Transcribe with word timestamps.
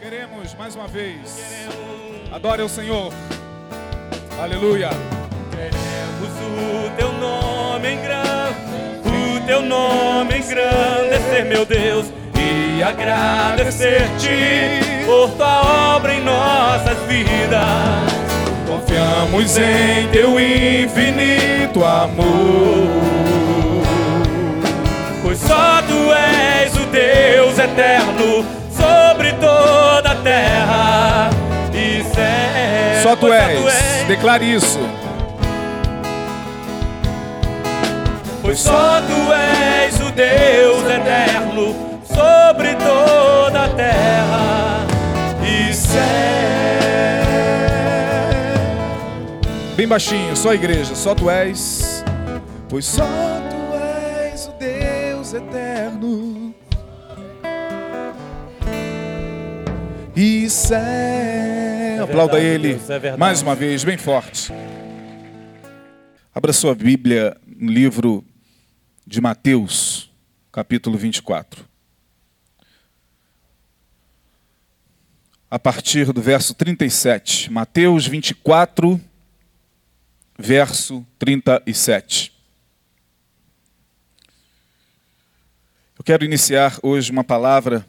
Queremos 0.00 0.54
mais 0.54 0.76
uma 0.76 0.86
vez. 0.86 1.66
Adore 2.30 2.62
o 2.62 2.68
Senhor. 2.68 3.12
Aleluia. 4.40 4.90
Queremos 5.50 6.30
o 6.46 6.88
teu 6.96 7.12
nome 7.14 7.88
em 7.88 8.00
grande, 8.00 9.34
o 9.34 9.40
teu 9.44 9.60
nome 9.60 10.38
engrandecer, 10.38 11.44
meu 11.46 11.66
Deus, 11.66 12.06
e 12.38 12.80
agradecer-te 12.80 15.04
por 15.04 15.30
tua 15.30 15.96
obra 15.96 16.14
em 16.14 16.22
nossas 16.22 16.96
vidas. 17.08 17.58
Confiamos 18.68 19.58
em 19.58 20.06
teu 20.12 20.38
infinito 20.38 21.84
amor. 21.84 22.86
Pois 25.22 25.40
só 25.40 25.82
tu 25.82 26.12
és 26.12 26.72
o 26.76 26.86
Deus 26.86 27.58
eterno 27.58 28.57
terra 30.18 31.30
e 31.72 32.02
céu. 32.14 33.02
Só 33.02 33.16
tu 33.16 33.26
Pois 33.26 33.66
és. 33.68 34.06
Declare 34.08 34.44
isso. 34.44 34.78
Pois 38.42 38.58
só 38.60 39.00
tu 39.02 39.32
és 39.32 40.00
o 40.00 40.10
Deus 40.12 40.90
eterno 40.90 42.00
sobre 42.04 42.74
toda 42.74 43.64
a 43.64 43.68
terra 43.68 44.86
e 45.42 45.74
céu. 45.74 45.98
Bem 49.76 49.86
baixinho, 49.86 50.36
só 50.36 50.50
a 50.50 50.54
igreja. 50.54 50.94
Só 50.94 51.14
tu 51.14 51.30
és. 51.30 52.04
Pois 52.68 52.84
só 52.84 53.04
E 60.20 60.50
céu. 60.50 62.02
Aplauda 62.02 62.40
verdade, 62.40 62.44
ele 62.44 62.74
Deus, 62.74 62.90
é 62.90 63.16
mais 63.16 63.40
uma 63.40 63.54
vez, 63.54 63.84
bem 63.84 63.96
forte. 63.96 64.52
Abra 66.34 66.52
sua 66.52 66.74
Bíblia 66.74 67.36
no 67.46 67.70
livro 67.70 68.24
de 69.06 69.20
Mateus, 69.20 70.10
capítulo 70.50 70.98
24. 70.98 71.64
A 75.48 75.56
partir 75.56 76.12
do 76.12 76.20
verso 76.20 76.52
37. 76.52 77.52
Mateus 77.52 78.04
24, 78.08 79.00
verso 80.36 81.06
37. 81.16 82.32
Eu 85.96 86.02
quero 86.02 86.24
iniciar 86.24 86.76
hoje 86.82 87.12
uma 87.12 87.22
palavra 87.22 87.86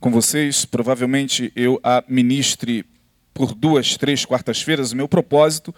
com 0.00 0.10
vocês. 0.10 0.64
Provavelmente 0.64 1.52
eu 1.54 1.80
a 1.82 2.04
ministre 2.08 2.84
por 3.32 3.54
duas, 3.54 3.96
três 3.96 4.24
quartas-feiras. 4.24 4.92
O 4.92 4.96
meu 4.96 5.08
propósito 5.08 5.74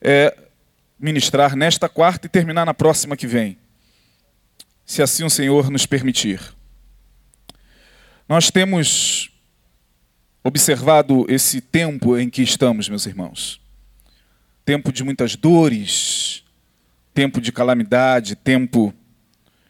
é 0.00 0.36
ministrar 0.98 1.54
nesta 1.54 1.88
quarta 1.88 2.26
e 2.26 2.30
terminar 2.30 2.64
na 2.64 2.72
próxima 2.72 3.16
que 3.16 3.26
vem, 3.26 3.58
se 4.84 5.02
assim 5.02 5.24
o 5.24 5.30
Senhor 5.30 5.70
nos 5.70 5.84
permitir. 5.84 6.40
Nós 8.28 8.50
temos 8.50 9.30
observado 10.42 11.26
esse 11.28 11.60
tempo 11.60 12.16
em 12.16 12.30
que 12.30 12.42
estamos, 12.42 12.88
meus 12.88 13.04
irmãos. 13.04 13.60
Tempo 14.64 14.92
de 14.92 15.04
muitas 15.04 15.36
dores, 15.36 16.42
tempo 17.12 17.40
de 17.40 17.52
calamidade, 17.52 18.34
tempo 18.34 18.94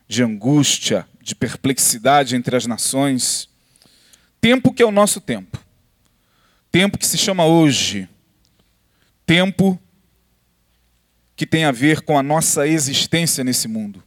de 0.06 0.22
angústia, 0.22 1.06
de 1.26 1.34
perplexidade 1.34 2.36
entre 2.36 2.54
as 2.54 2.66
nações. 2.66 3.48
Tempo 4.40 4.72
que 4.72 4.80
é 4.80 4.86
o 4.86 4.92
nosso 4.92 5.20
tempo. 5.20 5.58
Tempo 6.70 6.96
que 6.96 7.04
se 7.04 7.18
chama 7.18 7.44
hoje. 7.44 8.08
Tempo 9.26 9.76
que 11.34 11.44
tem 11.44 11.64
a 11.64 11.72
ver 11.72 12.02
com 12.02 12.16
a 12.16 12.22
nossa 12.22 12.68
existência 12.68 13.42
nesse 13.42 13.66
mundo. 13.66 14.00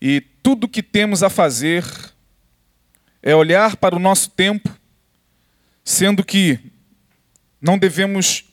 E 0.00 0.20
tudo 0.40 0.68
que 0.68 0.84
temos 0.84 1.24
a 1.24 1.28
fazer 1.28 1.84
é 3.20 3.34
olhar 3.34 3.76
para 3.76 3.96
o 3.96 3.98
nosso 3.98 4.30
tempo, 4.30 4.70
sendo 5.84 6.24
que 6.24 6.60
não 7.60 7.76
devemos 7.76 8.44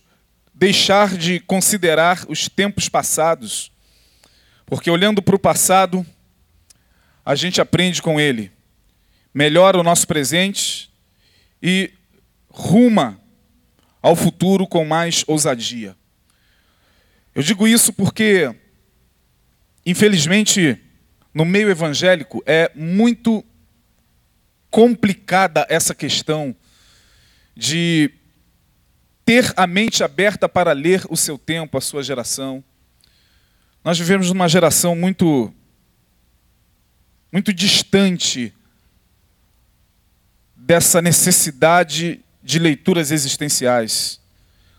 deixar 0.51 1.15
de 1.15 1.39
considerar 1.41 2.25
os 2.27 2.49
tempos 2.49 2.89
passados, 2.89 3.71
porque 4.65 4.89
olhando 4.89 5.21
para 5.21 5.35
o 5.35 5.39
passado, 5.39 6.03
a 7.25 7.33
gente 7.33 7.59
aprende 7.59 8.01
com 8.01 8.19
ele, 8.19 8.51
melhora 9.33 9.79
o 9.79 9.83
nosso 9.83 10.05
presente 10.05 10.91
e 11.61 11.91
ruma 12.47 13.19
ao 14.01 14.15
futuro 14.15 14.67
com 14.67 14.85
mais 14.85 15.23
ousadia. 15.27 15.97
Eu 17.33 17.41
digo 17.41 17.67
isso 17.67 17.91
porque, 17.91 18.55
infelizmente, 19.83 20.79
no 21.33 21.43
meio 21.43 21.69
evangélico 21.69 22.43
é 22.45 22.71
muito 22.75 23.43
complicada 24.69 25.65
essa 25.67 25.95
questão 25.95 26.55
de 27.55 28.11
ter 29.25 29.51
a 29.57 29.65
mente 29.65 30.03
aberta 30.03 30.47
para 30.47 30.71
ler 30.71 31.03
o 31.09 31.17
seu 31.17 31.37
tempo, 31.37 31.77
a 31.77 31.81
sua 31.81 32.03
geração. 32.03 32.63
Nós 33.83 33.97
vivemos 33.97 34.29
numa 34.29 34.47
geração 34.47 34.95
muito 34.95 35.51
muito 37.35 37.51
distante 37.51 38.53
dessa 40.55 41.01
necessidade 41.01 42.21
de 42.41 42.57
leituras 42.57 43.11
existenciais. 43.11 44.21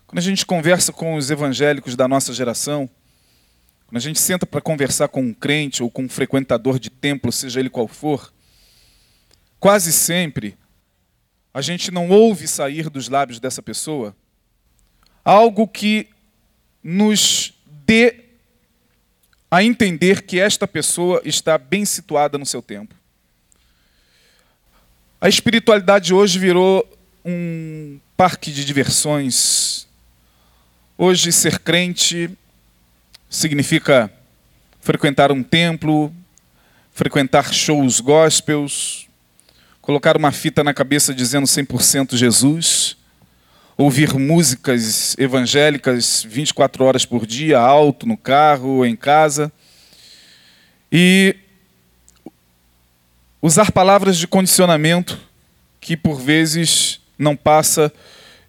Quando 0.07 0.17
a 0.17 0.23
gente 0.23 0.43
conversa 0.43 0.91
com 0.91 1.13
os 1.13 1.29
evangélicos 1.29 1.95
da 1.95 2.07
nossa 2.07 2.33
geração, 2.33 2.89
quando 3.85 3.97
a 3.97 3.99
gente 3.99 4.19
senta 4.19 4.43
para 4.43 4.59
conversar 4.59 5.07
com 5.07 5.21
um 5.21 5.35
crente 5.35 5.83
ou 5.83 5.91
com 5.91 6.05
um 6.05 6.09
frequentador 6.09 6.79
de 6.79 6.89
templo, 6.89 7.31
seja 7.31 7.59
ele 7.59 7.69
qual 7.69 7.87
for, 7.87 8.33
quase 9.59 9.93
sempre 9.93 10.57
a 11.53 11.61
gente 11.61 11.91
não 11.91 12.09
ouve 12.09 12.47
sair 12.47 12.89
dos 12.89 13.07
lábios 13.07 13.39
dessa 13.39 13.61
pessoa 13.61 14.15
algo 15.23 15.67
que 15.67 16.09
nos 16.83 17.53
dê 17.85 18.26
a 19.49 19.63
entender 19.63 20.23
que 20.23 20.39
esta 20.39 20.67
pessoa 20.67 21.21
está 21.23 21.57
bem 21.57 21.85
situada 21.85 22.37
no 22.37 22.45
seu 22.45 22.61
tempo. 22.61 22.93
A 25.19 25.29
espiritualidade 25.29 26.13
hoje 26.13 26.37
virou 26.37 26.87
um 27.23 27.99
parque 28.15 28.51
de 28.51 28.65
diversões. 28.65 29.87
Hoje, 30.97 31.31
ser 31.31 31.59
crente 31.59 32.29
significa 33.29 34.11
frequentar 34.81 35.31
um 35.31 35.43
templo, 35.43 36.13
frequentar 36.93 37.53
shows 37.53 37.99
gospels, 37.99 39.07
colocar 39.81 40.17
uma 40.17 40.31
fita 40.31 40.63
na 40.63 40.73
cabeça 40.73 41.13
dizendo 41.13 41.45
100% 41.45 42.15
Jesus, 42.15 42.96
ouvir 43.77 44.13
músicas 44.15 45.15
evangélicas 45.19 46.25
24 46.27 46.83
horas 46.83 47.05
por 47.05 47.27
dia, 47.27 47.59
alto, 47.59 48.07
no 48.07 48.17
carro, 48.17 48.83
em 48.83 48.95
casa, 48.95 49.51
e 50.91 51.35
usar 53.39 53.71
palavras 53.71 54.17
de 54.17 54.27
condicionamento 54.27 55.19
que 55.79 55.95
por 55.95 56.19
vezes 56.19 56.99
não 57.19 57.35
passa 57.35 57.93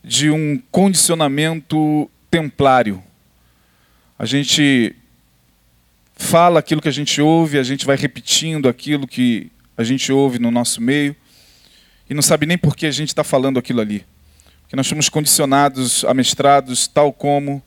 de 0.02 0.30
um 0.30 0.60
condicionamento 0.70 2.10
templário. 2.30 3.02
A 4.18 4.24
gente 4.24 4.96
fala 6.16 6.58
aquilo 6.58 6.80
que 6.80 6.88
a 6.88 6.92
gente 6.92 7.20
ouve, 7.20 7.58
a 7.58 7.62
gente 7.62 7.84
vai 7.84 7.96
repetindo 7.96 8.68
aquilo 8.68 9.06
que 9.06 9.52
a 9.76 9.84
gente 9.84 10.10
ouve 10.10 10.38
no 10.38 10.50
nosso 10.50 10.80
meio 10.80 11.14
e 12.08 12.14
não 12.14 12.22
sabe 12.22 12.46
nem 12.46 12.56
por 12.56 12.74
que 12.74 12.86
a 12.86 12.90
gente 12.90 13.08
está 13.08 13.22
falando 13.22 13.58
aquilo 13.58 13.80
ali. 13.80 14.04
Porque 14.68 14.76
nós 14.76 14.86
somos 14.86 15.08
condicionados, 15.08 16.04
amestrados, 16.04 16.86
tal 16.86 17.10
como 17.10 17.62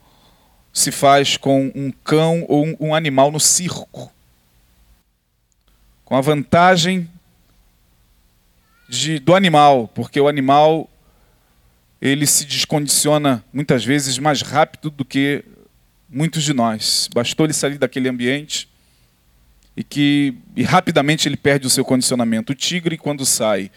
se 0.72 0.92
faz 0.92 1.36
com 1.36 1.72
um 1.74 1.90
cão 1.90 2.46
ou 2.48 2.64
um, 2.64 2.76
um 2.78 2.94
animal 2.94 3.32
no 3.32 3.40
circo. 3.40 4.08
Com 6.04 6.14
a 6.14 6.20
vantagem 6.20 7.10
de, 8.88 9.18
do 9.18 9.34
animal, 9.34 9.88
porque 9.88 10.20
o 10.20 10.28
animal 10.28 10.88
ele 12.00 12.24
se 12.24 12.44
descondiciona 12.44 13.44
muitas 13.52 13.84
vezes 13.84 14.16
mais 14.16 14.40
rápido 14.40 14.88
do 14.88 15.04
que 15.04 15.44
muitos 16.08 16.44
de 16.44 16.52
nós. 16.52 17.10
Bastou 17.12 17.46
ele 17.46 17.52
sair 17.52 17.78
daquele 17.78 18.08
ambiente 18.08 18.68
e 19.76 19.82
que 19.82 20.38
e 20.54 20.62
rapidamente 20.62 21.28
ele 21.28 21.36
perde 21.36 21.66
o 21.66 21.70
seu 21.70 21.84
condicionamento. 21.84 22.52
O 22.52 22.54
tigre, 22.54 22.96
quando 22.96 23.26
sai 23.26 23.72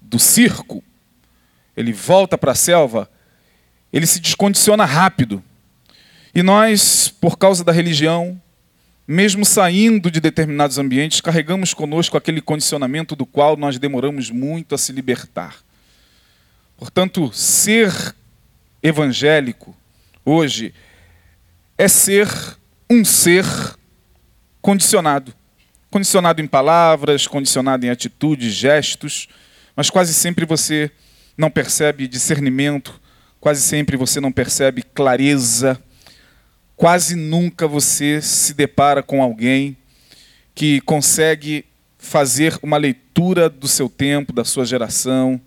do 0.00 0.18
circo, 0.18 0.82
ele 1.76 1.92
volta 1.92 2.36
para 2.36 2.52
a 2.52 2.54
selva, 2.54 3.10
ele 3.92 4.06
se 4.06 4.20
descondiciona 4.20 4.84
rápido. 4.84 5.42
E 6.34 6.42
nós, 6.42 7.08
por 7.08 7.38
causa 7.38 7.62
da 7.62 7.72
religião, 7.72 8.40
mesmo 9.06 9.44
saindo 9.44 10.10
de 10.10 10.20
determinados 10.20 10.78
ambientes, 10.78 11.20
carregamos 11.20 11.74
conosco 11.74 12.16
aquele 12.16 12.40
condicionamento 12.40 13.14
do 13.14 13.26
qual 13.26 13.56
nós 13.56 13.78
demoramos 13.78 14.30
muito 14.30 14.74
a 14.74 14.78
se 14.78 14.92
libertar. 14.92 15.56
Portanto, 16.76 17.30
ser 17.32 17.92
evangélico 18.82 19.76
hoje 20.24 20.74
é 21.78 21.86
ser 21.86 22.28
um 22.90 23.04
ser 23.04 23.44
condicionado. 24.60 25.34
Condicionado 25.90 26.40
em 26.40 26.46
palavras, 26.46 27.26
condicionado 27.26 27.86
em 27.86 27.90
atitudes, 27.90 28.52
gestos, 28.52 29.28
mas 29.76 29.90
quase 29.90 30.12
sempre 30.12 30.44
você 30.44 30.90
não 31.36 31.50
percebe 31.50 32.08
discernimento, 32.08 33.00
quase 33.40 33.62
sempre 33.62 33.96
você 33.96 34.20
não 34.20 34.32
percebe 34.32 34.82
clareza, 34.82 35.80
quase 36.76 37.14
nunca 37.14 37.66
você 37.66 38.20
se 38.22 38.54
depara 38.54 39.02
com 39.02 39.22
alguém 39.22 39.76
que 40.54 40.80
consegue 40.82 41.64
fazer 41.98 42.58
uma 42.62 42.76
leitura 42.76 43.48
do 43.48 43.66
seu 43.66 43.88
tempo, 43.88 44.32
da 44.32 44.44
sua 44.44 44.64
geração, 44.64 45.40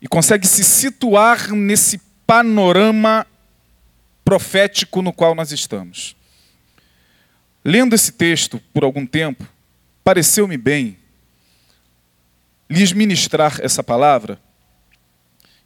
e 0.00 0.08
consegue 0.08 0.46
se 0.46 0.64
situar 0.64 1.52
nesse 1.52 2.00
panorama 2.26 3.26
profético 4.24 5.00
no 5.00 5.12
qual 5.12 5.34
nós 5.34 5.52
estamos. 5.52 6.16
Lendo 7.64 7.94
esse 7.94 8.12
texto 8.12 8.60
por 8.72 8.82
algum 8.82 9.06
tempo, 9.06 9.46
pareceu-me 10.02 10.56
bem 10.56 10.98
lhes 12.72 12.92
ministrar 12.92 13.58
essa 13.60 13.82
palavra, 13.82 14.40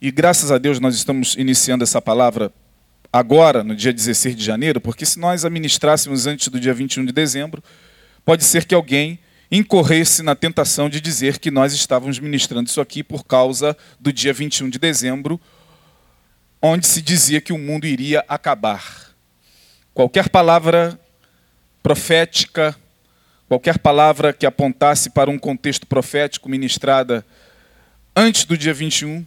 e 0.00 0.10
graças 0.10 0.50
a 0.50 0.58
Deus 0.58 0.80
nós 0.80 0.96
estamos 0.96 1.36
iniciando 1.36 1.84
essa 1.84 2.02
palavra 2.02 2.52
agora, 3.12 3.62
no 3.62 3.76
dia 3.76 3.92
16 3.92 4.34
de 4.34 4.44
janeiro, 4.44 4.80
porque 4.80 5.06
se 5.06 5.16
nós 5.18 5.44
a 5.44 5.50
ministrássemos 5.50 6.26
antes 6.26 6.48
do 6.48 6.58
dia 6.58 6.74
21 6.74 7.04
de 7.04 7.12
dezembro, 7.12 7.62
pode 8.24 8.42
ser 8.42 8.64
que 8.64 8.74
alguém 8.74 9.20
incorresse 9.52 10.20
na 10.20 10.34
tentação 10.34 10.90
de 10.90 11.00
dizer 11.00 11.38
que 11.38 11.48
nós 11.48 11.72
estávamos 11.72 12.18
ministrando 12.18 12.68
isso 12.68 12.80
aqui 12.80 13.04
por 13.04 13.24
causa 13.24 13.76
do 14.00 14.12
dia 14.12 14.32
21 14.32 14.68
de 14.68 14.78
dezembro, 14.78 15.40
onde 16.60 16.88
se 16.88 17.00
dizia 17.00 17.40
que 17.40 17.52
o 17.52 17.58
mundo 17.58 17.86
iria 17.86 18.24
acabar. 18.26 19.14
Qualquer 19.94 20.28
palavra 20.28 20.98
profética, 21.84 22.76
qualquer 23.48 23.78
palavra 23.78 24.32
que 24.32 24.46
apontasse 24.46 25.10
para 25.10 25.30
um 25.30 25.38
contexto 25.38 25.86
profético 25.86 26.48
ministrada 26.48 27.24
antes 28.14 28.44
do 28.44 28.56
dia 28.56 28.74
21, 28.74 29.24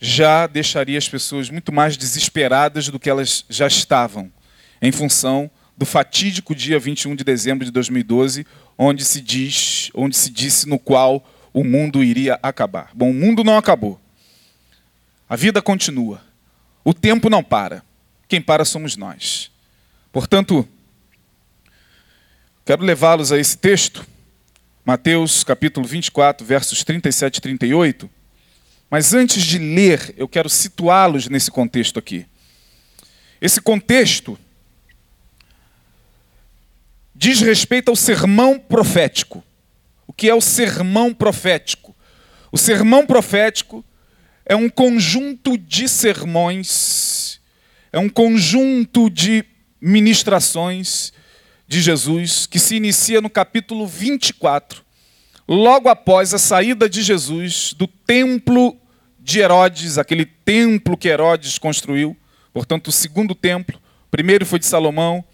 já 0.00 0.46
deixaria 0.46 0.98
as 0.98 1.08
pessoas 1.08 1.50
muito 1.50 1.72
mais 1.72 1.96
desesperadas 1.96 2.88
do 2.88 2.98
que 2.98 3.10
elas 3.10 3.44
já 3.48 3.66
estavam, 3.66 4.30
em 4.80 4.92
função 4.92 5.50
do 5.76 5.84
fatídico 5.84 6.54
dia 6.54 6.78
21 6.78 7.16
de 7.16 7.24
dezembro 7.24 7.64
de 7.64 7.70
2012, 7.70 8.46
onde 8.78 9.04
se 9.04 9.20
diz, 9.20 9.90
onde 9.94 10.16
se 10.16 10.30
disse 10.30 10.68
no 10.68 10.78
qual 10.78 11.24
o 11.52 11.64
mundo 11.64 12.02
iria 12.02 12.38
acabar. 12.42 12.90
Bom, 12.94 13.10
o 13.10 13.14
mundo 13.14 13.42
não 13.42 13.56
acabou. 13.56 14.00
A 15.28 15.36
vida 15.36 15.62
continua. 15.62 16.20
O 16.84 16.92
tempo 16.92 17.30
não 17.30 17.42
para. 17.42 17.82
Quem 18.28 18.40
para 18.40 18.64
somos 18.64 18.96
nós. 18.96 19.50
Portanto, 20.12 20.68
quero 22.64 22.82
levá-los 22.82 23.30
a 23.30 23.38
esse 23.38 23.56
texto, 23.56 24.06
Mateus 24.84 25.44
capítulo 25.44 25.86
24, 25.86 26.46
versos 26.46 26.82
37 26.82 27.36
e 27.36 27.40
38. 27.40 28.10
Mas 28.90 29.12
antes 29.12 29.42
de 29.42 29.58
ler, 29.58 30.14
eu 30.16 30.28
quero 30.28 30.48
situá-los 30.48 31.28
nesse 31.28 31.50
contexto 31.50 31.98
aqui. 31.98 32.26
Esse 33.40 33.60
contexto 33.60 34.38
diz 37.14 37.40
respeito 37.40 37.90
ao 37.90 37.96
sermão 37.96 38.58
profético. 38.58 39.44
O 40.06 40.12
que 40.12 40.28
é 40.28 40.34
o 40.34 40.40
sermão 40.40 41.12
profético? 41.12 41.94
O 42.50 42.56
sermão 42.56 43.06
profético 43.06 43.84
é 44.46 44.54
um 44.54 44.68
conjunto 44.68 45.58
de 45.58 45.88
sermões, 45.88 47.40
é 47.92 47.98
um 47.98 48.08
conjunto 48.08 49.10
de 49.10 49.44
ministrações 49.80 51.13
de 51.74 51.80
Jesus 51.80 52.46
que 52.46 52.60
se 52.60 52.76
inicia 52.76 53.20
no 53.20 53.28
capítulo 53.28 53.84
24, 53.84 54.84
logo 55.48 55.88
após 55.88 56.32
a 56.32 56.38
saída 56.38 56.88
de 56.88 57.02
Jesus 57.02 57.74
do 57.76 57.88
templo 57.88 58.76
de 59.18 59.40
Herodes, 59.40 59.98
aquele 59.98 60.24
templo 60.24 60.96
que 60.96 61.08
Herodes 61.08 61.58
construiu, 61.58 62.16
portanto, 62.52 62.88
o 62.88 62.92
segundo 62.92 63.34
templo. 63.34 63.76
O 64.06 64.10
primeiro 64.10 64.46
foi 64.46 64.60
de 64.60 64.66
Salomão, 64.66 65.24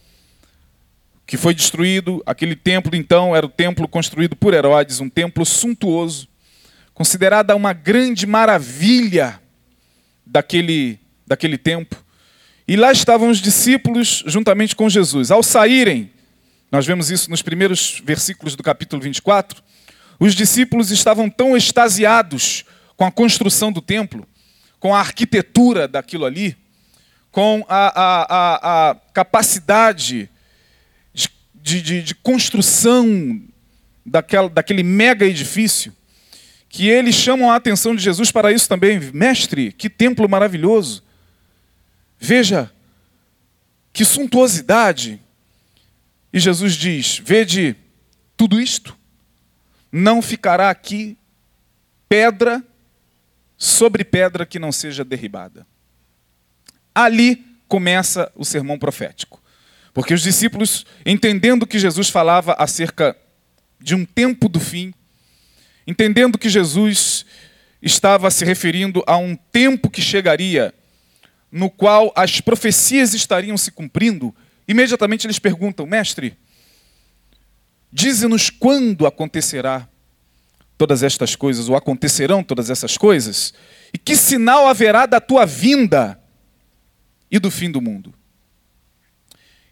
que 1.27 1.37
foi 1.37 1.53
destruído. 1.53 2.23
Aquele 2.25 2.57
templo, 2.57 2.97
então, 2.97 3.37
era 3.37 3.45
o 3.45 3.51
templo 3.51 3.87
construído 3.87 4.35
por 4.35 4.55
Herodes, 4.55 4.99
um 4.99 5.11
templo 5.11 5.45
suntuoso, 5.45 6.27
considerada 6.95 7.55
uma 7.55 7.75
grande 7.75 8.27
maravilha 8.27 9.39
daquele, 10.25 10.99
daquele 11.27 11.59
tempo. 11.59 12.03
E 12.67 12.77
lá 12.77 12.91
estavam 12.93 13.29
os 13.29 13.43
discípulos 13.43 14.25
juntamente 14.27 14.75
com 14.75 14.89
Jesus. 14.89 15.31
Ao 15.31 15.43
saírem, 15.43 16.11
nós 16.71 16.87
vemos 16.87 17.11
isso 17.11 17.29
nos 17.31 17.43
primeiros 17.43 18.01
versículos 18.05 18.55
do 18.55 18.63
capítulo 18.63 19.03
24, 19.03 19.63
os 20.19 20.35
discípulos 20.35 20.91
estavam 20.91 21.29
tão 21.29 21.57
extasiados 21.57 22.65
com 22.97 23.05
a 23.05 23.11
construção 23.11 23.73
do 23.73 23.81
templo, 23.81 24.27
com 24.79 24.95
a 24.95 25.01
arquitetura 25.01 25.89
daquilo 25.89 26.25
ali, 26.25 26.57
com 27.33 27.65
a, 27.69 28.01
a, 28.01 28.27
a, 28.29 28.91
a 28.91 28.95
capacidade 29.13 30.29
de, 31.55 31.83
de, 31.83 32.03
de 32.03 32.15
construção 32.15 33.41
daquela, 34.05 34.49
daquele 34.49 34.83
mega 34.83 35.25
edifício, 35.25 35.95
que 36.69 36.89
eles 36.89 37.15
chamam 37.15 37.51
a 37.51 37.57
atenção 37.57 37.97
de 37.97 38.03
Jesus 38.03 38.31
para 38.31 38.53
isso 38.53 38.69
também. 38.69 39.01
Mestre, 39.13 39.73
que 39.73 39.91
templo 39.91 40.29
maravilhoso! 40.29 41.03
Veja, 42.19 42.71
que 43.93 44.05
suntuosidade! 44.05 45.21
E 46.33 46.39
Jesus 46.39 46.75
diz: 46.75 47.21
Vede 47.25 47.77
tudo 48.37 48.61
isto, 48.61 48.97
não 49.91 50.23
ficará 50.23 50.71
aqui 50.71 51.17
pedra 52.09 52.65
sobre 53.57 54.05
pedra 54.05 54.47
que 54.47 54.59
não 54.59 54.73
seja 54.73 55.05
derribada. 55.05 55.67
Ali 56.95 57.45
começa 57.69 58.31
o 58.35 58.45
sermão 58.45 58.79
profético. 58.79 59.41
Porque 59.93 60.15
os 60.15 60.23
discípulos, 60.23 60.87
entendendo 61.05 61.67
que 61.67 61.79
Jesus 61.79 62.09
falava 62.09 62.55
acerca 62.55 63.17
de 63.81 63.95
um 63.95 64.05
tempo 64.05 64.49
do 64.49 64.61
fim, 64.61 64.95
entendendo 65.87 66.39
que 66.39 66.49
Jesus 66.49 67.25
estava 67.83 68.31
se 68.31 68.45
referindo 68.45 69.03
a 69.07 69.17
um 69.17 69.35
tempo 69.35 69.91
que 69.91 70.03
chegaria, 70.03 70.75
no 71.51 71.71
qual 71.71 72.13
as 72.15 72.41
profecias 72.41 73.15
estariam 73.15 73.57
se 73.57 73.71
cumprindo, 73.71 74.35
imediatamente 74.71 75.27
eles 75.27 75.39
perguntam: 75.39 75.87
Mestre, 75.87 76.37
dize-nos 77.93 78.51
quando 78.51 79.07
acontecerá 79.07 79.89
todas 80.79 81.03
estas 81.03 81.37
coisas, 81.37 81.69
ou 81.69 81.77
acontecerão 81.77 82.43
todas 82.43 82.71
essas 82.71 82.97
coisas, 82.97 83.53
e 83.93 83.99
que 83.99 84.17
sinal 84.17 84.67
haverá 84.67 85.07
da 85.07 85.21
tua 85.21 85.45
vinda 85.45 86.19
e 87.31 87.39
do 87.39 87.51
fim 87.51 87.71
do 87.71 87.81
mundo. 87.81 88.15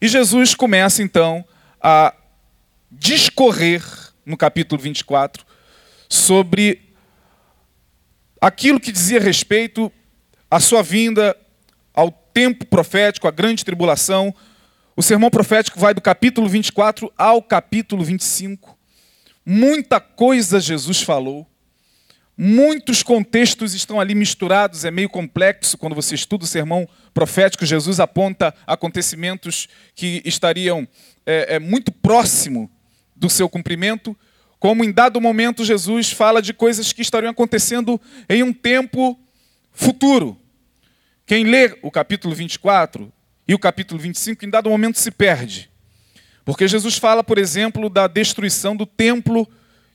E 0.01 0.07
Jesus 0.07 0.55
começa 0.55 1.03
então 1.03 1.45
a 1.81 2.15
discorrer 2.91 3.83
no 4.25 4.37
capítulo 4.37 4.81
24 4.81 5.45
sobre 6.09 6.93
aquilo 8.41 8.79
que 8.79 8.93
dizia 8.93 9.21
respeito 9.21 9.91
à 10.51 10.61
sua 10.61 10.83
vinda, 10.83 11.37
ao 11.93 12.11
tempo 12.11 12.65
profético, 12.65 13.27
à 13.27 13.31
grande 13.31 13.65
tribulação. 13.65 14.35
O 14.99 15.03
sermão 15.03 15.31
profético 15.31 15.79
vai 15.79 15.95
do 15.95 16.01
capítulo 16.01 16.49
24 16.49 17.13
ao 17.17 17.41
capítulo 17.41 18.03
25. 18.03 18.77
Muita 19.47 20.01
coisa 20.01 20.59
Jesus 20.59 21.03
falou. 21.03 21.47
Muitos 22.37 23.05
contextos 23.05 23.75
estão 23.75 24.01
ali 24.01 24.13
misturados, 24.13 24.85
é 24.85 24.91
meio 24.91 25.09
complexo 25.09 25.79
quando 25.79 25.95
você 25.95 26.17
estuda 26.17 26.43
o 26.43 26.49
sermão 26.49 26.85
profético. 27.15 27.65
Jesus 27.65 28.01
aponta 28.01 28.53
acontecimentos 28.67 29.69
que 29.95 30.21
estariam 30.25 30.81
é, 31.25 31.55
é, 31.55 31.59
muito 31.61 31.93
próximo 31.93 32.69
do 33.15 33.31
seu 33.31 33.49
cumprimento, 33.49 34.17
como 34.59 34.83
em 34.83 34.91
dado 34.91 35.21
momento 35.21 35.65
Jesus 35.65 36.11
fala 36.11 36.43
de 36.43 36.53
coisas 36.53 36.93
que 36.93 37.03
estariam 37.03 37.31
acontecendo 37.31 38.01
em 38.29 38.43
um 38.43 38.53
tempo 38.53 39.17
futuro. 39.71 40.37
Quem 41.25 41.45
lê 41.45 41.79
o 41.83 41.91
capítulo 41.93 42.35
24 42.35 43.13
e 43.49 43.55
o 43.55 43.59
capítulo 43.59 43.99
25, 43.99 44.45
em 44.45 44.51
dado 44.51 44.69
momento 44.69 44.99
se 44.99 45.11
perde. 45.11 45.71
Porque 46.45 46.69
Jesus 46.69 46.99
fala, 46.99 47.25
por 47.25 47.39
exemplo, 47.39 47.89
da 47.89 48.07
destruição 48.07 48.77
do 48.77 48.85
templo 48.85 49.49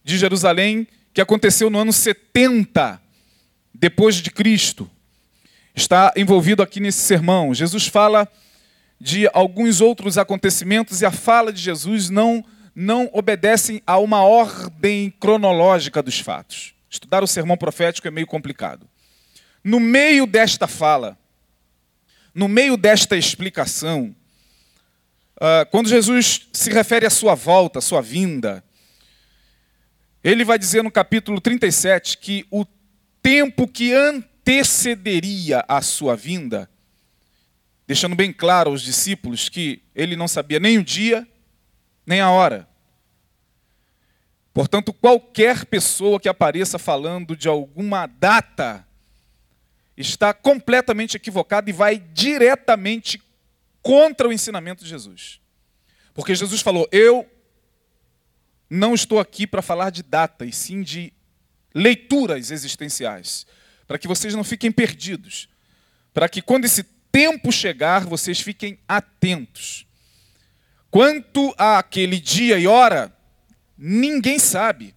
de 0.04 0.18
Jerusalém 0.18 0.88
que 1.14 1.22
aconteceu 1.22 1.70
no 1.70 1.78
ano 1.78 1.94
70 1.94 3.00
depois 3.72 4.16
de 4.16 4.32
Cristo. 4.32 4.90
Está 5.76 6.12
envolvido 6.16 6.64
aqui 6.64 6.80
nesse 6.80 7.00
sermão. 7.00 7.54
Jesus 7.54 7.86
fala 7.88 8.28
de 9.00 9.30
alguns 9.34 9.82
outros 9.82 10.18
acontecimentos 10.18 11.02
e 11.02 11.06
a 11.06 11.12
fala 11.12 11.54
de 11.54 11.62
Jesus 11.62 12.10
não, 12.10 12.44
não 12.76 13.10
obedecem 13.14 13.82
a 13.86 14.00
uma 14.00 14.24
ordem 14.24 15.14
cronológica 15.20 16.02
dos 16.02 16.20
fatos. 16.20 16.74
Estudar 16.90 17.24
o 17.24 17.28
sermão 17.28 17.58
profético 17.58 18.08
é 18.08 18.12
meio 18.12 18.28
complicado. 18.28 18.88
No 19.64 19.80
meio 19.80 20.26
desta 20.26 20.68
fala, 20.68 21.18
no 22.34 22.48
meio 22.48 22.76
desta 22.76 23.16
explicação, 23.16 24.16
uh, 25.38 25.70
quando 25.70 25.90
Jesus 25.90 26.48
se 26.52 26.72
refere 26.72 27.06
à 27.06 27.10
sua 27.10 27.36
volta, 27.36 27.80
à 27.80 27.82
sua 27.82 28.02
vinda, 28.02 28.64
ele 30.24 30.44
vai 30.44 30.58
dizer 30.58 30.84
no 30.84 30.92
capítulo 30.92 31.40
37 31.40 32.18
que 32.18 32.46
o 32.50 32.66
tempo 33.22 33.68
que 33.68 33.94
antecederia 33.94 35.64
a 35.68 35.82
sua 35.82 36.16
vinda, 36.16 36.70
deixando 37.86 38.16
bem 38.16 38.34
claro 38.34 38.72
aos 38.72 38.82
discípulos 38.82 39.50
que 39.50 39.84
ele 39.94 40.16
não 40.16 40.28
sabia 40.28 40.60
nem 40.60 40.78
o 40.78 40.84
dia, 40.84 41.28
nem 42.06 42.20
a 42.20 42.32
hora. 42.32 42.68
Portanto, 44.54 44.94
qualquer 44.94 45.66
pessoa 45.66 46.20
que 46.20 46.30
apareça 46.30 46.78
falando 46.80 47.36
de 47.36 47.48
alguma 47.48 48.06
data 48.06 48.88
está 49.96 50.34
completamente 50.34 51.18
equivocada 51.18 51.70
e 51.70 51.74
vai 51.74 51.98
diretamente 51.98 53.22
contra 53.82 54.28
o 54.28 54.34
ensinamento 54.34 54.84
de 54.84 54.90
Jesus. 54.90 55.40
Porque 56.14 56.34
Jesus 56.34 56.62
falou: 56.62 56.88
Eu 56.92 57.30
não 58.70 58.94
estou 58.94 59.20
aqui 59.20 59.46
para 59.46 59.62
falar 59.62 59.90
de 59.90 60.02
data, 60.02 60.46
e 60.46 60.52
sim 60.52 60.82
de 60.82 61.14
leituras 61.74 62.52
existenciais, 62.52 63.46
para 63.88 63.98
que 63.98 64.08
vocês 64.08 64.34
não 64.34 64.44
fiquem 64.44 64.72
perdidos, 64.72 65.50
para 66.14 66.30
que 66.30 66.42
quando 66.42 66.66
esse 66.66 66.84
tempo 67.12 67.52
chegar, 67.52 68.06
vocês 68.06 68.40
fiquem 68.40 68.80
atentos. 68.88 69.86
Quanto 70.90 71.54
àquele 71.58 72.20
dia 72.20 72.58
e 72.58 72.68
hora, 72.68 73.16
ninguém 73.78 74.40
sabe. 74.40 74.96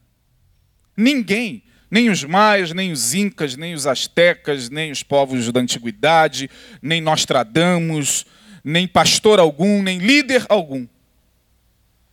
Ninguém. 0.97 1.63
Nem 1.91 2.11
os 2.11 2.25
maias, 2.25 2.73
nem 2.73 2.91
os 2.91 3.15
incas, 3.15 3.57
nem 3.57 3.75
os 3.75 3.87
astecas, 3.87 4.69
nem 4.69 4.91
os 4.91 5.03
povos 5.03 5.51
da 5.53 5.61
antiguidade, 5.61 6.51
nem 6.83 7.01
Nostradamus, 7.01 8.27
nem 8.65 8.89
pastor 8.89 9.39
algum, 9.39 9.83
nem 9.83 9.99
líder 9.99 10.45
algum. 10.49 10.87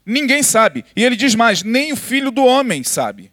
Ninguém 0.05 0.43
sabe. 0.43 0.85
E 0.95 1.03
ele 1.03 1.15
diz 1.15 1.33
mais: 1.33 1.63
nem 1.63 1.91
o 1.91 1.95
filho 1.95 2.29
do 2.29 2.45
homem 2.45 2.83
sabe. 2.83 3.31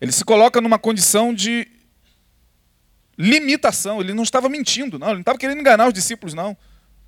Ele 0.00 0.12
se 0.12 0.24
coloca 0.24 0.60
numa 0.60 0.78
condição 0.78 1.34
de 1.34 1.68
limitação. 3.18 4.00
Ele 4.00 4.14
não 4.14 4.22
estava 4.22 4.48
mentindo, 4.48 4.98
não. 4.98 5.08
Ele 5.08 5.14
não 5.16 5.20
estava 5.20 5.38
querendo 5.38 5.60
enganar 5.60 5.86
os 5.86 5.94
discípulos, 5.94 6.34
não. 6.34 6.56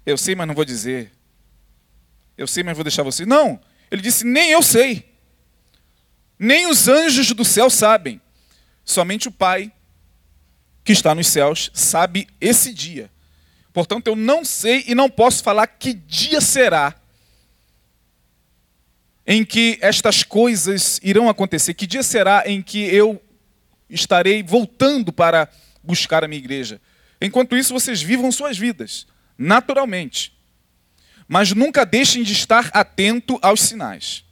Eu 0.04 0.16
sei, 0.16 0.34
mas 0.34 0.46
não 0.46 0.54
vou 0.54 0.64
dizer. 0.64 1.12
Eu 2.36 2.46
sei, 2.46 2.62
mas 2.62 2.76
vou 2.76 2.84
deixar 2.84 3.02
você. 3.02 3.24
Não. 3.24 3.60
Ele 3.90 4.02
disse: 4.02 4.24
nem 4.24 4.50
eu 4.50 4.62
sei. 4.62 5.12
Nem 6.38 6.66
os 6.66 6.88
anjos 6.88 7.32
do 7.32 7.44
céu 7.44 7.70
sabem. 7.70 8.20
Somente 8.86 9.26
o 9.26 9.32
Pai, 9.32 9.72
que 10.84 10.92
está 10.92 11.12
nos 11.12 11.26
céus, 11.26 11.72
sabe 11.74 12.28
esse 12.40 12.72
dia. 12.72 13.10
Portanto, 13.72 14.06
eu 14.06 14.14
não 14.14 14.44
sei 14.44 14.84
e 14.86 14.94
não 14.94 15.10
posso 15.10 15.42
falar 15.42 15.66
que 15.66 15.92
dia 15.92 16.40
será 16.40 16.94
em 19.26 19.44
que 19.44 19.76
estas 19.82 20.22
coisas 20.22 21.00
irão 21.02 21.28
acontecer? 21.28 21.74
Que 21.74 21.86
dia 21.86 22.04
será 22.04 22.44
em 22.46 22.62
que 22.62 22.78
eu 22.78 23.20
estarei 23.90 24.40
voltando 24.40 25.12
para 25.12 25.50
buscar 25.82 26.22
a 26.22 26.28
minha 26.28 26.38
igreja? 26.38 26.80
Enquanto 27.20 27.56
isso, 27.56 27.74
vocês 27.74 28.00
vivam 28.00 28.30
suas 28.30 28.56
vidas, 28.56 29.04
naturalmente. 29.36 30.32
Mas 31.26 31.52
nunca 31.52 31.84
deixem 31.84 32.22
de 32.22 32.32
estar 32.32 32.70
atento 32.72 33.36
aos 33.42 33.62
sinais. 33.62 34.24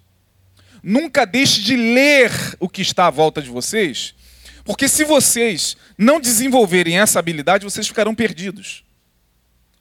Nunca 0.80 1.26
deixe 1.26 1.60
de 1.60 1.74
ler 1.74 2.30
o 2.60 2.68
que 2.68 2.82
está 2.82 3.08
à 3.08 3.10
volta 3.10 3.42
de 3.42 3.50
vocês, 3.50 4.14
porque 4.64 4.88
se 4.88 5.04
vocês 5.04 5.76
não 5.96 6.18
desenvolverem 6.18 6.98
essa 6.98 7.18
habilidade, 7.18 7.64
vocês 7.64 7.86
ficarão 7.86 8.14
perdidos. 8.14 8.82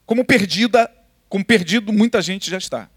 Como 0.04 0.24
perdida, 0.24 0.90
como 1.28 1.44
perdido 1.44 1.92
muita 1.92 2.20
gente 2.20 2.50
já 2.50 2.58
está. 2.58 2.90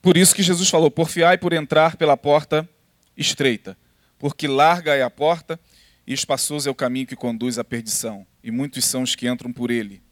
Por 0.00 0.16
isso 0.16 0.34
que 0.34 0.42
Jesus 0.42 0.70
falou: 0.70 0.90
porfiai 0.90 1.36
por 1.36 1.52
entrar 1.52 1.96
pela 1.96 2.16
porta 2.16 2.68
estreita, 3.16 3.76
porque 4.18 4.48
larga 4.48 4.94
é 4.94 5.02
a 5.02 5.10
porta 5.10 5.60
e 6.06 6.14
espaçoso 6.14 6.68
é 6.68 6.72
o 6.72 6.74
caminho 6.74 7.06
que 7.06 7.16
conduz 7.16 7.58
à 7.58 7.64
perdição, 7.64 8.26
e 8.42 8.50
muitos 8.50 8.84
são 8.84 9.02
os 9.02 9.14
que 9.14 9.28
entram 9.28 9.52
por 9.52 9.70
ele. 9.70 10.02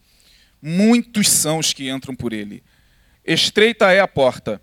Muitos 0.61 1.29
são 1.29 1.59
os 1.59 1.73
que 1.73 1.89
entram 1.89 2.15
por 2.15 2.33
ele. 2.33 2.63
Estreita 3.23 3.91
é 3.91 3.99
a 3.99 4.07
porta 4.07 4.61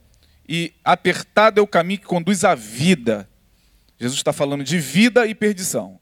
e 0.48 0.72
apertado 0.84 1.60
é 1.60 1.62
o 1.62 1.66
caminho 1.66 2.00
que 2.00 2.06
conduz 2.06 2.44
à 2.44 2.54
vida. 2.54 3.28
Jesus 4.02 4.18
está 4.18 4.32
falando 4.32 4.64
de 4.64 4.80
vida 4.80 5.28
e 5.28 5.34
perdição. 5.34 6.00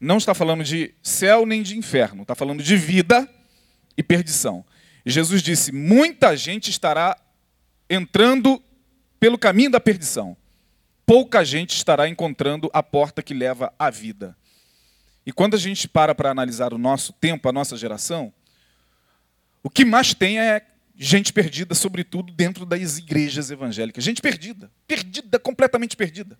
Não 0.00 0.16
está 0.16 0.32
falando 0.32 0.64
de 0.64 0.94
céu 1.02 1.44
nem 1.44 1.62
de 1.62 1.76
inferno, 1.76 2.22
está 2.22 2.34
falando 2.34 2.62
de 2.62 2.74
vida 2.74 3.28
e 3.98 4.02
perdição. 4.02 4.64
E 5.04 5.10
Jesus 5.10 5.42
disse: 5.42 5.70
muita 5.70 6.34
gente 6.38 6.70
estará 6.70 7.14
entrando 7.88 8.62
pelo 9.20 9.36
caminho 9.36 9.70
da 9.70 9.78
perdição. 9.78 10.34
Pouca 11.04 11.44
gente 11.44 11.76
estará 11.76 12.08
encontrando 12.08 12.70
a 12.72 12.82
porta 12.82 13.22
que 13.22 13.34
leva 13.34 13.70
à 13.78 13.90
vida. 13.90 14.34
E 15.26 15.30
quando 15.30 15.52
a 15.52 15.58
gente 15.58 15.86
para 15.86 16.14
para 16.14 16.30
analisar 16.30 16.72
o 16.72 16.78
nosso 16.78 17.12
tempo, 17.12 17.46
a 17.46 17.52
nossa 17.52 17.76
geração, 17.76 18.32
o 19.62 19.68
que 19.68 19.84
mais 19.84 20.14
tem 20.14 20.38
é 20.38 20.66
gente 20.96 21.30
perdida, 21.30 21.74
sobretudo 21.74 22.32
dentro 22.32 22.64
das 22.64 22.96
igrejas 22.96 23.50
evangélicas. 23.50 24.02
Gente 24.02 24.22
perdida, 24.22 24.72
perdida, 24.86 25.38
completamente 25.38 25.94
perdida. 25.94 26.38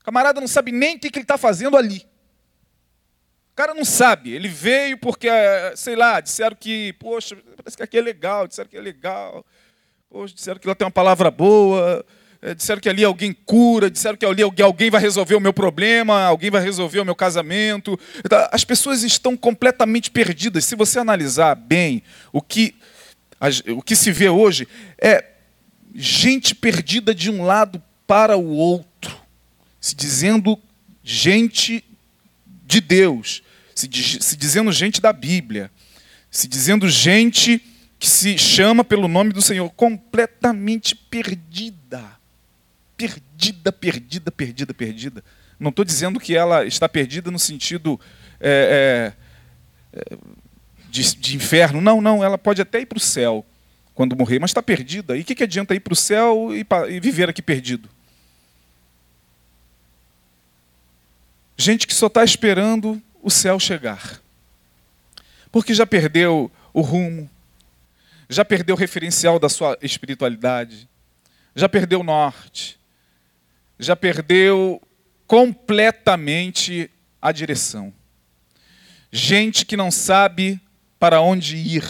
O 0.00 0.04
camarada 0.04 0.40
não 0.40 0.48
sabe 0.48 0.72
nem 0.72 0.96
o 0.96 0.98
que 0.98 1.08
ele 1.08 1.20
está 1.20 1.38
fazendo 1.38 1.76
ali. 1.76 2.06
O 3.52 3.54
cara 3.54 3.74
não 3.74 3.84
sabe. 3.84 4.32
Ele 4.32 4.48
veio 4.48 4.96
porque, 4.98 5.28
sei 5.76 5.94
lá, 5.94 6.20
disseram 6.20 6.56
que, 6.58 6.94
poxa, 6.94 7.36
parece 7.56 7.76
que 7.76 7.82
aqui 7.82 7.98
é 7.98 8.00
legal, 8.00 8.48
disseram 8.48 8.68
que 8.68 8.76
é 8.76 8.80
legal. 8.80 9.44
Hoje 10.10 10.34
disseram 10.34 10.58
que 10.58 10.66
lá 10.66 10.74
tem 10.74 10.84
uma 10.84 10.90
palavra 10.90 11.30
boa, 11.30 12.04
é, 12.42 12.54
disseram 12.54 12.80
que 12.80 12.88
ali 12.88 13.04
alguém 13.04 13.32
cura, 13.32 13.90
disseram 13.90 14.16
que 14.16 14.24
ali 14.24 14.42
alguém 14.42 14.90
vai 14.90 15.00
resolver 15.00 15.34
o 15.34 15.40
meu 15.40 15.52
problema, 15.52 16.22
alguém 16.22 16.50
vai 16.50 16.62
resolver 16.62 17.00
o 17.00 17.04
meu 17.04 17.14
casamento. 17.14 17.98
Então, 18.24 18.48
as 18.50 18.64
pessoas 18.64 19.02
estão 19.02 19.36
completamente 19.36 20.10
perdidas. 20.10 20.64
Se 20.64 20.74
você 20.74 20.98
analisar 20.98 21.54
bem 21.54 22.02
o 22.32 22.40
que, 22.40 22.74
o 23.76 23.82
que 23.82 23.94
se 23.94 24.10
vê 24.10 24.30
hoje, 24.30 24.66
é 24.98 25.26
gente 25.94 26.54
perdida 26.54 27.14
de 27.14 27.30
um 27.30 27.44
lado 27.44 27.82
para 28.06 28.36
o 28.36 28.48
outro, 28.48 28.89
se 29.80 29.94
dizendo 29.94 30.58
gente 31.02 31.84
de 32.66 32.80
Deus, 32.80 33.42
se, 33.74 33.88
se 34.20 34.36
dizendo 34.36 34.70
gente 34.70 35.00
da 35.00 35.12
Bíblia, 35.12 35.70
se 36.30 36.46
dizendo 36.46 36.88
gente 36.88 37.60
que 37.98 38.08
se 38.08 38.38
chama 38.38 38.84
pelo 38.84 39.08
nome 39.08 39.32
do 39.32 39.42
Senhor, 39.42 39.68
completamente 39.70 40.94
perdida. 40.94 42.18
Perdida, 42.96 43.72
perdida, 43.72 44.30
perdida, 44.30 44.74
perdida. 44.74 45.24
Não 45.58 45.70
estou 45.70 45.84
dizendo 45.84 46.20
que 46.20 46.34
ela 46.34 46.64
está 46.64 46.88
perdida 46.88 47.30
no 47.30 47.38
sentido 47.38 48.00
é, 48.40 49.12
é, 49.94 50.00
é, 50.00 50.16
de, 50.88 51.16
de, 51.16 51.36
inferno. 51.36 51.80
Não, 51.80 52.00
não, 52.00 52.24
ela 52.24 52.38
pode 52.38 52.62
até 52.62 52.80
ir 52.80 52.86
para 52.86 52.98
o 52.98 53.00
céu 53.00 53.44
quando 53.94 54.16
morrer, 54.16 54.38
mas 54.38 54.50
está 54.50 54.62
perdida. 54.62 55.16
E 55.16 55.20
o 55.20 55.24
que, 55.24 55.34
que 55.34 55.44
adianta 55.44 55.74
ir 55.74 55.80
para 55.80 55.92
o 55.92 55.96
céu 55.96 56.50
e, 56.54 56.66
e 56.90 57.00
viver 57.00 57.28
aqui 57.28 57.42
perdido? 57.42 57.88
Gente 61.60 61.86
que 61.86 61.92
só 61.92 62.06
está 62.06 62.24
esperando 62.24 63.02
o 63.22 63.30
céu 63.30 63.60
chegar. 63.60 64.22
Porque 65.52 65.74
já 65.74 65.86
perdeu 65.86 66.50
o 66.72 66.80
rumo, 66.80 67.28
já 68.30 68.46
perdeu 68.46 68.74
o 68.74 68.78
referencial 68.78 69.38
da 69.38 69.50
sua 69.50 69.76
espiritualidade, 69.82 70.88
já 71.54 71.68
perdeu 71.68 72.00
o 72.00 72.02
norte, 72.02 72.80
já 73.78 73.94
perdeu 73.94 74.80
completamente 75.26 76.90
a 77.20 77.30
direção. 77.30 77.92
Gente 79.12 79.66
que 79.66 79.76
não 79.76 79.90
sabe 79.90 80.58
para 80.98 81.20
onde 81.20 81.58
ir, 81.58 81.84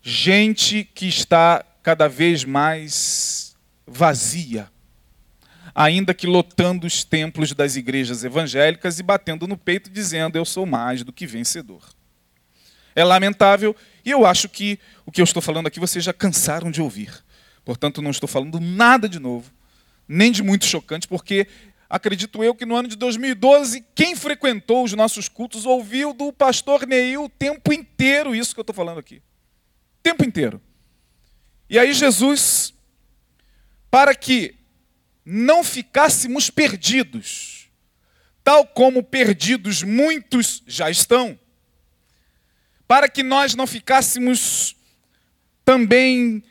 gente 0.00 0.84
que 0.94 1.08
está 1.08 1.64
cada 1.82 2.08
vez 2.08 2.44
mais 2.44 3.56
vazia, 3.84 4.70
ainda 5.76 6.14
que 6.14 6.26
lotando 6.26 6.86
os 6.86 7.04
templos 7.04 7.52
das 7.52 7.76
igrejas 7.76 8.24
evangélicas 8.24 8.98
e 8.98 9.02
batendo 9.02 9.46
no 9.46 9.58
peito 9.58 9.90
dizendo: 9.90 10.38
Eu 10.38 10.44
sou 10.46 10.64
mais 10.64 11.04
do 11.04 11.12
que 11.12 11.26
vencedor. 11.26 11.82
É 12.94 13.04
lamentável 13.04 13.76
e 14.02 14.10
eu 14.10 14.24
acho 14.24 14.48
que 14.48 14.78
o 15.04 15.12
que 15.12 15.20
eu 15.20 15.24
estou 15.24 15.42
falando 15.42 15.66
aqui 15.66 15.78
vocês 15.78 16.02
já 16.02 16.14
cansaram 16.14 16.70
de 16.70 16.80
ouvir. 16.80 17.12
Portanto, 17.62 18.00
não 18.00 18.10
estou 18.10 18.26
falando 18.26 18.58
nada 18.58 19.06
de 19.06 19.18
novo, 19.18 19.52
nem 20.08 20.32
de 20.32 20.42
muito 20.42 20.64
chocante, 20.64 21.06
porque 21.06 21.46
acredito 21.90 22.42
eu 22.42 22.54
que 22.54 22.64
no 22.64 22.74
ano 22.74 22.88
de 22.88 22.96
2012, 22.96 23.84
quem 23.94 24.16
frequentou 24.16 24.82
os 24.82 24.94
nossos 24.94 25.28
cultos 25.28 25.66
ouviu 25.66 26.14
do 26.14 26.32
pastor 26.32 26.86
Neil 26.86 27.24
o 27.24 27.28
tempo 27.28 27.70
inteiro 27.70 28.34
isso 28.34 28.54
que 28.54 28.60
eu 28.60 28.62
estou 28.62 28.74
falando 28.74 28.98
aqui. 28.98 29.20
tempo 30.02 30.24
inteiro. 30.24 30.58
E 31.68 31.78
aí 31.78 31.92
Jesus, 31.92 32.72
para 33.90 34.14
que 34.14 34.55
não 35.28 35.64
ficássemos 35.64 36.48
perdidos, 36.48 37.68
tal 38.44 38.64
como 38.64 39.02
perdidos 39.02 39.82
muitos 39.82 40.62
já 40.68 40.88
estão, 40.88 41.36
para 42.86 43.08
que 43.08 43.24
nós 43.24 43.56
não 43.56 43.66
ficássemos 43.66 44.76
também 45.64 46.44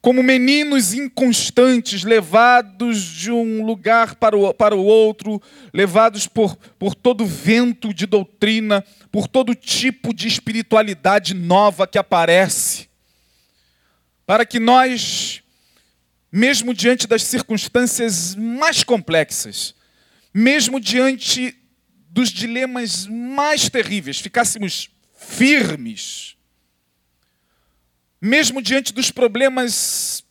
como 0.00 0.22
meninos 0.22 0.94
inconstantes, 0.94 2.04
levados 2.04 3.02
de 3.02 3.30
um 3.30 3.64
lugar 3.66 4.14
para 4.14 4.36
o, 4.36 4.54
para 4.54 4.74
o 4.74 4.84
outro, 4.84 5.42
levados 5.74 6.26
por, 6.26 6.56
por 6.78 6.94
todo 6.94 7.26
vento 7.26 7.92
de 7.92 8.06
doutrina, 8.06 8.82
por 9.10 9.28
todo 9.28 9.54
tipo 9.54 10.14
de 10.14 10.26
espiritualidade 10.26 11.34
nova 11.34 11.86
que 11.86 11.98
aparece, 11.98 12.88
para 14.24 14.46
que 14.46 14.58
nós, 14.58 15.39
mesmo 16.32 16.72
diante 16.72 17.06
das 17.06 17.22
circunstâncias 17.24 18.34
mais 18.34 18.84
complexas, 18.84 19.74
mesmo 20.32 20.78
diante 20.80 21.56
dos 22.08 22.30
dilemas 22.30 23.06
mais 23.06 23.68
terríveis, 23.68 24.18
ficássemos 24.18 24.90
firmes 25.16 26.36
mesmo 28.20 28.60
diante 28.60 28.92
dos 28.92 29.10
problemas 29.10 30.22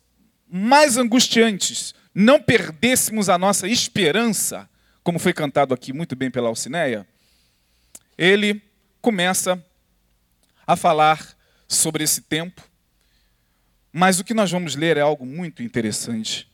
mais 0.48 0.96
angustiantes, 0.96 1.94
não 2.14 2.40
perdêssemos 2.40 3.28
a 3.28 3.36
nossa 3.36 3.66
esperança, 3.66 4.68
como 5.02 5.18
foi 5.18 5.32
cantado 5.32 5.74
aqui 5.74 5.92
muito 5.92 6.14
bem 6.14 6.30
pela 6.30 6.48
Alcineia, 6.48 7.06
ele 8.16 8.62
começa 9.00 9.64
a 10.66 10.76
falar 10.76 11.36
sobre 11.66 12.04
esse 12.04 12.20
tempo, 12.20 12.62
mas 13.92 14.20
o 14.20 14.24
que 14.24 14.34
nós 14.34 14.50
vamos 14.50 14.74
ler 14.76 14.96
é 14.96 15.00
algo 15.00 15.26
muito 15.26 15.62
interessante. 15.62 16.50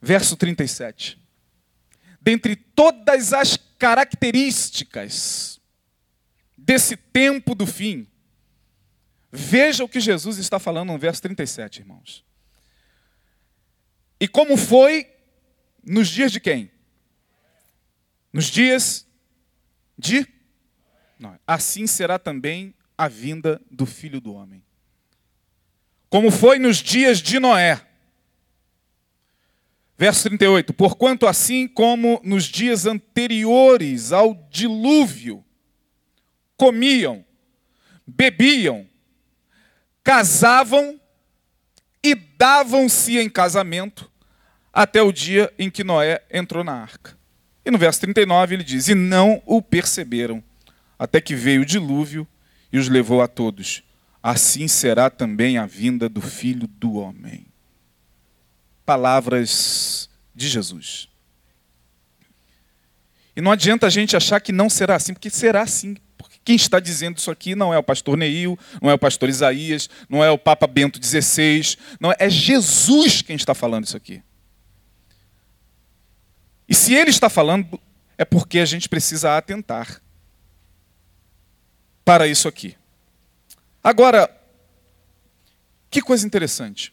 Verso 0.00 0.36
37. 0.36 1.18
Dentre 2.20 2.56
todas 2.56 3.32
as 3.32 3.56
características 3.78 5.60
desse 6.56 6.96
tempo 6.96 7.54
do 7.54 7.66
fim, 7.66 8.06
Veja 9.30 9.84
o 9.84 9.88
que 9.88 10.00
Jesus 10.00 10.38
está 10.38 10.58
falando 10.58 10.92
no 10.92 10.98
verso 10.98 11.20
37, 11.22 11.80
irmãos. 11.80 12.24
E 14.18 14.26
como 14.26 14.56
foi 14.56 15.06
nos 15.84 16.08
dias 16.08 16.32
de 16.32 16.40
quem? 16.40 16.70
Nos 18.32 18.46
dias 18.46 19.06
de. 19.98 20.26
Assim 21.46 21.86
será 21.86 22.18
também 22.18 22.74
a 22.96 23.06
vinda 23.06 23.60
do 23.70 23.84
Filho 23.84 24.20
do 24.20 24.32
homem. 24.32 24.64
Como 26.08 26.30
foi 26.30 26.58
nos 26.58 26.78
dias 26.78 27.20
de 27.20 27.38
Noé. 27.38 27.80
Verso 29.96 30.22
38. 30.28 30.72
Porquanto 30.72 31.26
assim 31.26 31.66
como 31.66 32.20
nos 32.24 32.44
dias 32.44 32.86
anteriores 32.86 34.12
ao 34.12 34.34
dilúvio, 34.48 35.44
comiam, 36.56 37.24
bebiam, 38.06 38.86
casavam 40.02 41.00
e 42.02 42.14
davam-se 42.14 43.18
em 43.18 43.28
casamento 43.28 44.10
até 44.72 45.02
o 45.02 45.12
dia 45.12 45.52
em 45.58 45.68
que 45.68 45.82
Noé 45.82 46.22
entrou 46.30 46.62
na 46.62 46.72
arca. 46.72 47.18
E 47.64 47.70
no 47.70 47.76
verso 47.76 48.00
39 48.00 48.54
ele 48.54 48.64
diz: 48.64 48.88
E 48.88 48.94
não 48.94 49.42
o 49.44 49.60
perceberam, 49.60 50.42
até 50.98 51.20
que 51.20 51.34
veio 51.34 51.62
o 51.62 51.66
dilúvio 51.66 52.26
e 52.72 52.78
os 52.78 52.88
levou 52.88 53.20
a 53.20 53.28
todos. 53.28 53.82
Assim 54.22 54.66
será 54.66 55.08
também 55.08 55.58
a 55.58 55.66
vinda 55.66 56.08
do 56.08 56.20
filho 56.20 56.66
do 56.66 56.94
homem. 56.94 57.46
Palavras 58.84 60.08
de 60.34 60.48
Jesus. 60.48 61.08
E 63.36 63.40
não 63.40 63.52
adianta 63.52 63.86
a 63.86 63.90
gente 63.90 64.16
achar 64.16 64.40
que 64.40 64.50
não 64.50 64.68
será 64.68 64.96
assim, 64.96 65.12
porque 65.14 65.30
será 65.30 65.62
assim. 65.62 65.96
Quem 66.44 66.56
está 66.56 66.80
dizendo 66.80 67.18
isso 67.18 67.30
aqui 67.30 67.54
não 67.54 67.74
é 67.74 67.78
o 67.78 67.82
pastor 67.82 68.16
Neil, 68.16 68.58
não 68.80 68.90
é 68.90 68.94
o 68.94 68.98
pastor 68.98 69.28
Isaías, 69.28 69.90
não 70.08 70.24
é 70.24 70.30
o 70.30 70.38
Papa 70.38 70.66
Bento 70.66 70.98
XVI, 71.04 71.76
não 72.00 72.10
é, 72.10 72.16
é 72.20 72.30
Jesus 72.30 73.20
quem 73.20 73.36
está 73.36 73.54
falando 73.54 73.84
isso 73.84 73.96
aqui. 73.96 74.22
E 76.66 76.74
se 76.74 76.94
ele 76.94 77.10
está 77.10 77.28
falando, 77.28 77.78
é 78.16 78.24
porque 78.24 78.60
a 78.60 78.64
gente 78.64 78.88
precisa 78.88 79.36
atentar 79.36 80.00
para 82.02 82.26
isso 82.26 82.48
aqui. 82.48 82.77
Agora, 83.82 84.30
que 85.90 86.02
coisa 86.02 86.26
interessante. 86.26 86.92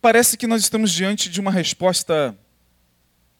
Parece 0.00 0.36
que 0.36 0.46
nós 0.46 0.62
estamos 0.62 0.92
diante 0.92 1.30
de 1.30 1.40
uma 1.40 1.50
resposta 1.50 2.36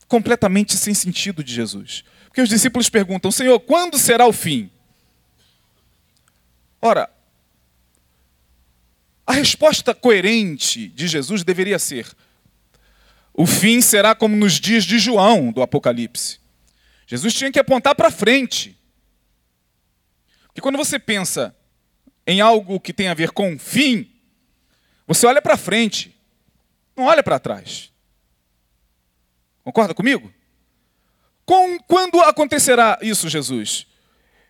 completamente 0.09 0.77
sem 0.77 0.95
sentido 0.95 1.43
de 1.43 1.53
Jesus. 1.53 2.05
Porque 2.27 2.41
os 2.41 2.49
discípulos 2.49 2.89
perguntam: 2.89 3.31
Senhor, 3.31 3.61
quando 3.61 3.99
será 3.99 4.27
o 4.27 4.33
fim? 4.33 4.71
Ora, 6.81 7.11
a 9.27 9.33
resposta 9.33 9.95
coerente 9.95 10.89
de 10.89 11.07
Jesus 11.07 11.45
deveria 11.45 11.79
ser: 11.79 12.15
o 13.33 13.47
fim 13.47 13.81
será 13.81 14.15
como 14.15 14.37
nos 14.37 14.55
dias 14.55 14.85
de 14.85 14.99
João 14.99 15.51
do 15.51 15.63
Apocalipse. 15.63 16.39
Jesus 17.07 17.35
tinha 17.35 17.51
que 17.51 17.59
apontar 17.59 17.95
para 17.95 18.11
frente. 18.11 18.79
Porque 20.47 20.61
quando 20.61 20.77
você 20.77 20.99
pensa 20.99 21.55
em 22.27 22.41
algo 22.41 22.81
que 22.81 22.93
tem 22.93 23.09
a 23.09 23.15
ver 23.15 23.31
com 23.31 23.59
fim, 23.59 24.11
você 25.07 25.27
olha 25.27 25.43
para 25.43 25.57
frente, 25.57 26.15
não 26.97 27.05
olha 27.05 27.23
para 27.23 27.39
trás. 27.39 27.93
Concorda 29.63 29.95
comigo? 29.95 30.33
Com, 31.45 31.79
quando 31.81 32.21
acontecerá 32.21 32.99
isso, 33.03 33.29
Jesus? 33.29 33.87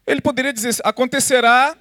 Ele 0.07 0.21
poderia 0.21 0.53
dizer: 0.53 0.77
acontecerá 0.85 1.77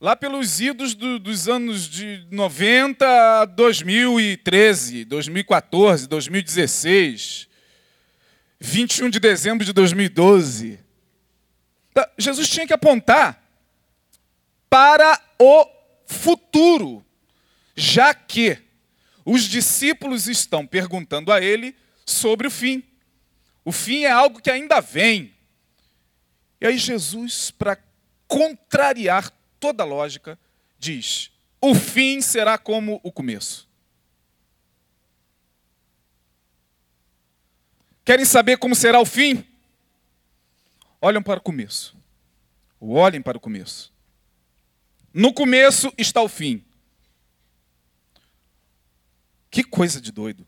lá 0.00 0.16
pelos 0.16 0.60
idos 0.60 0.94
do, 0.94 1.18
dos 1.18 1.48
anos 1.48 1.88
de 1.88 2.26
90 2.30 3.06
a 3.42 3.44
2013, 3.44 5.04
2014, 5.04 6.08
2016, 6.08 7.48
21 8.58 9.08
de 9.08 9.20
dezembro 9.20 9.64
de 9.64 9.72
2012. 9.72 10.80
Tá, 11.94 12.10
Jesus 12.18 12.48
tinha 12.48 12.66
que 12.66 12.72
apontar 12.72 13.41
para 14.72 15.20
o 15.38 15.68
futuro, 16.06 17.04
já 17.76 18.14
que 18.14 18.56
os 19.22 19.42
discípulos 19.42 20.28
estão 20.28 20.66
perguntando 20.66 21.30
a 21.30 21.42
ele 21.42 21.76
sobre 22.06 22.46
o 22.46 22.50
fim. 22.50 22.82
O 23.66 23.70
fim 23.70 24.04
é 24.04 24.10
algo 24.10 24.40
que 24.40 24.50
ainda 24.50 24.80
vem. 24.80 25.34
E 26.58 26.66
aí 26.66 26.78
Jesus, 26.78 27.50
para 27.50 27.76
contrariar 28.26 29.30
toda 29.60 29.84
lógica, 29.84 30.38
diz: 30.78 31.30
o 31.60 31.74
fim 31.74 32.22
será 32.22 32.56
como 32.56 32.98
o 33.02 33.12
começo. 33.12 33.68
Querem 38.06 38.24
saber 38.24 38.56
como 38.56 38.74
será 38.74 38.98
o 38.98 39.04
fim? 39.04 39.44
Olhem 40.98 41.22
para 41.22 41.40
o 41.40 41.42
começo. 41.42 41.94
Olhem 42.80 43.20
para 43.20 43.36
o 43.36 43.40
começo. 43.40 43.91
No 45.12 45.32
começo 45.32 45.92
está 45.98 46.22
o 46.22 46.28
fim. 46.28 46.64
Que 49.50 49.62
coisa 49.62 50.00
de 50.00 50.10
doido. 50.10 50.46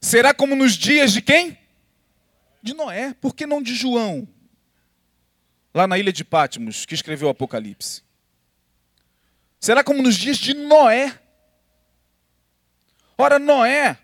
Será 0.00 0.34
como 0.34 0.54
nos 0.54 0.74
dias 0.74 1.12
de 1.12 1.22
quem? 1.22 1.58
De 2.62 2.74
Noé. 2.74 3.14
Por 3.14 3.34
que 3.34 3.46
não 3.46 3.62
de 3.62 3.74
João? 3.74 4.28
lá 5.76 5.86
na 5.86 5.98
ilha 5.98 6.10
de 6.10 6.24
Patmos, 6.24 6.86
que 6.86 6.94
escreveu 6.94 7.28
o 7.28 7.30
Apocalipse. 7.30 8.02
Será 9.60 9.84
como 9.84 10.02
nos 10.02 10.16
dias 10.16 10.38
de 10.38 10.54
Noé. 10.54 11.20
Ora, 13.18 13.38
Noé 13.38 13.98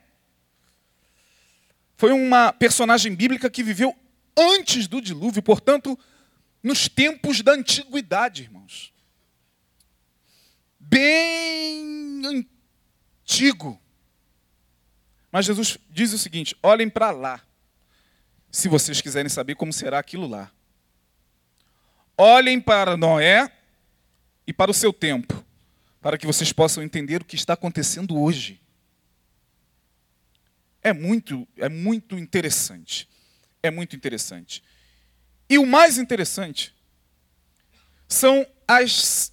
foi 1.96 2.12
uma 2.12 2.52
personagem 2.52 3.14
bíblica 3.14 3.48
que 3.48 3.62
viveu 3.62 3.96
antes 4.36 4.86
do 4.86 5.00
dilúvio, 5.00 5.42
portanto, 5.42 5.98
nos 6.62 6.88
tempos 6.88 7.42
da 7.42 7.52
antiguidade, 7.52 8.42
irmãos. 8.42 8.92
Bem 10.78 12.22
antigo. 12.24 13.80
Mas 15.30 15.46
Jesus 15.46 15.78
diz 15.90 16.12
o 16.12 16.18
seguinte: 16.18 16.56
olhem 16.62 16.88
para 16.88 17.10
lá, 17.10 17.42
se 18.50 18.68
vocês 18.68 19.00
quiserem 19.00 19.30
saber 19.30 19.56
como 19.56 19.72
será 19.72 19.98
aquilo 19.98 20.28
lá. 20.28 20.52
Olhem 22.16 22.60
para 22.60 22.96
Noé 22.96 23.50
e 24.46 24.52
para 24.52 24.70
o 24.70 24.74
seu 24.74 24.92
tempo, 24.92 25.44
para 26.00 26.18
que 26.18 26.26
vocês 26.26 26.52
possam 26.52 26.82
entender 26.82 27.22
o 27.22 27.24
que 27.24 27.34
está 27.34 27.54
acontecendo 27.54 28.20
hoje. 28.20 28.60
É 30.82 30.92
muito, 30.92 31.48
é 31.56 31.68
muito 31.68 32.18
interessante. 32.18 33.08
É 33.62 33.70
muito 33.70 33.96
interessante. 33.96 34.62
E 35.52 35.58
o 35.58 35.66
mais 35.66 35.98
interessante 35.98 36.74
são 38.08 38.46
as 38.66 39.30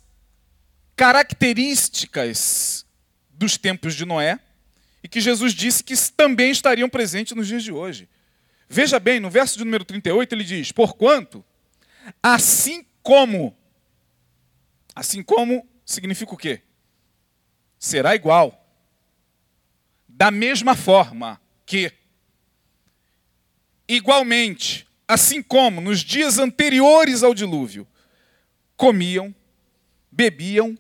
características 0.93 2.85
dos 3.29 3.57
tempos 3.57 3.95
de 3.95 4.03
Noé 4.03 4.37
e 5.01 5.07
que 5.07 5.21
Jesus 5.21 5.53
disse 5.53 5.81
que 5.81 5.95
também 6.11 6.51
estariam 6.51 6.89
presentes 6.89 7.33
nos 7.33 7.47
dias 7.47 7.63
de 7.63 7.71
hoje. 7.71 8.09
Veja 8.67 8.99
bem, 8.99 9.21
no 9.21 9.29
verso 9.29 9.57
de 9.57 9.63
número 9.63 9.85
38 9.85 10.35
ele 10.35 10.43
diz: 10.43 10.73
Porquanto, 10.73 11.41
assim 12.21 12.85
como, 13.01 13.57
assim 14.93 15.23
como 15.23 15.65
significa 15.85 16.33
o 16.33 16.37
quê? 16.37 16.61
Será 17.79 18.13
igual. 18.13 18.69
Da 20.05 20.29
mesma 20.31 20.75
forma 20.75 21.39
que, 21.65 21.93
igualmente, 23.87 24.88
assim 25.09 25.41
como 25.41 25.81
nos 25.81 26.01
dias 26.01 26.37
anteriores 26.37 27.23
ao 27.23 27.33
dilúvio, 27.33 27.87
comiam, 28.77 29.33
bebiam, 30.11 30.77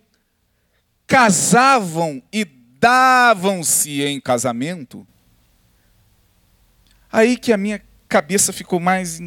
casavam 1.07 2.21
e 2.31 2.45
davam-se 2.45 4.03
em 4.03 4.21
casamento, 4.21 5.05
aí 7.11 7.35
que 7.37 7.51
a 7.51 7.57
minha 7.57 7.83
cabeça 8.07 8.53
ficou 8.53 8.79
mais 8.79 9.19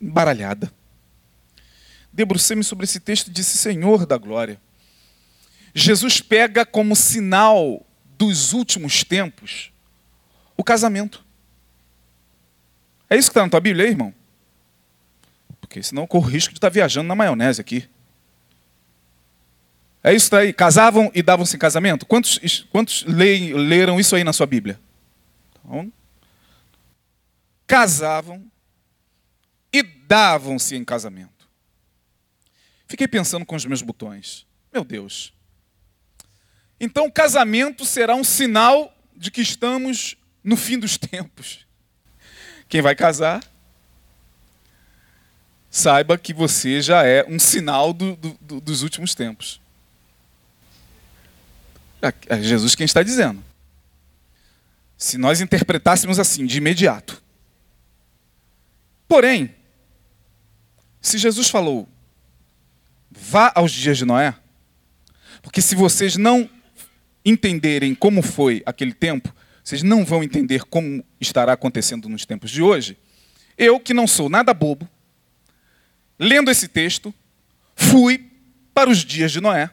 embaralhada. 0.00 0.72
Debrucei-me 2.10 2.64
sobre 2.64 2.84
esse 2.84 2.98
texto 2.98 3.28
e 3.28 3.30
disse: 3.30 3.58
Senhor 3.58 4.06
da 4.06 4.16
glória. 4.16 4.58
Jesus 5.74 6.22
pega 6.22 6.64
como 6.64 6.96
sinal 6.96 7.86
dos 8.16 8.54
últimos 8.54 9.04
tempos 9.04 9.70
o 10.56 10.64
casamento. 10.64 11.25
É 13.08 13.16
isso 13.16 13.28
que 13.28 13.32
está 13.32 13.42
na 13.42 13.48
tua 13.48 13.60
Bíblia 13.60 13.84
aí, 13.84 13.90
irmão? 13.90 14.12
Porque 15.60 15.82
senão 15.82 16.02
eu 16.02 16.06
corro 16.08 16.26
o 16.26 16.30
risco 16.30 16.52
de 16.52 16.58
estar 16.58 16.70
tá 16.70 16.74
viajando 16.74 17.08
na 17.08 17.14
maionese 17.14 17.60
aqui. 17.60 17.88
É 20.02 20.14
isso 20.14 20.34
aí. 20.34 20.52
Casavam 20.52 21.10
e 21.14 21.22
davam-se 21.22 21.56
em 21.56 21.58
casamento? 21.58 22.06
Quantos, 22.06 22.64
quantos 22.70 23.04
leram 23.04 23.98
isso 23.98 24.14
aí 24.14 24.22
na 24.22 24.32
sua 24.32 24.46
Bíblia? 24.46 24.78
Então, 25.64 25.92
casavam 27.66 28.44
e 29.72 29.82
davam-se 29.82 30.76
em 30.76 30.84
casamento. 30.84 31.48
Fiquei 32.86 33.08
pensando 33.08 33.44
com 33.44 33.56
os 33.56 33.64
meus 33.64 33.82
botões. 33.82 34.46
Meu 34.72 34.84
Deus. 34.84 35.32
Então, 36.78 37.10
casamento 37.10 37.84
será 37.84 38.14
um 38.14 38.22
sinal 38.22 38.96
de 39.16 39.30
que 39.30 39.40
estamos 39.40 40.16
no 40.44 40.56
fim 40.56 40.78
dos 40.78 40.96
tempos. 40.96 41.65
Quem 42.68 42.82
vai 42.82 42.94
casar, 42.94 43.42
saiba 45.70 46.18
que 46.18 46.32
você 46.32 46.80
já 46.80 47.04
é 47.04 47.24
um 47.28 47.38
sinal 47.38 47.92
do, 47.92 48.16
do, 48.16 48.60
dos 48.60 48.82
últimos 48.82 49.14
tempos. 49.14 49.60
É 52.28 52.42
Jesus 52.42 52.74
quem 52.74 52.84
está 52.84 53.02
dizendo. 53.02 53.42
Se 54.96 55.18
nós 55.18 55.40
interpretássemos 55.40 56.18
assim, 56.18 56.46
de 56.46 56.58
imediato. 56.58 57.22
Porém, 59.06 59.54
se 61.00 61.18
Jesus 61.18 61.48
falou, 61.48 61.88
vá 63.10 63.52
aos 63.54 63.70
dias 63.70 63.98
de 63.98 64.04
Noé, 64.04 64.34
porque 65.42 65.62
se 65.62 65.74
vocês 65.74 66.16
não 66.16 66.50
entenderem 67.24 67.94
como 67.94 68.22
foi 68.22 68.62
aquele 68.66 68.92
tempo, 68.92 69.32
vocês 69.66 69.82
não 69.82 70.04
vão 70.04 70.22
entender 70.22 70.62
como 70.66 71.04
estará 71.20 71.52
acontecendo 71.52 72.08
nos 72.08 72.24
tempos 72.24 72.52
de 72.52 72.62
hoje. 72.62 72.96
Eu, 73.58 73.80
que 73.80 73.92
não 73.92 74.06
sou 74.06 74.28
nada 74.28 74.54
bobo, 74.54 74.88
lendo 76.16 76.52
esse 76.52 76.68
texto, 76.68 77.12
fui 77.74 78.30
para 78.72 78.88
os 78.88 79.04
dias 79.04 79.32
de 79.32 79.40
Noé 79.40 79.68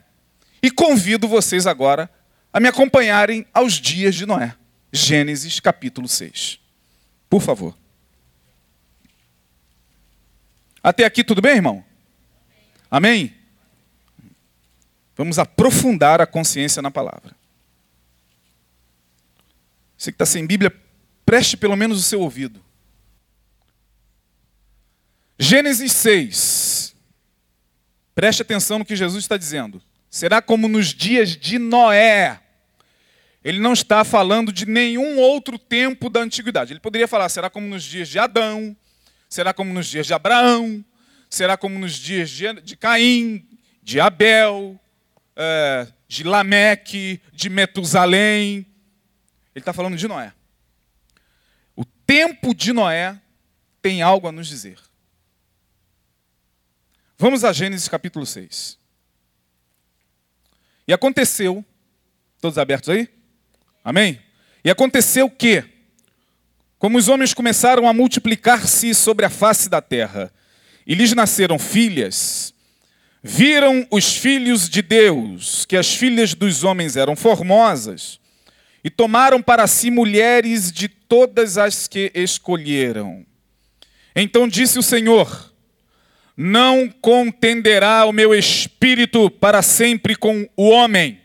e 0.64 0.72
convido 0.72 1.28
vocês 1.28 1.68
agora 1.68 2.10
a 2.52 2.60
me 2.60 2.68
acompanharem 2.68 3.46
aos 3.54 3.74
dias 3.74 4.16
de 4.16 4.26
Noé. 4.26 4.56
Gênesis 4.92 5.60
capítulo 5.60 6.08
6. 6.08 6.60
Por 7.30 7.44
favor. 7.44 7.78
Até 10.82 11.06
aqui 11.06 11.24
tudo 11.24 11.40
bem, 11.40 11.58
irmão? 11.58 11.86
Amém? 12.90 13.32
Vamos 15.16 15.38
aprofundar 15.38 16.20
a 16.20 16.26
consciência 16.26 16.82
na 16.82 16.90
palavra. 16.90 17.43
Você 20.04 20.12
que 20.12 20.16
está 20.16 20.26
sem 20.26 20.46
Bíblia, 20.46 20.70
preste 21.26 21.56
pelo 21.56 21.78
menos 21.78 21.98
o 21.98 22.04
seu 22.04 22.20
ouvido. 22.20 22.62
Gênesis 25.40 25.94
6. 25.94 26.94
Preste 28.14 28.42
atenção 28.42 28.80
no 28.80 28.84
que 28.84 28.98
Jesus 28.98 29.24
está 29.24 29.38
dizendo. 29.38 29.82
Será 30.10 30.42
como 30.42 30.68
nos 30.68 30.88
dias 30.88 31.38
de 31.38 31.58
Noé. 31.58 32.38
Ele 33.46 33.62
não 33.62 33.72
está 33.72 34.04
falando 34.04 34.52
de 34.52 34.66
nenhum 34.66 35.20
outro 35.20 35.58
tempo 35.58 36.10
da 36.10 36.20
antiguidade. 36.20 36.74
Ele 36.74 36.82
poderia 36.82 37.08
falar, 37.08 37.30
será 37.30 37.50
como 37.50 37.66
nos 37.66 37.86
dias 37.86 38.10
de 38.10 38.20
Adão, 38.20 38.76
será 39.30 39.54
como 39.54 39.74
nos 39.74 39.88
dias 39.88 40.06
de 40.06 40.14
Abraão, 40.14 40.84
será 41.30 41.56
como 41.56 41.80
nos 41.80 41.94
dias 41.94 42.30
de, 42.30 42.76
Caim, 42.76 43.48
de 43.82 44.02
Abel, 44.02 44.78
é, 45.34 45.88
de 46.10 46.26
Lameque, 46.26 47.22
de 47.32 47.50
Metusalém. 47.50 48.68
Ele 49.56 49.62
está 49.62 49.74
falando 49.74 49.96
de 49.96 50.08
Noé. 50.08 50.34
O 51.76 51.86
tempo 51.86 52.54
de 52.54 52.74
Noé 52.74 53.20
tem 53.82 54.02
algo 54.02 54.28
a 54.28 54.32
nos 54.32 54.48
dizer. 54.48 54.80
Vamos 57.18 57.44
a 57.44 57.54
Gênesis 57.54 57.88
capítulo 57.88 58.26
6. 58.26 58.78
E 60.88 60.94
aconteceu, 60.94 61.64
todos 62.42 62.58
abertos 62.58 62.90
aí? 62.90 63.08
Amém? 63.84 64.22
E 64.64 64.70
aconteceu 64.70 65.30
que, 65.30 65.64
como 66.78 66.98
os 66.98 67.08
homens 67.08 67.34
começaram 67.34 67.88
a 67.88 67.94
multiplicar-se 67.94 68.94
sobre 68.94 69.26
a 69.26 69.30
face 69.30 69.70
da 69.70 69.82
terra, 69.82 70.34
e 70.86 70.96
lhes 70.96 71.14
nasceram 71.14 71.58
filhas, 71.58 72.54
viram 73.22 73.88
os 73.90 74.18
filhos 74.18 74.68
de 74.68 74.82
Deus 74.82 75.66
que 75.66 75.78
as 75.78 75.96
filhas 75.96 76.34
dos 76.34 76.64
homens 76.64 76.98
eram 76.98 77.16
formosas, 77.16 78.20
e 78.84 78.90
tomaram 78.90 79.42
para 79.42 79.66
si 79.68 79.90
mulheres 79.90 80.72
de 80.72 80.88
todas 80.88 81.58
as 81.58 81.88
que 81.88 82.12
escolheram. 82.14 83.26
Então 84.16 84.48
disse 84.48 84.78
o 84.78 84.84
Senhor: 84.84 85.54
Não 86.36 86.90
contenderá 86.90 88.06
o 88.06 88.12
meu 88.12 88.34
espírito 88.34 89.30
para 89.30 89.62
sempre 89.62 90.16
com 90.16 90.48
o 90.56 90.70
homem 90.70 91.24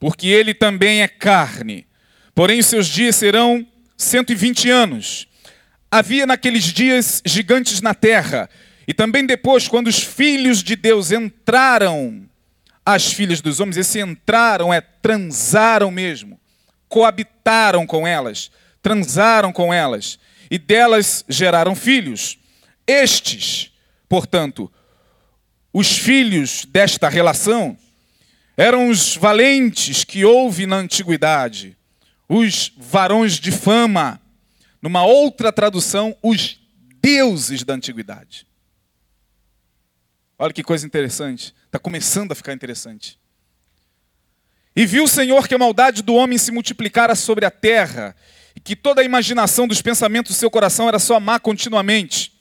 porque 0.00 0.26
ele 0.26 0.54
também 0.54 1.02
é 1.02 1.08
carne. 1.08 1.86
Porém, 2.34 2.62
seus 2.62 2.88
dias 2.88 3.16
serão 3.16 3.64
120 3.98 4.70
anos. 4.70 5.28
Havia 5.90 6.26
naqueles 6.26 6.64
dias 6.64 7.22
gigantes 7.24 7.82
na 7.82 7.92
terra, 7.92 8.48
e 8.88 8.94
também 8.94 9.26
depois, 9.26 9.68
quando 9.68 9.88
os 9.88 10.02
filhos 10.02 10.62
de 10.62 10.74
Deus 10.74 11.12
entraram, 11.12 12.26
as 12.84 13.12
filhas 13.12 13.42
dos 13.42 13.60
homens, 13.60 13.76
esse 13.76 14.00
entraram 14.00 14.72
é 14.72 14.80
transaram 14.80 15.90
mesmo, 15.90 16.39
coabitaram 16.90 17.86
com 17.86 18.06
elas, 18.06 18.50
transaram 18.82 19.52
com 19.52 19.72
elas, 19.72 20.18
e 20.50 20.58
delas 20.58 21.24
geraram 21.28 21.74
filhos. 21.74 22.38
Estes, 22.86 23.72
portanto, 24.08 24.70
os 25.72 25.96
filhos 25.96 26.66
desta 26.66 27.08
relação, 27.08 27.78
eram 28.56 28.90
os 28.90 29.16
valentes 29.16 30.04
que 30.04 30.24
houve 30.24 30.66
na 30.66 30.76
antiguidade, 30.76 31.78
os 32.28 32.72
varões 32.76 33.34
de 33.34 33.52
fama. 33.52 34.20
Numa 34.82 35.04
outra 35.04 35.52
tradução, 35.52 36.16
os 36.22 36.58
deuses 37.00 37.62
da 37.62 37.74
antiguidade. 37.74 38.46
Olha 40.38 40.52
que 40.52 40.62
coisa 40.62 40.86
interessante. 40.86 41.54
Está 41.66 41.78
começando 41.78 42.32
a 42.32 42.34
ficar 42.34 42.52
interessante. 42.52 43.18
E 44.80 44.86
viu 44.86 45.04
o 45.04 45.08
Senhor 45.08 45.46
que 45.46 45.54
a 45.54 45.58
maldade 45.58 46.02
do 46.02 46.14
homem 46.14 46.38
se 46.38 46.50
multiplicara 46.50 47.14
sobre 47.14 47.44
a 47.44 47.50
terra, 47.50 48.16
e 48.56 48.60
que 48.60 48.74
toda 48.74 49.02
a 49.02 49.04
imaginação 49.04 49.68
dos 49.68 49.82
pensamentos 49.82 50.34
do 50.34 50.38
seu 50.38 50.50
coração 50.50 50.88
era 50.88 50.98
só 50.98 51.20
má 51.20 51.38
continuamente. 51.38 52.32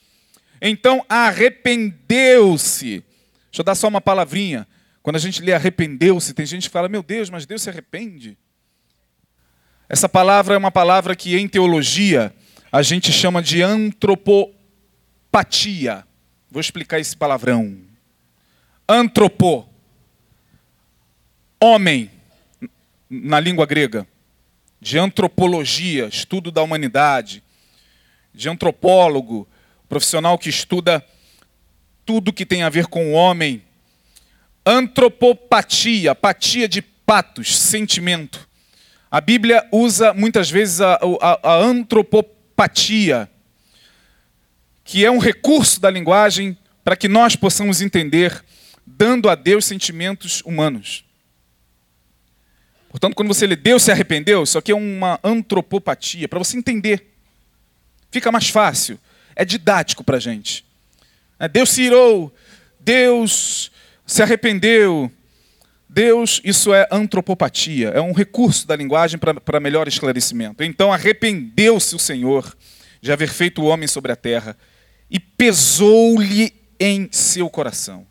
Então 0.62 1.06
arrependeu-se. 1.10 3.04
Deixa 3.52 3.60
eu 3.60 3.64
dar 3.66 3.76
só 3.76 3.90
uma 3.90 4.00
palavrinha. 4.00 4.66
Quando 5.04 5.18
a 5.18 5.20
gente 5.20 5.42
lê 5.42 5.52
arrependeu-se, 5.52 6.34
tem 6.34 6.46
gente 6.46 6.70
que 6.70 6.72
fala, 6.72 6.88
meu 6.88 7.04
Deus, 7.04 7.30
mas 7.30 7.46
Deus 7.46 7.62
se 7.62 7.70
arrepende. 7.70 8.38
Essa 9.90 10.08
palavra 10.08 10.56
é 10.56 10.58
uma 10.58 10.72
palavra 10.72 11.18
que 11.18 11.36
em 11.36 11.46
teologia 11.46 12.34
a 12.72 12.82
gente 12.82 13.12
chama 13.12 13.44
de 13.44 13.62
antropopatia. 13.62 16.08
Vou 16.50 16.62
explicar 16.62 17.02
esse 17.02 17.18
palavrão. 17.18 17.78
Antropo. 18.88 19.68
Homem, 21.62 22.10
na 23.10 23.40
língua 23.40 23.66
grega. 23.66 24.08
De 24.80 24.98
antropologia, 24.98 26.08
estudo 26.08 26.52
da 26.52 26.62
humanidade. 26.62 27.44
De 28.34 28.48
antropólogo, 28.48 29.48
profissional 29.88 30.38
que 30.38 30.50
estuda 30.50 31.06
tudo 32.06 32.34
que 32.34 32.46
tem 32.46 32.64
a 32.64 32.70
ver 32.70 32.88
com 32.88 33.12
o 33.12 33.14
homem 33.14 33.64
Antropopatia, 34.66 36.14
patia 36.14 36.68
de 36.68 36.82
patos, 36.82 37.58
sentimento. 37.58 38.48
A 39.10 39.20
Bíblia 39.20 39.68
usa 39.72 40.14
muitas 40.14 40.52
vezes 40.52 40.80
a, 40.80 41.00
a, 41.22 41.40
a 41.54 41.56
antropopatia, 41.56 43.28
que 44.84 45.04
é 45.04 45.10
um 45.10 45.18
recurso 45.18 45.82
da 45.82 45.90
linguagem 45.90 46.56
para 46.84 46.96
que 46.96 47.08
nós 47.08 47.36
possamos 47.36 47.82
entender, 47.82 48.46
dando 48.86 49.28
a 49.28 49.34
Deus 49.34 49.66
sentimentos 49.66 50.42
humanos. 50.42 51.04
Portanto, 52.90 53.16
quando 53.16 53.28
você 53.28 53.46
lê 53.46 53.56
Deus 53.56 53.84
se 53.84 53.92
arrependeu, 53.92 54.44
isso 54.44 54.58
aqui 54.58 54.72
é 54.72 54.76
uma 54.76 55.20
antropopatia, 55.24 56.28
para 56.28 56.40
você 56.40 56.58
entender. 56.58 57.14
Fica 58.12 58.32
mais 58.32 58.50
fácil. 58.50 59.00
É 59.36 59.46
didático 59.46 60.04
para 60.04 60.18
a 60.18 60.20
gente. 60.20 60.66
É, 61.40 61.48
Deus 61.48 61.70
se 61.70 61.84
irou, 61.84 62.34
Deus 62.80 63.72
se 64.06 64.22
arrependeu. 64.22 65.12
Deus, 65.88 66.40
isso 66.44 66.72
é 66.72 66.88
antropopatia, 66.92 67.90
é 67.90 68.00
um 68.00 68.14
recurso 68.14 68.68
da 68.68 68.76
linguagem 68.76 69.20
para 69.20 69.60
melhor 69.60 69.88
esclarecimento. 69.88 70.64
Então, 70.64 70.94
arrependeu-se 70.94 71.96
o 71.96 72.00
Senhor 72.00 72.56
de 73.02 73.12
haver 73.12 73.30
feito 73.30 73.62
o 73.62 73.66
homem 73.66 73.88
sobre 73.88 74.12
a 74.12 74.16
terra 74.16 74.56
e 75.10 75.20
pesou-lhe 75.20 76.54
em 76.80 77.10
seu 77.12 77.50
coração. 77.50 78.06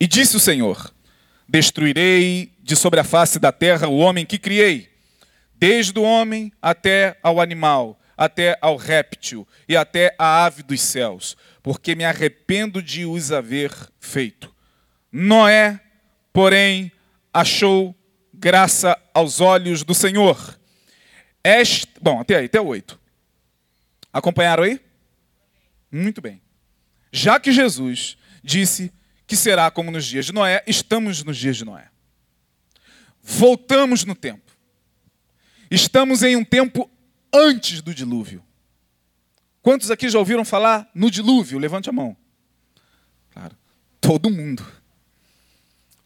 E 0.00 0.06
disse 0.06 0.36
o 0.36 0.40
Senhor: 0.40 0.92
Destruirei 1.46 2.51
de 2.62 2.76
sobre 2.76 3.00
a 3.00 3.04
face 3.04 3.38
da 3.38 3.50
terra 3.50 3.88
o 3.88 3.98
homem 3.98 4.24
que 4.24 4.38
criei, 4.38 4.88
desde 5.54 5.98
o 5.98 6.02
homem 6.02 6.52
até 6.62 7.18
ao 7.22 7.40
animal, 7.40 8.00
até 8.16 8.56
ao 8.60 8.76
réptil 8.76 9.46
e 9.68 9.76
até 9.76 10.14
à 10.18 10.44
ave 10.44 10.62
dos 10.62 10.80
céus, 10.80 11.36
porque 11.62 11.94
me 11.94 12.04
arrependo 12.04 12.82
de 12.82 13.04
os 13.04 13.32
haver 13.32 13.72
feito. 13.98 14.54
Noé, 15.10 15.80
porém, 16.32 16.90
achou 17.32 17.94
graça 18.32 18.98
aos 19.12 19.40
olhos 19.40 19.82
do 19.82 19.94
Senhor. 19.94 20.58
Este, 21.44 21.88
bom, 22.00 22.20
até 22.20 22.36
aí, 22.36 22.46
até 22.46 22.60
o 22.60 22.66
8. 22.66 22.98
Acompanharam 24.12 24.64
aí? 24.64 24.80
Muito 25.90 26.20
bem. 26.20 26.40
Já 27.12 27.38
que 27.38 27.52
Jesus 27.52 28.16
disse 28.42 28.92
que 29.26 29.36
será 29.36 29.70
como 29.70 29.90
nos 29.90 30.06
dias 30.06 30.26
de 30.26 30.32
Noé, 30.32 30.62
estamos 30.66 31.22
nos 31.22 31.36
dias 31.36 31.56
de 31.56 31.64
Noé. 31.64 31.91
Voltamos 33.22 34.04
no 34.04 34.14
tempo. 34.14 34.52
Estamos 35.70 36.22
em 36.22 36.36
um 36.36 36.44
tempo 36.44 36.90
antes 37.32 37.80
do 37.80 37.94
dilúvio. 37.94 38.44
Quantos 39.62 39.90
aqui 39.90 40.08
já 40.08 40.18
ouviram 40.18 40.44
falar 40.44 40.90
no 40.94 41.10
dilúvio? 41.10 41.58
Levante 41.58 41.88
a 41.88 41.92
mão. 41.92 42.16
Claro, 43.30 43.56
todo 44.00 44.28
mundo. 44.28 44.66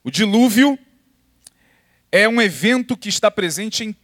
O 0.04 0.10
dilúvio 0.10 0.78
é 2.12 2.28
um 2.28 2.40
evento 2.40 2.96
que 2.96 3.08
está 3.08 3.30
presente 3.30 3.82
em 3.82 3.96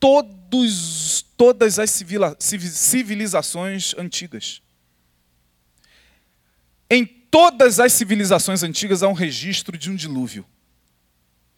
todos, 0.00 1.22
todas 1.36 1.78
as 1.78 1.90
civilizações 1.90 3.94
antigas. 3.98 4.62
Em 6.88 7.04
todas 7.04 7.80
as 7.80 7.92
civilizações 7.92 8.62
antigas 8.62 9.02
há 9.02 9.08
um 9.08 9.12
registro 9.12 9.76
de 9.76 9.90
um 9.90 9.94
dilúvio. 9.94 10.46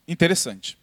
Interessante. 0.09 0.77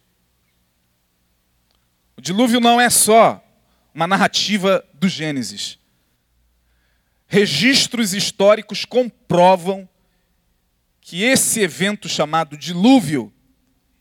O 2.22 2.24
dilúvio 2.24 2.60
não 2.60 2.80
é 2.80 2.88
só 2.88 3.44
uma 3.92 4.06
narrativa 4.06 4.86
do 4.94 5.08
Gênesis. 5.08 5.76
Registros 7.26 8.14
históricos 8.14 8.84
comprovam 8.84 9.88
que 11.00 11.24
esse 11.24 11.58
evento 11.58 12.08
chamado 12.08 12.56
dilúvio 12.56 13.34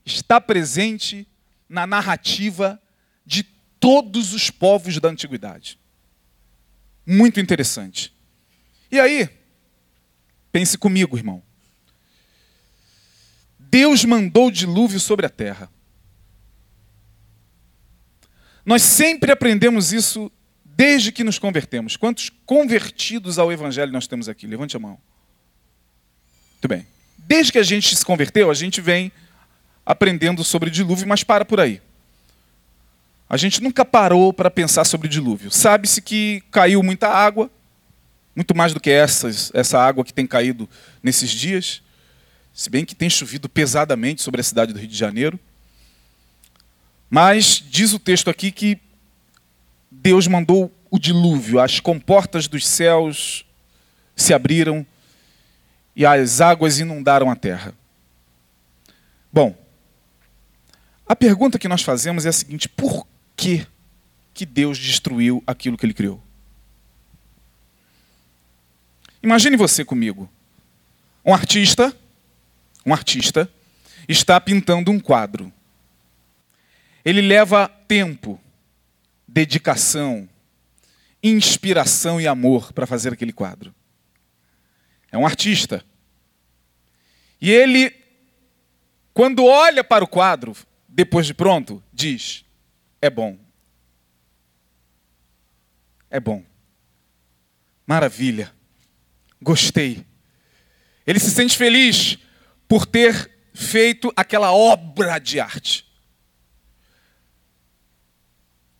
está 0.06 0.40
presente 0.40 1.28
na 1.68 1.88
narrativa 1.88 2.80
de 3.26 3.42
todos 3.80 4.36
os 4.36 4.52
povos 4.52 5.00
da 5.00 5.10
antiguidade. 5.10 5.80
Muito 7.04 7.40
interessante. 7.40 8.14
E 8.92 9.00
aí, 9.00 9.28
pense 10.52 10.78
comigo, 10.78 11.18
irmão. 11.18 11.42
Deus 13.58 14.06
mandou 14.06 14.52
dilúvio 14.52 15.00
sobre 15.00 15.26
a 15.26 15.30
terra. 15.30 15.72
Nós 18.66 18.82
sempre 18.82 19.32
aprendemos 19.32 19.92
isso 19.92 20.32
desde 20.64 21.12
que 21.12 21.24
nos 21.24 21.38
convertemos. 21.40 21.96
Quantos 21.96 22.30
convertidos 22.46 23.38
ao 23.38 23.52
Evangelho 23.52 23.92
nós 23.92 24.08
temos 24.08 24.30
aqui? 24.30 24.48
Levante 24.48 24.76
a 24.76 24.80
mão. 24.80 24.98
Muito 26.54 26.68
bem. 26.68 26.88
Desde 27.18 27.52
que 27.52 27.58
a 27.58 27.64
gente 27.64 27.96
se 27.96 28.06
converteu, 28.06 28.50
a 28.52 28.54
gente 28.54 28.82
vem 28.82 29.12
aprendendo 29.86 30.44
sobre 30.44 30.70
dilúvio, 30.70 31.08
mas 31.08 31.24
para 31.24 31.44
por 31.44 31.60
aí. 31.60 31.82
A 33.30 33.38
gente 33.38 33.64
nunca 33.64 33.86
parou 33.86 34.34
para 34.34 34.52
pensar 34.52 34.84
sobre 34.84 35.08
dilúvio. 35.08 35.50
Sabe-se 35.50 36.02
que 36.02 36.44
caiu 36.52 36.84
muita 36.84 37.08
água, 37.08 37.50
muito 38.36 38.56
mais 38.56 38.74
do 38.74 38.80
que 38.80 38.90
essas, 38.90 39.52
essa 39.54 39.80
água 39.80 40.04
que 40.04 40.14
tem 40.14 40.28
caído 40.28 40.70
nesses 41.02 41.32
dias, 41.32 41.82
se 42.54 42.70
bem 42.70 42.84
que 42.84 42.94
tem 42.94 43.10
chovido 43.10 43.48
pesadamente 43.48 44.22
sobre 44.22 44.42
a 44.42 44.44
cidade 44.44 44.74
do 44.74 44.80
Rio 44.80 44.88
de 44.88 44.98
Janeiro. 44.98 45.40
Mas 47.14 47.62
diz 47.70 47.92
o 47.92 48.00
texto 48.00 48.30
aqui 48.30 48.54
que 48.54 48.80
Deus 49.92 50.28
mandou 50.28 50.74
o 50.90 50.98
dilúvio, 50.98 51.60
as 51.60 51.82
comportas 51.82 52.48
dos 52.48 52.66
céus 52.66 53.46
se 54.16 54.34
abriram 54.34 54.86
e 55.94 56.06
as 56.06 56.40
águas 56.40 56.80
inundaram 56.80 57.30
a 57.30 57.36
terra. 57.36 57.74
Bom, 59.32 59.54
a 61.06 61.14
pergunta 61.14 61.60
que 61.60 61.68
nós 61.68 61.82
fazemos 61.82 62.26
é 62.26 62.30
a 62.30 62.34
seguinte: 62.34 62.70
por 62.70 63.06
que, 63.36 63.68
que 64.34 64.46
Deus 64.46 64.78
destruiu 64.78 65.44
aquilo 65.46 65.78
que 65.78 65.86
ele 65.86 65.94
criou? 65.94 66.24
Imagine 69.22 69.58
você 69.58 69.84
comigo. 69.84 70.30
Um 71.26 71.34
artista, 71.34 71.94
um 72.86 72.94
artista, 72.94 73.52
está 74.08 74.40
pintando 74.40 74.92
um 74.92 75.00
quadro. 75.00 75.52
Ele 77.04 77.22
leva 77.22 77.68
tempo, 77.88 78.40
dedicação, 79.28 80.30
inspiração 81.24 82.20
e 82.20 82.28
amor 82.28 82.74
para 82.74 82.88
fazer 82.88 83.14
aquele 83.14 83.34
quadro. 83.34 83.74
É 85.12 85.18
um 85.18 85.26
artista. 85.26 85.84
E 87.40 87.50
ele, 87.50 87.94
quando 89.14 89.46
olha 89.46 89.84
para 89.84 90.04
o 90.04 90.08
quadro, 90.08 90.56
depois 90.88 91.26
de 91.26 91.34
pronto, 91.34 91.84
diz: 91.92 92.46
é 93.02 93.10
bom. 93.10 93.38
É 96.10 96.20
bom. 96.20 96.44
Maravilha. 97.86 98.54
Gostei. 99.42 100.06
Ele 101.06 101.20
se 101.20 101.32
sente 101.32 101.58
feliz 101.58 102.20
por 102.68 102.86
ter 102.86 103.32
feito 103.54 104.14
aquela 104.16 104.54
obra 104.54 105.20
de 105.20 105.40
arte. 105.40 105.91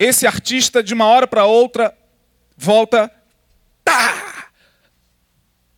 Esse 0.04 0.26
artista, 0.26 0.82
de 0.82 0.96
uma 0.96 1.06
hora 1.06 1.28
para 1.28 1.46
outra, 1.46 1.96
volta 2.58 3.08
tá, 3.84 4.52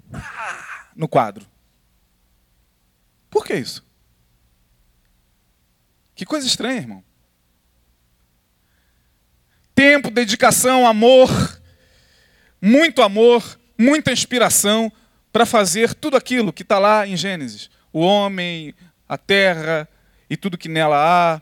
tá, 0.09 0.87
no 0.95 1.09
quadro. 1.09 1.45
Por 3.29 3.43
que 3.43 3.53
isso? 3.53 3.85
Que 6.15 6.25
coisa 6.25 6.47
estranha, 6.47 6.77
irmão. 6.77 7.03
Tempo, 9.75 10.09
dedicação, 10.09 10.87
amor, 10.87 11.29
muito 12.61 13.01
amor, 13.01 13.59
muita 13.77 14.13
inspiração 14.13 14.89
para 15.33 15.45
fazer 15.45 15.93
tudo 15.93 16.15
aquilo 16.15 16.53
que 16.53 16.63
está 16.63 16.79
lá 16.79 17.05
em 17.05 17.17
Gênesis: 17.17 17.69
o 17.91 17.99
homem, 17.99 18.73
a 19.05 19.17
terra 19.17 19.85
e 20.29 20.37
tudo 20.37 20.57
que 20.57 20.69
nela 20.69 20.95
há, 20.95 21.41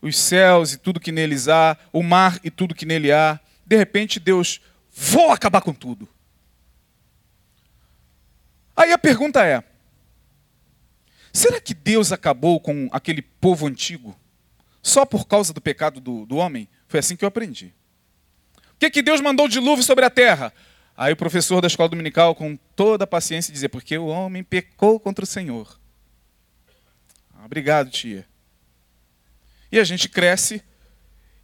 os 0.00 0.18
céus 0.18 0.72
e 0.72 0.78
tudo 0.78 1.00
que 1.00 1.12
neles 1.12 1.48
há, 1.48 1.76
o 1.92 2.02
mar 2.02 2.38
e 2.44 2.50
tudo 2.50 2.74
que 2.74 2.86
nele 2.86 3.12
há. 3.12 3.40
De 3.66 3.76
repente, 3.76 4.20
Deus, 4.20 4.60
vou 4.92 5.30
acabar 5.30 5.60
com 5.60 5.72
tudo. 5.72 6.08
Aí 8.76 8.92
a 8.92 8.98
pergunta 8.98 9.44
é: 9.44 9.64
será 11.32 11.60
que 11.60 11.74
Deus 11.74 12.12
acabou 12.12 12.60
com 12.60 12.88
aquele 12.92 13.22
povo 13.22 13.66
antigo 13.66 14.18
só 14.82 15.04
por 15.04 15.26
causa 15.26 15.52
do 15.52 15.60
pecado 15.60 16.00
do, 16.00 16.26
do 16.26 16.36
homem? 16.36 16.68
Foi 16.86 17.00
assim 17.00 17.16
que 17.16 17.24
eu 17.24 17.28
aprendi. 17.28 17.74
O 18.74 18.78
que, 18.78 18.90
que 18.90 19.02
Deus 19.02 19.20
mandou 19.20 19.48
dilúvio 19.48 19.82
sobre 19.82 20.04
a 20.04 20.10
terra? 20.10 20.52
Aí 20.96 21.12
o 21.12 21.16
professor 21.16 21.60
da 21.60 21.66
escola 21.66 21.88
dominical, 21.88 22.34
com 22.34 22.56
toda 22.76 23.04
a 23.04 23.06
paciência, 23.06 23.52
dizia: 23.52 23.68
porque 23.68 23.96
o 23.96 24.06
homem 24.06 24.44
pecou 24.44 25.00
contra 25.00 25.24
o 25.24 25.26
Senhor. 25.26 25.80
Obrigado, 27.44 27.90
tia. 27.90 28.26
E 29.70 29.78
a 29.78 29.84
gente 29.84 30.08
cresce 30.08 30.62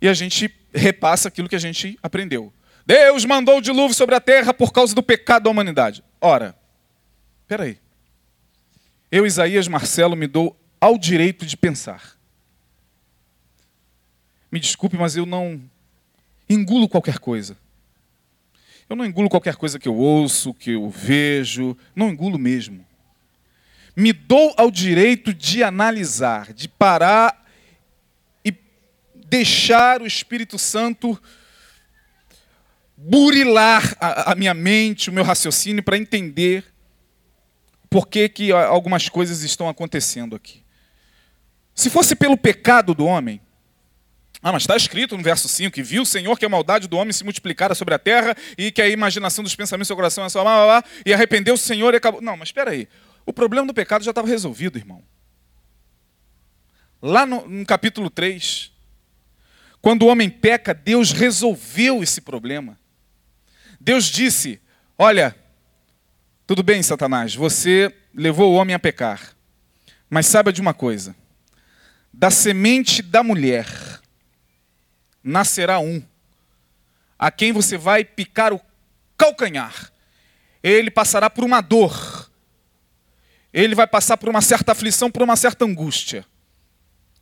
e 0.00 0.08
a 0.08 0.14
gente 0.14 0.52
repassa 0.72 1.28
aquilo 1.28 1.48
que 1.48 1.56
a 1.56 1.60
gente 1.60 1.98
aprendeu. 2.02 2.52
Deus 2.84 3.24
mandou 3.24 3.58
o 3.58 3.62
dilúvio 3.62 3.94
sobre 3.94 4.14
a 4.14 4.20
terra 4.20 4.52
por 4.52 4.72
causa 4.72 4.94
do 4.94 5.02
pecado 5.02 5.44
da 5.44 5.50
humanidade. 5.50 6.02
Ora, 6.20 6.56
peraí. 7.46 7.78
Eu, 9.10 9.26
Isaías 9.26 9.68
Marcelo, 9.68 10.16
me 10.16 10.26
dou 10.26 10.58
ao 10.80 10.98
direito 10.98 11.46
de 11.46 11.56
pensar. 11.56 12.18
Me 14.50 14.58
desculpe, 14.58 14.96
mas 14.96 15.16
eu 15.16 15.24
não 15.24 15.62
engulo 16.48 16.88
qualquer 16.88 17.18
coisa. 17.18 17.56
Eu 18.88 18.96
não 18.96 19.06
engulo 19.06 19.30
qualquer 19.30 19.56
coisa 19.56 19.78
que 19.78 19.88
eu 19.88 19.94
ouço, 19.94 20.52
que 20.52 20.72
eu 20.72 20.90
vejo, 20.90 21.76
não 21.94 22.10
engulo 22.10 22.38
mesmo. 22.38 22.84
Me 23.96 24.12
dou 24.12 24.52
ao 24.56 24.70
direito 24.70 25.32
de 25.32 25.62
analisar, 25.62 26.52
de 26.52 26.68
parar 26.68 27.41
deixar 29.32 30.02
o 30.02 30.06
Espírito 30.06 30.58
Santo 30.58 31.18
burilar 32.94 33.96
a, 33.98 34.32
a 34.32 34.34
minha 34.34 34.52
mente, 34.52 35.08
o 35.08 35.12
meu 35.12 35.24
raciocínio 35.24 35.82
para 35.82 35.96
entender 35.96 36.66
por 37.88 38.08
que, 38.08 38.28
que 38.28 38.52
algumas 38.52 39.08
coisas 39.08 39.42
estão 39.42 39.70
acontecendo 39.70 40.36
aqui. 40.36 40.62
Se 41.74 41.88
fosse 41.88 42.14
pelo 42.14 42.36
pecado 42.36 42.94
do 42.94 43.06
homem, 43.06 43.40
ah, 44.42 44.52
mas 44.52 44.64
está 44.64 44.76
escrito 44.76 45.16
no 45.16 45.22
verso 45.22 45.48
5 45.48 45.72
que 45.72 45.82
viu 45.82 46.02
o 46.02 46.06
Senhor 46.06 46.38
que 46.38 46.44
a 46.44 46.48
maldade 46.50 46.86
do 46.86 46.98
homem 46.98 47.12
se 47.14 47.24
multiplicara 47.24 47.74
sobre 47.74 47.94
a 47.94 47.98
terra 47.98 48.36
e 48.58 48.70
que 48.70 48.82
a 48.82 48.88
imaginação 48.88 49.42
dos 49.42 49.56
pensamentos 49.56 49.86
do 49.86 49.88
seu 49.88 49.96
coração 49.96 50.26
é 50.26 50.28
só 50.28 50.42
blá, 50.42 50.56
blá, 50.56 50.80
blá, 50.80 50.90
e 51.06 51.14
arrependeu 51.14 51.54
o 51.54 51.58
Senhor 51.58 51.94
e 51.94 51.96
acabou. 51.96 52.20
Não, 52.20 52.36
mas 52.36 52.48
espera 52.48 52.72
aí. 52.72 52.86
O 53.24 53.32
problema 53.32 53.66
do 53.66 53.72
pecado 53.72 54.04
já 54.04 54.10
estava 54.10 54.28
resolvido, 54.28 54.76
irmão. 54.76 55.02
Lá 57.00 57.24
no, 57.24 57.48
no 57.48 57.64
capítulo 57.64 58.10
3, 58.10 58.71
quando 59.82 60.04
o 60.04 60.06
homem 60.06 60.30
peca, 60.30 60.72
Deus 60.72 61.10
resolveu 61.10 62.04
esse 62.04 62.20
problema. 62.20 62.78
Deus 63.80 64.04
disse: 64.04 64.62
Olha, 64.96 65.36
tudo 66.46 66.62
bem, 66.62 66.80
Satanás, 66.84 67.34
você 67.34 67.92
levou 68.14 68.52
o 68.52 68.54
homem 68.54 68.76
a 68.76 68.78
pecar, 68.78 69.36
mas 70.08 70.26
saiba 70.26 70.52
de 70.52 70.60
uma 70.60 70.72
coisa: 70.72 71.16
da 72.12 72.30
semente 72.30 73.02
da 73.02 73.24
mulher 73.24 73.66
nascerá 75.22 75.80
um, 75.80 76.00
a 77.18 77.32
quem 77.32 77.52
você 77.52 77.76
vai 77.76 78.04
picar 78.04 78.52
o 78.52 78.60
calcanhar. 79.16 79.90
Ele 80.62 80.92
passará 80.92 81.28
por 81.28 81.42
uma 81.42 81.60
dor, 81.60 82.30
ele 83.52 83.74
vai 83.74 83.88
passar 83.88 84.16
por 84.16 84.28
uma 84.28 84.40
certa 84.40 84.70
aflição, 84.70 85.10
por 85.10 85.22
uma 85.22 85.34
certa 85.34 85.64
angústia. 85.64 86.24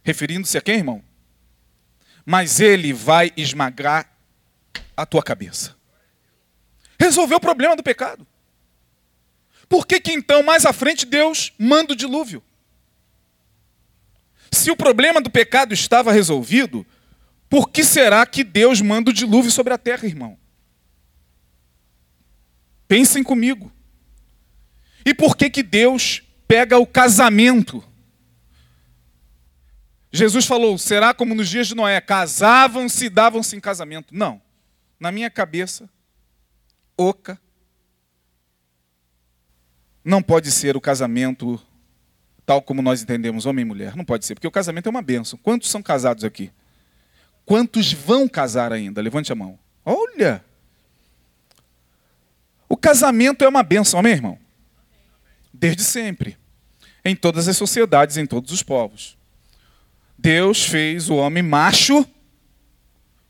Referindo-se 0.04 0.58
a 0.58 0.60
quem, 0.60 0.76
irmão? 0.76 1.09
Mas 2.24 2.61
ele 2.61 2.92
vai 2.92 3.33
esmagar 3.37 4.11
a 4.96 5.06
tua 5.06 5.22
cabeça. 5.22 5.76
Resolveu 6.98 7.38
o 7.38 7.40
problema 7.40 7.74
do 7.74 7.83
pecado. 7.83 8.26
Por 9.68 9.87
que, 9.87 10.00
que 10.00 10.12
então, 10.12 10.42
mais 10.42 10.66
à 10.66 10.72
frente, 10.72 11.06
Deus 11.06 11.52
manda 11.59 11.92
o 11.92 11.96
dilúvio? 11.96 12.42
Se 14.50 14.70
o 14.70 14.76
problema 14.76 15.20
do 15.20 15.30
pecado 15.30 15.72
estava 15.72 16.12
resolvido, 16.12 16.85
por 17.48 17.70
que 17.70 17.85
será 17.85 18.26
que 18.26 18.44
Deus 18.44 18.80
manda 18.80 19.11
o 19.11 19.12
dilúvio 19.12 19.50
sobre 19.50 19.72
a 19.72 19.78
terra, 19.78 20.06
irmão? 20.06 20.37
Pensem 22.87 23.22
comigo. 23.22 23.72
E 25.04 25.14
por 25.14 25.37
que 25.37 25.48
que 25.48 25.62
Deus 25.62 26.22
pega 26.46 26.78
o 26.78 26.87
casamento? 26.87 27.83
Jesus 30.12 30.44
falou: 30.44 30.76
será 30.76 31.14
como 31.14 31.34
nos 31.34 31.48
dias 31.48 31.68
de 31.68 31.74
Noé, 31.74 32.00
casavam-se 32.00 33.06
e 33.06 33.10
davam-se 33.10 33.56
em 33.56 33.60
casamento. 33.60 34.14
Não. 34.14 34.40
Na 34.98 35.10
minha 35.10 35.30
cabeça, 35.30 35.88
oca, 36.96 37.40
não 40.04 40.22
pode 40.22 40.50
ser 40.50 40.76
o 40.76 40.80
casamento 40.80 41.60
tal 42.44 42.60
como 42.60 42.82
nós 42.82 43.00
entendemos, 43.00 43.46
homem 43.46 43.62
e 43.62 43.68
mulher. 43.68 43.94
Não 43.94 44.04
pode 44.04 44.26
ser, 44.26 44.34
porque 44.34 44.46
o 44.46 44.50
casamento 44.50 44.88
é 44.88 44.90
uma 44.90 45.02
bênção. 45.02 45.38
Quantos 45.40 45.70
são 45.70 45.80
casados 45.80 46.24
aqui? 46.24 46.50
Quantos 47.46 47.92
vão 47.92 48.28
casar 48.28 48.72
ainda? 48.72 49.00
Levante 49.00 49.30
a 49.30 49.36
mão. 49.36 49.58
Olha! 49.84 50.44
O 52.68 52.76
casamento 52.76 53.44
é 53.44 53.48
uma 53.48 53.62
bênção, 53.62 54.00
amém, 54.00 54.12
irmão? 54.12 54.38
Desde 55.52 55.84
sempre. 55.84 56.36
Em 57.04 57.14
todas 57.14 57.46
as 57.46 57.56
sociedades, 57.56 58.16
em 58.16 58.26
todos 58.26 58.50
os 58.50 58.62
povos. 58.62 59.16
Deus 60.20 60.66
fez 60.66 61.09
o 61.09 61.16
homem 61.16 61.42
macho 61.42 62.06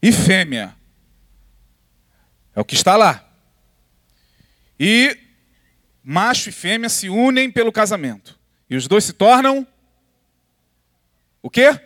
e 0.03 0.11
fêmea. 0.11 0.75
É 2.53 2.61
o 2.61 2.65
que 2.65 2.75
está 2.75 2.97
lá. 2.97 3.33
E 4.79 5.17
macho 6.03 6.49
e 6.49 6.53
fêmea 6.53 6.89
se 6.89 7.09
unem 7.09 7.49
pelo 7.49 7.71
casamento. 7.71 8.37
E 8.69 8.75
os 8.75 8.89
dois 8.89 9.05
se 9.05 9.13
tornam 9.13 9.65
o 11.41 11.49
quê? 11.49 11.81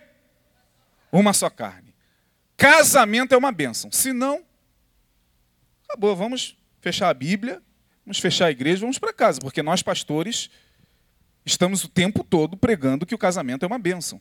Uma 1.13 1.35
só 1.35 1.51
carne. 1.51 1.95
Casamento 2.57 3.35
é 3.35 3.37
uma 3.37 3.53
bênção. 3.53 3.93
Se 3.93 4.11
não, 4.11 4.43
acabou. 5.87 6.17
Vamos 6.17 6.57
fechar 6.81 7.11
a 7.11 7.15
Bíblia, 7.15 7.63
vamos 8.07 8.19
fechar 8.19 8.47
a 8.47 8.51
igreja, 8.51 8.81
vamos 8.81 8.99
para 8.99 9.13
casa, 9.13 9.39
porque 9.39 9.63
nós, 9.63 9.83
pastores, 9.83 10.49
estamos 11.45 11.85
o 11.85 11.89
tempo 11.89 12.25
todo 12.25 12.57
pregando 12.57 13.05
que 13.05 13.15
o 13.15 13.19
casamento 13.19 13.65
é 13.65 13.67
uma 13.67 13.79
bênção. 13.79 14.19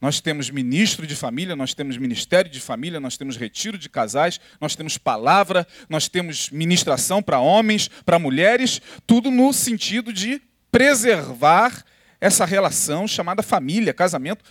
Nós 0.00 0.20
temos 0.20 0.48
ministro 0.48 1.06
de 1.06 1.16
família, 1.16 1.56
nós 1.56 1.74
temos 1.74 1.96
ministério 1.96 2.50
de 2.50 2.60
família, 2.60 3.00
nós 3.00 3.16
temos 3.16 3.36
retiro 3.36 3.76
de 3.76 3.88
casais, 3.88 4.40
nós 4.60 4.76
temos 4.76 4.96
palavra, 4.96 5.66
nós 5.88 6.08
temos 6.08 6.50
ministração 6.50 7.20
para 7.20 7.40
homens, 7.40 7.88
para 8.06 8.18
mulheres, 8.18 8.80
tudo 9.06 9.30
no 9.30 9.52
sentido 9.52 10.12
de 10.12 10.40
preservar 10.70 11.84
essa 12.20 12.44
relação 12.44 13.08
chamada 13.08 13.42
família, 13.42 13.92
casamento. 13.92 14.44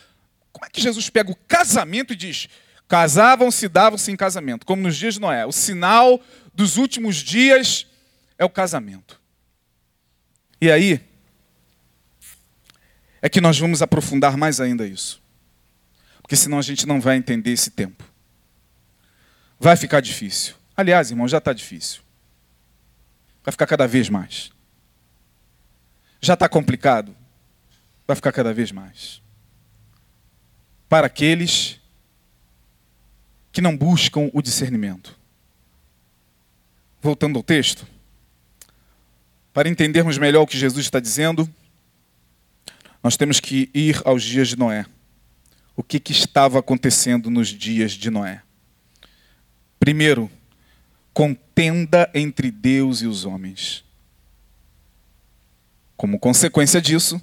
Como 0.52 0.66
é 0.66 0.70
que 0.70 0.82
Jesus 0.82 1.10
pega 1.10 1.32
o 1.32 1.36
casamento 1.48 2.12
e 2.12 2.16
diz: 2.16 2.50
Casavam-se, 2.88 3.70
davam-se 3.70 4.12
em 4.12 4.18
casamento, 4.18 4.66
como 4.66 4.82
nos 4.82 4.98
dias 4.98 5.14
de 5.14 5.22
Noé. 5.22 5.46
O 5.46 5.52
sinal 5.52 6.22
dos 6.54 6.76
últimos 6.76 7.18
dias 7.18 7.88
é 8.38 8.44
o 8.44 8.50
casamento. 8.50 9.20
E 10.60 10.70
aí 10.72 11.02
é 13.22 13.30
que 13.30 13.40
nós 13.40 13.58
vamos 13.58 13.82
aprofundar 13.82 14.36
mais 14.36 14.60
ainda 14.60 14.86
isso. 14.86 15.22
Porque 16.28 16.36
senão 16.36 16.60
a 16.60 16.62
gente 16.62 16.86
não 16.86 17.00
vai 17.00 17.16
entender 17.16 17.52
esse 17.52 17.72
tempo. 17.72 18.04
Vai 19.58 19.78
ficar 19.78 20.02
difícil. 20.02 20.56
Aliás, 20.76 21.10
irmão, 21.10 21.26
já 21.26 21.38
está 21.38 21.54
difícil. 21.54 22.02
Vai 23.46 23.54
ficar 23.54 23.66
cada 23.66 23.88
vez 23.88 24.10
mais. 24.10 24.52
Já 26.20 26.34
está 26.34 26.50
complicado. 26.50 27.16
Vai 28.06 28.14
ficar 28.14 28.34
cada 28.34 28.54
vez 28.54 28.74
mais. 28.74 29.22
Para 30.90 31.08
aqueles 31.08 31.80
que 33.54 33.62
não 33.62 33.78
buscam 33.78 34.30
o 34.34 34.42
discernimento. 34.42 35.18
Voltando 37.02 37.38
ao 37.38 37.44
texto, 37.44 37.88
para 39.54 39.70
entendermos 39.70 40.18
melhor 40.18 40.42
o 40.42 40.48
que 40.48 40.58
Jesus 40.58 40.86
está 40.86 41.00
dizendo, 41.00 41.50
nós 43.02 43.16
temos 43.16 43.40
que 43.40 43.70
ir 43.74 44.02
aos 44.04 44.22
dias 44.22 44.50
de 44.50 44.58
Noé. 44.58 44.86
O 45.78 45.84
que, 45.84 46.00
que 46.00 46.12
estava 46.12 46.58
acontecendo 46.58 47.30
nos 47.30 47.50
dias 47.50 47.92
de 47.92 48.10
Noé? 48.10 48.42
Primeiro, 49.80 50.28
contenda 51.14 52.10
entre 52.16 52.50
Deus 52.50 53.04
e 53.04 53.06
os 53.06 53.26
homens. 53.26 53.86
Como 55.96 56.20
consequência 56.20 56.82
disso, 56.82 57.22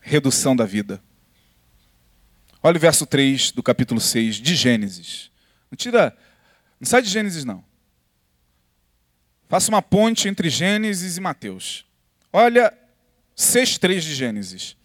redução 0.00 0.54
da 0.54 0.64
vida. 0.64 1.02
Olha 2.62 2.76
o 2.76 2.80
verso 2.80 3.04
3 3.04 3.50
do 3.50 3.64
capítulo 3.64 4.00
6 4.00 4.36
de 4.36 4.54
Gênesis. 4.54 5.28
Não 5.68 5.76
tira, 5.76 6.16
não 6.78 6.86
sai 6.86 7.02
de 7.02 7.08
Gênesis 7.08 7.44
não. 7.44 7.64
Faça 9.48 9.70
uma 9.70 9.82
ponte 9.82 10.28
entre 10.28 10.48
Gênesis 10.48 11.16
e 11.16 11.20
Mateus. 11.20 11.84
Olha 12.32 12.72
6:3 13.34 14.04
de 14.04 14.14
Gênesis. 14.14 14.76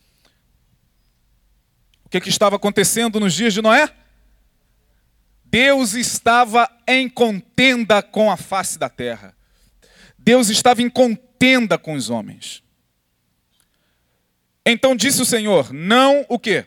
O 2.09 2.11
que, 2.11 2.19
que 2.19 2.29
estava 2.29 2.55
acontecendo 2.57 3.19
nos 3.19 3.33
dias 3.33 3.53
de 3.53 3.61
Noé? 3.61 3.89
Deus 5.45 5.93
estava 5.93 6.69
em 6.85 7.07
contenda 7.07 8.01
com 8.01 8.29
a 8.29 8.35
face 8.35 8.77
da 8.77 8.89
terra. 8.89 9.33
Deus 10.17 10.49
estava 10.49 10.81
em 10.81 10.89
contenda 10.89 11.77
com 11.77 11.93
os 11.93 12.09
homens. 12.09 12.61
Então 14.65 14.95
disse 14.95 15.21
o 15.21 15.25
Senhor: 15.25 15.71
Não 15.71 16.25
o 16.27 16.37
quê? 16.37 16.65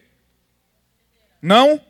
não 1.42 1.80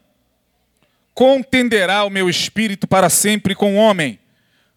contenderá 1.13 2.05
o 2.05 2.11
meu 2.11 2.31
espírito 2.31 2.89
para 2.89 3.11
sempre 3.11 3.55
com 3.55 3.75
o 3.75 3.77
homem, 3.77 4.19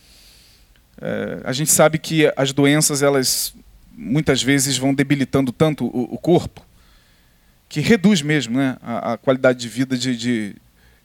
É, 1.01 1.41
a 1.45 1.53
gente 1.53 1.71
sabe 1.71 1.99
que 1.99 2.31
as 2.37 2.53
doenças, 2.53 3.03
elas 3.03 3.55
muitas 3.97 4.43
vezes 4.43 4.77
vão 4.77 4.95
debilitando 4.95 5.53
tanto 5.53 5.87
o, 5.87 6.15
o 6.15 6.19
corpo, 6.19 6.65
que 7.69 7.81
reduz 7.81 8.21
mesmo 8.21 8.59
né, 8.59 8.77
a, 8.83 9.13
a 9.13 9.19
qualidade 9.19 9.59
de 9.59 9.69
vida 9.69 9.97
de, 9.97 10.17
de, 10.17 10.57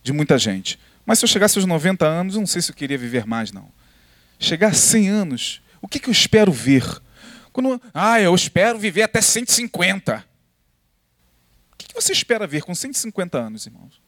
de, 0.03 0.13
muita 0.13 0.37
gente. 0.37 0.79
Mas 1.05 1.19
se 1.19 1.25
eu 1.25 1.29
chegasse 1.29 1.57
aos 1.57 1.65
90 1.65 2.05
anos, 2.05 2.35
eu 2.35 2.39
não 2.39 2.47
sei 2.47 2.61
se 2.61 2.71
eu 2.71 2.75
queria 2.75 2.97
viver 2.97 3.25
mais, 3.25 3.51
não. 3.51 3.69
Chegar 4.39 4.69
a 4.69 4.73
100 4.73 5.09
anos, 5.09 5.61
o 5.81 5.87
que, 5.87 5.99
que 5.99 6.09
eu 6.09 6.11
espero 6.11 6.51
ver? 6.51 6.83
Quando, 7.53 7.81
ah, 7.93 8.19
eu 8.19 8.33
espero 8.33 8.79
viver 8.79 9.03
até 9.03 9.21
150. 9.21 10.25
O 11.71 11.77
que, 11.77 11.87
que 11.87 11.93
você 11.93 12.11
espera 12.11 12.47
ver 12.47 12.63
com 12.63 12.73
150 12.73 13.37
anos, 13.37 13.65
irmãos? 13.65 14.01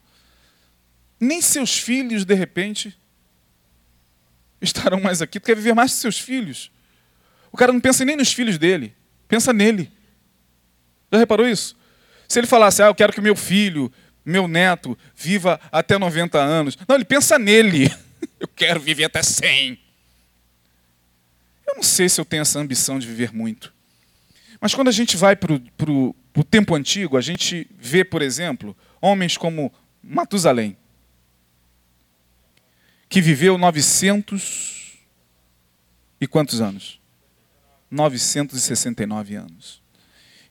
Nem 1.20 1.40
seus 1.40 1.78
filhos, 1.78 2.24
de 2.24 2.34
repente, 2.34 2.96
estarão 4.60 5.00
mais 5.00 5.22
aqui. 5.22 5.38
Tu 5.40 5.46
quer 5.46 5.56
viver 5.56 5.74
mais 5.74 5.92
que 5.92 5.98
seus 5.98 6.18
filhos. 6.18 6.70
O 7.52 7.56
cara 7.56 7.72
não 7.72 7.80
pensa 7.80 8.04
nem 8.04 8.16
nos 8.16 8.32
filhos 8.32 8.58
dele, 8.58 8.94
pensa 9.26 9.52
nele. 9.52 9.90
Já 11.10 11.18
reparou 11.18 11.48
isso? 11.48 11.76
Se 12.28 12.38
ele 12.38 12.46
falasse, 12.46 12.82
ah, 12.82 12.86
eu 12.86 12.94
quero 12.94 13.12
que 13.12 13.20
meu 13.20 13.34
filho, 13.34 13.90
meu 14.24 14.46
neto, 14.46 14.96
viva 15.14 15.58
até 15.72 15.96
90 15.96 16.38
anos. 16.38 16.76
Não, 16.86 16.96
ele 16.96 17.04
pensa 17.04 17.38
nele. 17.38 17.90
Eu 18.40 18.46
quero 18.46 18.78
viver 18.78 19.04
até 19.04 19.20
100. 19.20 19.78
Eu 21.66 21.74
não 21.76 21.82
sei 21.82 22.08
se 22.08 22.20
eu 22.20 22.24
tenho 22.24 22.42
essa 22.42 22.58
ambição 22.60 22.98
de 22.98 23.06
viver 23.06 23.32
muito. 23.32 23.72
Mas 24.60 24.74
quando 24.74 24.88
a 24.88 24.92
gente 24.92 25.16
vai 25.16 25.34
para 25.34 25.52
o 25.52 26.44
tempo 26.48 26.74
antigo, 26.74 27.16
a 27.16 27.20
gente 27.20 27.68
vê, 27.76 28.04
por 28.04 28.22
exemplo, 28.22 28.76
homens 29.00 29.36
como 29.36 29.72
Matusalém 30.02 30.76
que 33.08 33.20
viveu 33.20 33.56
900 33.56 34.98
e 36.20 36.26
quantos 36.26 36.60
anos? 36.60 37.00
969 37.90 39.34
anos. 39.36 39.82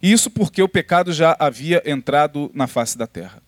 E 0.02 0.12
isso 0.12 0.30
porque 0.30 0.62
o 0.62 0.70
pecado 0.70 1.12
já 1.12 1.36
havia 1.40 1.82
entrado 1.86 2.52
na 2.54 2.68
face 2.68 2.98
da 2.98 3.08
terra. 3.08 3.42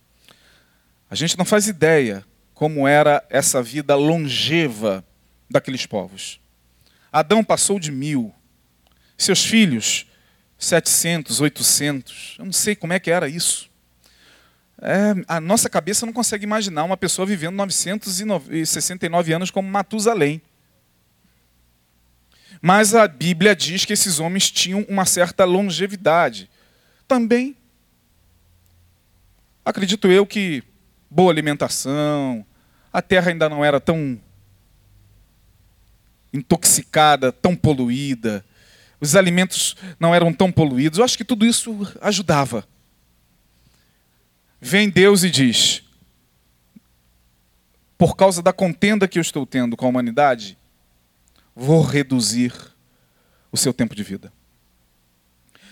A 1.09 1.15
gente 1.15 1.37
não 1.37 1.45
faz 1.45 1.67
ideia 1.67 2.25
como 2.53 2.87
era 2.87 3.25
essa 3.29 3.63
vida 3.63 3.95
longeva 3.95 5.03
daqueles 5.49 5.85
povos. 5.85 6.39
Adão 7.11 7.43
passou 7.43 7.79
de 7.79 7.91
mil, 7.91 8.33
seus 9.17 9.43
filhos, 9.43 10.05
700, 10.57 11.41
800, 11.41 12.35
eu 12.37 12.45
não 12.45 12.53
sei 12.53 12.75
como 12.75 12.93
é 12.93 12.99
que 12.99 13.09
era 13.09 13.27
isso. 13.27 13.68
É, 14.81 15.13
a 15.27 15.41
nossa 15.41 15.69
cabeça 15.69 16.05
não 16.05 16.13
consegue 16.13 16.45
imaginar 16.45 16.85
uma 16.85 16.95
pessoa 16.95 17.25
vivendo 17.25 17.55
969 17.55 19.33
anos 19.33 19.51
como 19.51 19.69
Matusalém. 19.69 20.41
Mas 22.61 22.95
a 22.95 23.07
Bíblia 23.07 23.55
diz 23.55 23.83
que 23.83 23.93
esses 23.93 24.19
homens 24.19 24.49
tinham 24.49 24.85
uma 24.87 25.05
certa 25.05 25.43
longevidade. 25.43 26.49
Também, 27.07 27.55
acredito 29.65 30.07
eu 30.07 30.25
que 30.25 30.63
boa 31.09 31.31
alimentação, 31.31 32.45
a 32.91 33.01
terra 33.01 33.31
ainda 33.31 33.49
não 33.49 33.63
era 33.63 33.79
tão 33.79 34.19
intoxicada, 36.31 37.31
tão 37.31 37.55
poluída, 37.55 38.45
os 39.01 39.15
alimentos 39.15 39.75
não 39.99 40.13
eram 40.13 40.31
tão 40.33 40.51
poluídos. 40.51 40.99
Eu 40.99 41.05
acho 41.05 41.17
que 41.17 41.25
tudo 41.25 41.45
isso 41.45 41.75
ajudava 42.01 42.65
vem 44.61 44.89
Deus 44.89 45.23
e 45.23 45.29
diz: 45.29 45.83
por 47.99 48.15
causa 48.15 48.41
da 48.41 48.53
contenda 48.53 49.09
que 49.09 49.19
eu 49.19 49.21
estou 49.21 49.45
tendo 49.45 49.75
com 49.75 49.85
a 49.85 49.89
humanidade, 49.89 50.57
vou 51.53 51.81
reduzir 51.81 52.53
o 53.51 53.57
seu 53.57 53.73
tempo 53.73 53.93
de 53.93 54.03
vida. 54.03 54.31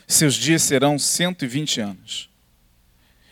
Seus 0.05 0.35
dias 0.35 0.61
serão 0.61 0.99
120 0.99 1.79
anos. 1.79 2.29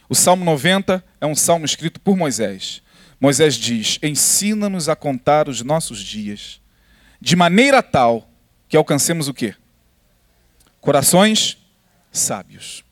O 0.07 0.15
Salmo 0.15 0.45
90 0.45 1.03
é 1.19 1.25
um 1.25 1.35
salmo 1.35 1.65
escrito 1.65 1.99
por 1.99 2.15
Moisés. 2.15 2.81
Moisés 3.19 3.55
diz: 3.55 3.99
Ensina-nos 4.01 4.87
a 4.87 4.95
contar 4.95 5.49
os 5.49 5.61
nossos 5.61 5.99
dias, 5.99 6.61
de 7.19 7.35
maneira 7.35 7.83
tal 7.83 8.29
que 8.69 8.77
alcancemos 8.77 9.27
o 9.27 9.33
quê? 9.33 9.55
Corações 10.79 11.57
sábios 12.13 12.84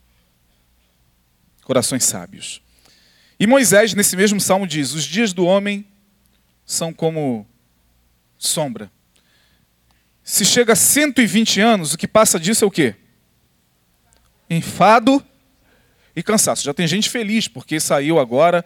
corações 1.64 2.03
sábios. 2.03 2.61
E 3.39 3.47
Moisés, 3.47 3.93
nesse 3.93 4.16
mesmo 4.16 4.39
salmo, 4.39 4.68
diz: 4.68 4.93
Os 4.93 5.03
dias 5.03 5.34
do 5.34 5.45
homem 5.45 5.86
são 6.66 6.93
como 6.93 7.47
sombra. 8.38 8.91
Se 10.24 10.45
chega 10.45 10.74
a 10.74 10.76
120 10.76 11.59
anos, 11.59 11.93
o 11.93 11.97
que 11.97 12.07
passa 12.07 12.39
disso 12.39 12.64
é 12.64 12.68
o 12.68 12.72
quê? 12.72 12.95
Enfado 14.49 15.24
e 16.16 16.24
cansaço. 16.24 16.64
Já 16.64 16.74
tem 16.74 16.88
gente 16.88 17.09
feliz, 17.09 17.47
porque 17.47 17.80
saiu 17.80 18.20
agora 18.20 18.64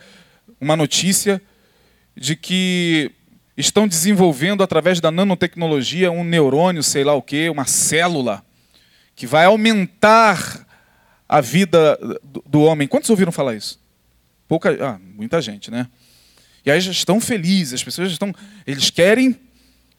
uma 0.62 0.76
notícia 0.76 1.42
de 2.16 2.36
que 2.36 3.12
estão 3.56 3.88
desenvolvendo, 3.88 4.62
através 4.62 5.00
da 5.00 5.10
nanotecnologia, 5.10 6.12
um 6.12 6.24
neurônio, 6.24 6.84
sei 6.84 7.04
lá 7.04 7.14
o 7.14 7.22
quê, 7.22 7.50
uma 7.50 7.66
célula, 7.66 8.46
que 9.16 9.26
vai 9.26 9.46
aumentar 9.46 10.67
a 11.28 11.42
vida 11.42 11.98
do 12.46 12.62
homem. 12.62 12.88
Quantos 12.88 13.10
ouviram 13.10 13.32
falar 13.32 13.56
isso? 13.56 13.80
Pouca, 14.48 14.78
ah, 14.84 15.00
muita 15.16 15.42
gente, 15.42 15.70
né? 15.70 15.88
E 16.66 16.72
aí 16.72 16.80
já 16.80 16.92
estão 16.92 17.20
felizes, 17.20 17.76
as 17.76 17.84
pessoas 17.84 18.10
já 18.10 18.14
estão, 18.14 18.34
eles 18.66 18.90
querem, 18.90 19.40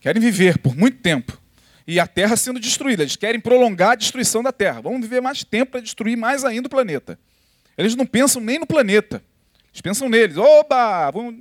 querem 0.01 0.20
viver 0.20 0.59
por 0.59 0.76
muito 0.76 0.99
tempo. 0.99 1.39
E 1.87 1.99
a 1.99 2.07
Terra 2.07 2.37
sendo 2.37 2.61
destruída, 2.61 3.03
eles 3.03 3.16
querem 3.16 3.41
prolongar 3.41 3.93
a 3.93 3.95
destruição 3.95 4.43
da 4.43 4.53
Terra. 4.53 4.83
Vamos 4.83 5.01
viver 5.01 5.22
mais 5.22 5.43
tempo 5.43 5.72
para 5.72 5.81
destruir 5.81 6.16
mais 6.16 6.45
ainda 6.45 6.66
o 6.66 6.70
planeta. 6.70 7.18
Eles 7.76 7.95
não 7.95 8.05
pensam 8.05 8.43
nem 8.43 8.59
no 8.59 8.66
planeta. 8.66 9.22
Eles 9.72 9.81
pensam 9.81 10.09
neles. 10.09 10.37
Oba, 10.37 11.11
vamos 11.11 11.37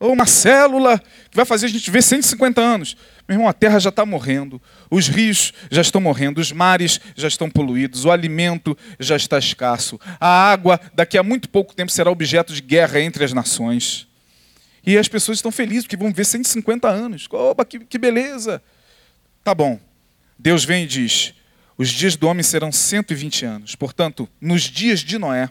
uma 0.00 0.26
célula 0.26 0.98
que 1.30 1.36
vai 1.36 1.44
fazer 1.44 1.66
a 1.66 1.68
gente 1.68 1.90
ver 1.90 2.02
150 2.02 2.60
anos. 2.60 2.96
Meu 3.28 3.34
irmão, 3.34 3.48
a 3.48 3.52
terra 3.52 3.78
já 3.78 3.90
está 3.90 4.06
morrendo, 4.06 4.60
os 4.90 5.06
rios 5.06 5.52
já 5.70 5.82
estão 5.82 6.00
morrendo, 6.00 6.40
os 6.40 6.50
mares 6.50 6.98
já 7.14 7.28
estão 7.28 7.50
poluídos, 7.50 8.06
o 8.06 8.10
alimento 8.10 8.76
já 8.98 9.16
está 9.16 9.38
escasso, 9.38 10.00
a 10.18 10.50
água 10.50 10.80
daqui 10.94 11.18
a 11.18 11.22
muito 11.22 11.46
pouco 11.46 11.74
tempo 11.74 11.92
será 11.92 12.10
objeto 12.10 12.54
de 12.54 12.62
guerra 12.62 13.00
entre 13.02 13.22
as 13.22 13.34
nações. 13.34 14.08
E 14.86 14.96
as 14.96 15.08
pessoas 15.08 15.36
estão 15.36 15.52
felizes 15.52 15.84
porque 15.84 15.98
vão 15.98 16.10
ver 16.10 16.24
150 16.24 16.88
anos. 16.88 17.28
Oba, 17.30 17.66
que, 17.66 17.80
que 17.80 17.98
beleza! 17.98 18.62
Tá 19.44 19.54
bom. 19.54 19.78
Deus 20.38 20.64
vem 20.64 20.84
e 20.84 20.86
diz: 20.86 21.34
os 21.76 21.90
dias 21.90 22.16
do 22.16 22.26
homem 22.26 22.42
serão 22.42 22.72
120 22.72 23.44
anos. 23.44 23.74
Portanto, 23.74 24.26
nos 24.40 24.62
dias 24.62 25.00
de 25.00 25.18
Noé, 25.18 25.50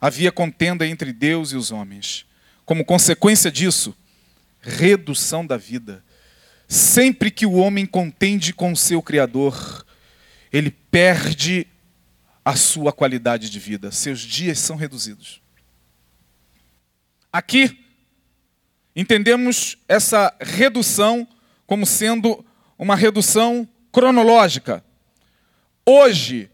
havia 0.00 0.32
contenda 0.32 0.86
entre 0.86 1.12
Deus 1.12 1.52
e 1.52 1.56
os 1.56 1.70
homens. 1.70 2.24
Como 2.64 2.82
consequência 2.82 3.52
disso, 3.52 3.94
redução 4.62 5.44
da 5.44 5.58
vida. 5.58 6.02
Sempre 6.70 7.32
que 7.32 7.44
o 7.44 7.54
homem 7.54 7.84
contende 7.84 8.52
com 8.52 8.70
o 8.70 8.76
seu 8.76 9.02
Criador, 9.02 9.84
ele 10.52 10.70
perde 10.70 11.66
a 12.44 12.54
sua 12.54 12.92
qualidade 12.92 13.50
de 13.50 13.58
vida, 13.58 13.90
seus 13.90 14.20
dias 14.20 14.60
são 14.60 14.76
reduzidos. 14.76 15.42
Aqui, 17.32 17.76
entendemos 18.94 19.78
essa 19.88 20.32
redução 20.40 21.26
como 21.66 21.84
sendo 21.84 22.46
uma 22.78 22.94
redução 22.94 23.68
cronológica. 23.90 24.84
Hoje, 25.84 26.48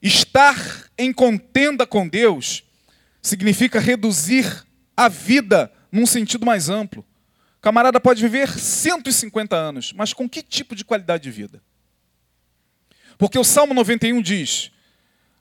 estar 0.00 0.88
em 0.96 1.12
contenda 1.12 1.84
com 1.84 2.06
Deus 2.06 2.62
significa 3.20 3.80
reduzir 3.80 4.64
a 4.96 5.08
vida 5.08 5.72
num 5.90 6.06
sentido 6.06 6.46
mais 6.46 6.68
amplo. 6.68 7.04
Camarada 7.64 7.98
pode 7.98 8.20
viver 8.20 8.46
150 8.46 9.56
anos, 9.56 9.90
mas 9.94 10.12
com 10.12 10.28
que 10.28 10.42
tipo 10.42 10.76
de 10.76 10.84
qualidade 10.84 11.22
de 11.22 11.30
vida? 11.30 11.62
Porque 13.16 13.38
o 13.38 13.42
Salmo 13.42 13.72
91 13.72 14.20
diz, 14.20 14.70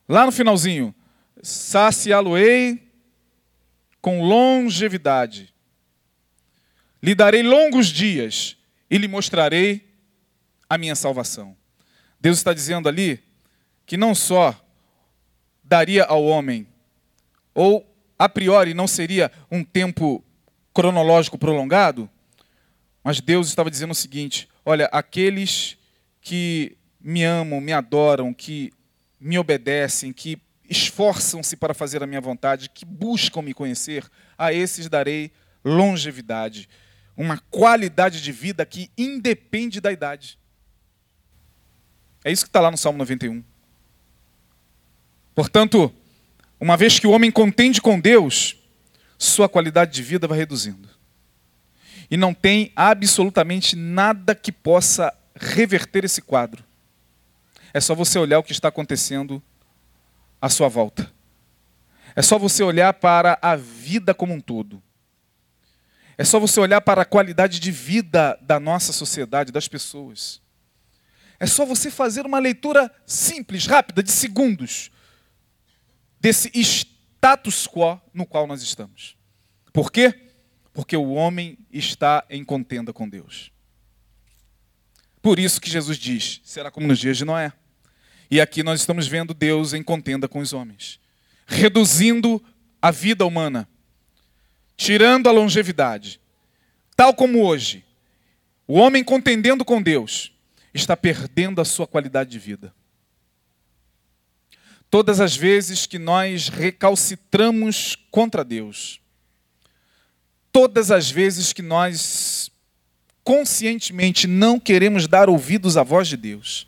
lá 0.07 0.25
no 0.25 0.31
finalzinho, 0.31 0.95
saciá-lo-ei 1.41 2.89
com 3.99 4.23
longevidade, 4.23 5.53
lhe 7.01 7.13
darei 7.13 7.43
longos 7.43 7.87
dias 7.87 8.55
e 8.89 8.97
lhe 8.97 9.09
mostrarei 9.09 9.85
a 10.69 10.77
minha 10.77 10.95
salvação. 10.95 11.57
Deus 12.21 12.37
está 12.37 12.53
dizendo 12.53 12.87
ali 12.87 13.21
que 13.85 13.97
não 13.97 14.15
só 14.15 14.57
daria 15.61 16.05
ao 16.05 16.23
homem, 16.23 16.69
ou 17.53 17.85
a 18.17 18.29
priori 18.29 18.73
não 18.73 18.87
seria 18.87 19.29
um 19.51 19.61
tempo 19.61 20.23
cronológico 20.73 21.37
prolongado, 21.37 22.09
mas 23.03 23.19
Deus 23.19 23.47
estava 23.47 23.69
dizendo 23.69 23.91
o 23.91 23.95
seguinte: 23.95 24.47
olha, 24.65 24.85
aqueles 24.85 25.77
que 26.21 26.77
me 26.99 27.23
amam, 27.23 27.59
me 27.59 27.73
adoram, 27.73 28.33
que 28.33 28.71
me 29.19 29.37
obedecem, 29.37 30.13
que 30.13 30.41
esforçam-se 30.69 31.55
para 31.57 31.73
fazer 31.73 32.01
a 32.01 32.07
minha 32.07 32.21
vontade, 32.21 32.69
que 32.69 32.85
buscam 32.85 33.41
me 33.41 33.53
conhecer, 33.53 34.09
a 34.37 34.53
esses 34.53 34.87
darei 34.87 35.31
longevidade, 35.63 36.69
uma 37.15 37.37
qualidade 37.51 38.21
de 38.21 38.31
vida 38.31 38.65
que 38.65 38.89
independe 38.97 39.81
da 39.81 39.91
idade. 39.91 40.39
É 42.23 42.31
isso 42.31 42.45
que 42.45 42.49
está 42.49 42.61
lá 42.61 42.71
no 42.71 42.77
Salmo 42.77 42.97
91. 42.97 43.43
Portanto, 45.35 45.93
uma 46.59 46.77
vez 46.77 46.99
que 46.99 47.07
o 47.07 47.11
homem 47.11 47.29
contende 47.29 47.81
com 47.81 47.99
Deus, 47.99 48.55
sua 49.17 49.49
qualidade 49.49 49.91
de 49.91 50.01
vida 50.01 50.27
vai 50.27 50.37
reduzindo. 50.37 50.92
E 52.13 52.17
não 52.17 52.31
tem 52.31 52.71
absolutamente 52.75 53.75
nada 53.75 54.35
que 54.35 54.51
possa 54.51 55.11
reverter 55.35 56.05
esse 56.05 56.21
quadro. 56.21 56.63
É 57.73 57.81
só 57.81 57.95
você 57.95 58.19
olhar 58.19 58.37
o 58.37 58.43
que 58.43 58.51
está 58.51 58.67
acontecendo 58.67 59.41
à 60.39 60.47
sua 60.47 60.67
volta. 60.69 61.11
É 62.15 62.21
só 62.21 62.37
você 62.37 62.61
olhar 62.61 62.93
para 62.93 63.39
a 63.41 63.55
vida 63.55 64.13
como 64.13 64.31
um 64.31 64.39
todo. 64.39 64.79
É 66.15 66.23
só 66.23 66.39
você 66.39 66.59
olhar 66.59 66.81
para 66.81 67.01
a 67.01 67.05
qualidade 67.05 67.59
de 67.59 67.71
vida 67.71 68.37
da 68.43 68.59
nossa 68.59 68.93
sociedade, 68.93 69.51
das 69.51 69.67
pessoas. 69.67 70.39
É 71.39 71.47
só 71.47 71.65
você 71.65 71.89
fazer 71.89 72.27
uma 72.27 72.37
leitura 72.37 72.93
simples, 73.07 73.65
rápida, 73.65 74.03
de 74.03 74.11
segundos, 74.11 74.91
desse 76.19 76.51
status 76.53 77.67
quo 77.67 77.99
no 78.13 78.23
qual 78.23 78.45
nós 78.45 78.61
estamos. 78.61 79.17
Por 79.73 79.91
quê? 79.91 80.23
Porque 80.73 80.97
o 80.97 81.11
homem 81.11 81.57
está 81.71 82.25
em 82.29 82.43
contenda 82.43 82.91
com 82.91 83.07
Deus. 83.07 83.51
Por 85.21 85.39
isso 85.39 85.61
que 85.61 85.69
Jesus 85.69 85.97
diz: 85.97 86.41
será 86.43 86.69
como 86.69 86.87
nos 86.87 86.99
dias 86.99 87.17
de 87.17 87.23
Noé. 87.23 87.53
E 88.29 88.41
aqui 88.41 88.63
nós 88.63 88.79
estamos 88.79 89.07
vendo 89.07 89.33
Deus 89.33 89.73
em 89.73 89.83
contenda 89.83 90.27
com 90.27 90.39
os 90.39 90.53
homens, 90.53 90.99
reduzindo 91.45 92.43
a 92.81 92.89
vida 92.89 93.25
humana, 93.25 93.69
tirando 94.75 95.29
a 95.29 95.31
longevidade. 95.31 96.19
Tal 96.95 97.13
como 97.13 97.45
hoje, 97.45 97.85
o 98.67 98.73
homem 98.73 99.03
contendendo 99.03 99.63
com 99.63 99.81
Deus 99.81 100.33
está 100.73 100.97
perdendo 100.97 101.61
a 101.61 101.65
sua 101.65 101.85
qualidade 101.85 102.31
de 102.31 102.39
vida. 102.39 102.73
Todas 104.89 105.19
as 105.19 105.35
vezes 105.35 105.85
que 105.85 105.99
nós 105.99 106.49
recalcitramos 106.49 107.95
contra 108.09 108.43
Deus, 108.43 108.99
todas 110.53 110.91
as 110.91 111.09
vezes 111.09 111.51
que 111.51 111.61
nós 111.61 112.49
conscientemente 113.23 114.27
não 114.27 114.59
queremos 114.59 115.07
dar 115.07 115.29
ouvidos 115.29 115.75
à 115.75 115.83
voz 115.83 116.07
de 116.07 116.15
Deus, 116.15 116.67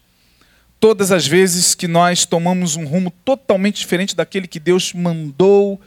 todas 0.80 1.12
as 1.12 1.28
vezes 1.28 1.76
que 1.76 1.88
nós 1.88 2.26
tomamos 2.26 2.76
um 2.76 2.86
rumo 2.86 3.12
totalmente 3.24 3.78
diferente 3.78 4.16
daquele 4.16 4.48
que 4.48 4.60
Deus 4.60 4.92
mandou 4.92 5.80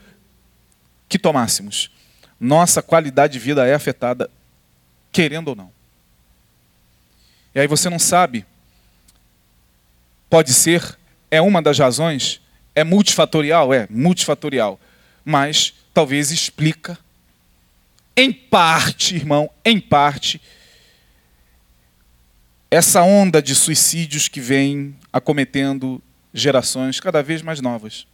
que 1.08 1.18
tomássemos, 1.18 1.90
nossa 2.38 2.80
qualidade 2.80 3.32
de 3.32 3.38
vida 3.38 3.66
é 3.66 3.74
afetada, 3.74 4.30
querendo 5.10 5.48
ou 5.48 5.56
não. 5.56 5.70
E 7.54 7.60
aí 7.60 7.66
você 7.66 7.90
não 7.90 7.98
sabe, 7.98 8.46
pode 10.30 10.52
ser 10.52 10.96
é 11.30 11.40
uma 11.40 11.60
das 11.60 11.78
razões? 11.78 12.40
É 12.74 12.84
multifatorial? 12.84 13.72
É, 13.74 13.86
multifatorial. 13.90 14.78
Mas 15.24 15.74
talvez 15.92 16.30
explica, 16.30 16.98
em 18.18 18.32
parte, 18.32 19.14
irmão, 19.14 19.48
em 19.64 19.78
parte, 19.78 20.42
essa 22.68 23.00
onda 23.00 23.40
de 23.40 23.54
suicídios 23.54 24.26
que 24.26 24.40
vem 24.40 24.96
acometendo 25.12 26.02
gerações 26.34 26.98
cada 26.98 27.22
vez 27.22 27.42
mais 27.42 27.60
novas. 27.60 28.08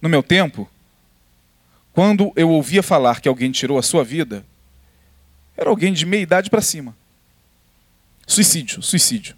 No 0.00 0.08
meu 0.08 0.22
tempo, 0.22 0.70
quando 1.92 2.32
eu 2.36 2.50
ouvia 2.50 2.84
falar 2.84 3.20
que 3.20 3.28
alguém 3.28 3.50
tirou 3.50 3.78
a 3.78 3.82
sua 3.82 4.04
vida, 4.04 4.46
era 5.56 5.68
alguém 5.68 5.92
de 5.92 6.06
meia 6.06 6.22
idade 6.22 6.48
para 6.48 6.62
cima. 6.62 6.96
Suicídio, 8.28 8.80
suicídio. 8.80 9.34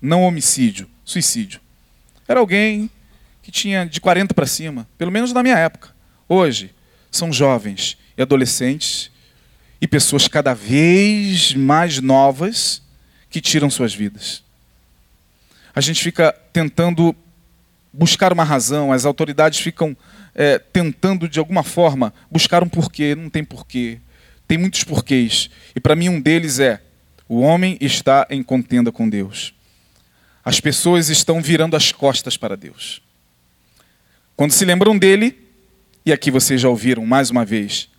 Não 0.00 0.22
homicídio, 0.22 0.88
suicídio. 1.04 1.60
Era 2.26 2.40
alguém 2.40 2.90
que 3.42 3.50
tinha 3.50 3.84
de 3.84 4.00
40 4.00 4.32
para 4.32 4.46
cima, 4.46 4.88
pelo 4.96 5.12
menos 5.12 5.30
na 5.34 5.42
minha 5.42 5.58
época. 5.58 5.94
Hoje, 6.26 6.74
são 7.10 7.32
jovens 7.32 7.96
e 8.16 8.22
adolescentes 8.22 9.10
e 9.80 9.86
pessoas 9.86 10.28
cada 10.28 10.54
vez 10.54 11.54
mais 11.54 12.00
novas 12.00 12.82
que 13.30 13.40
tiram 13.40 13.70
suas 13.70 13.94
vidas. 13.94 14.42
A 15.74 15.80
gente 15.80 16.02
fica 16.02 16.32
tentando 16.52 17.14
buscar 17.92 18.32
uma 18.32 18.44
razão, 18.44 18.92
as 18.92 19.04
autoridades 19.04 19.60
ficam 19.60 19.96
é, 20.34 20.58
tentando, 20.58 21.28
de 21.28 21.38
alguma 21.38 21.62
forma, 21.62 22.12
buscar 22.30 22.62
um 22.62 22.68
porquê. 22.68 23.14
Não 23.14 23.30
tem 23.30 23.44
porquê. 23.44 24.00
Tem 24.46 24.58
muitos 24.58 24.84
porquês. 24.84 25.50
E 25.74 25.80
para 25.80 25.94
mim, 25.94 26.08
um 26.08 26.20
deles 26.20 26.58
é: 26.58 26.80
o 27.28 27.40
homem 27.40 27.76
está 27.80 28.26
em 28.30 28.42
contenda 28.42 28.90
com 28.90 29.08
Deus 29.08 29.54
as 30.48 30.60
pessoas 30.60 31.10
estão 31.10 31.42
virando 31.42 31.76
as 31.76 31.92
costas 31.92 32.38
para 32.38 32.56
Deus. 32.56 33.02
Quando 34.34 34.52
se 34.52 34.64
lembram 34.64 34.96
dele, 34.96 35.38
e 36.08 36.12
aqui 36.12 36.30
vocês 36.30 36.58
já 36.58 36.70
ouviram 36.70 37.04
mais 37.04 37.28
uma 37.28 37.44
vez, 37.44 37.90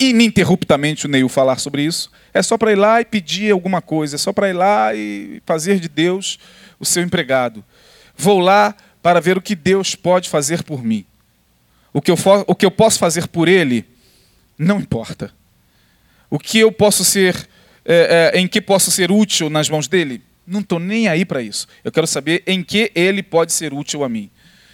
ininterruptamente 0.00 1.06
o 1.06 1.08
Neil 1.08 1.28
falar 1.28 1.58
sobre 1.58 1.82
isso, 1.82 2.10
é 2.34 2.42
só 2.42 2.58
para 2.58 2.72
ir 2.72 2.74
lá 2.74 3.00
e 3.00 3.04
pedir 3.04 3.52
alguma 3.52 3.80
coisa, 3.80 4.16
é 4.16 4.18
só 4.18 4.32
para 4.32 4.48
ir 4.48 4.52
lá 4.52 4.92
e 4.92 5.40
fazer 5.46 5.78
de 5.78 5.88
Deus 5.88 6.40
o 6.80 6.84
seu 6.84 7.04
empregado. 7.04 7.64
Vou 8.16 8.40
lá 8.40 8.74
para 9.00 9.20
ver 9.20 9.38
o 9.38 9.40
que 9.40 9.54
Deus 9.54 9.94
pode 9.94 10.28
fazer 10.28 10.64
por 10.64 10.82
mim. 10.82 11.06
O 11.92 12.02
que 12.02 12.10
eu, 12.10 12.16
o 12.48 12.54
que 12.56 12.66
eu 12.66 12.70
posso 12.70 12.98
fazer 12.98 13.28
por 13.28 13.46
ele, 13.46 13.86
não 14.58 14.80
importa. 14.80 15.32
O 16.28 16.40
que 16.40 16.58
eu 16.58 16.72
posso 16.72 17.04
ser, 17.04 17.48
é, 17.84 18.32
é, 18.34 18.40
em 18.40 18.48
que 18.48 18.60
posso 18.60 18.90
ser 18.90 19.12
útil 19.12 19.48
nas 19.48 19.70
mãos 19.70 19.86
dele, 19.86 20.20
não 20.44 20.60
estou 20.60 20.80
nem 20.80 21.06
aí 21.06 21.24
para 21.24 21.40
isso. 21.42 21.68
Eu 21.84 21.92
quero 21.92 22.08
saber 22.08 22.42
em 22.44 22.64
que 22.64 22.90
ele 22.92 23.22
pode 23.22 23.52
ser 23.52 23.72
útil 23.72 24.02
a 24.02 24.08
mim. 24.08 24.32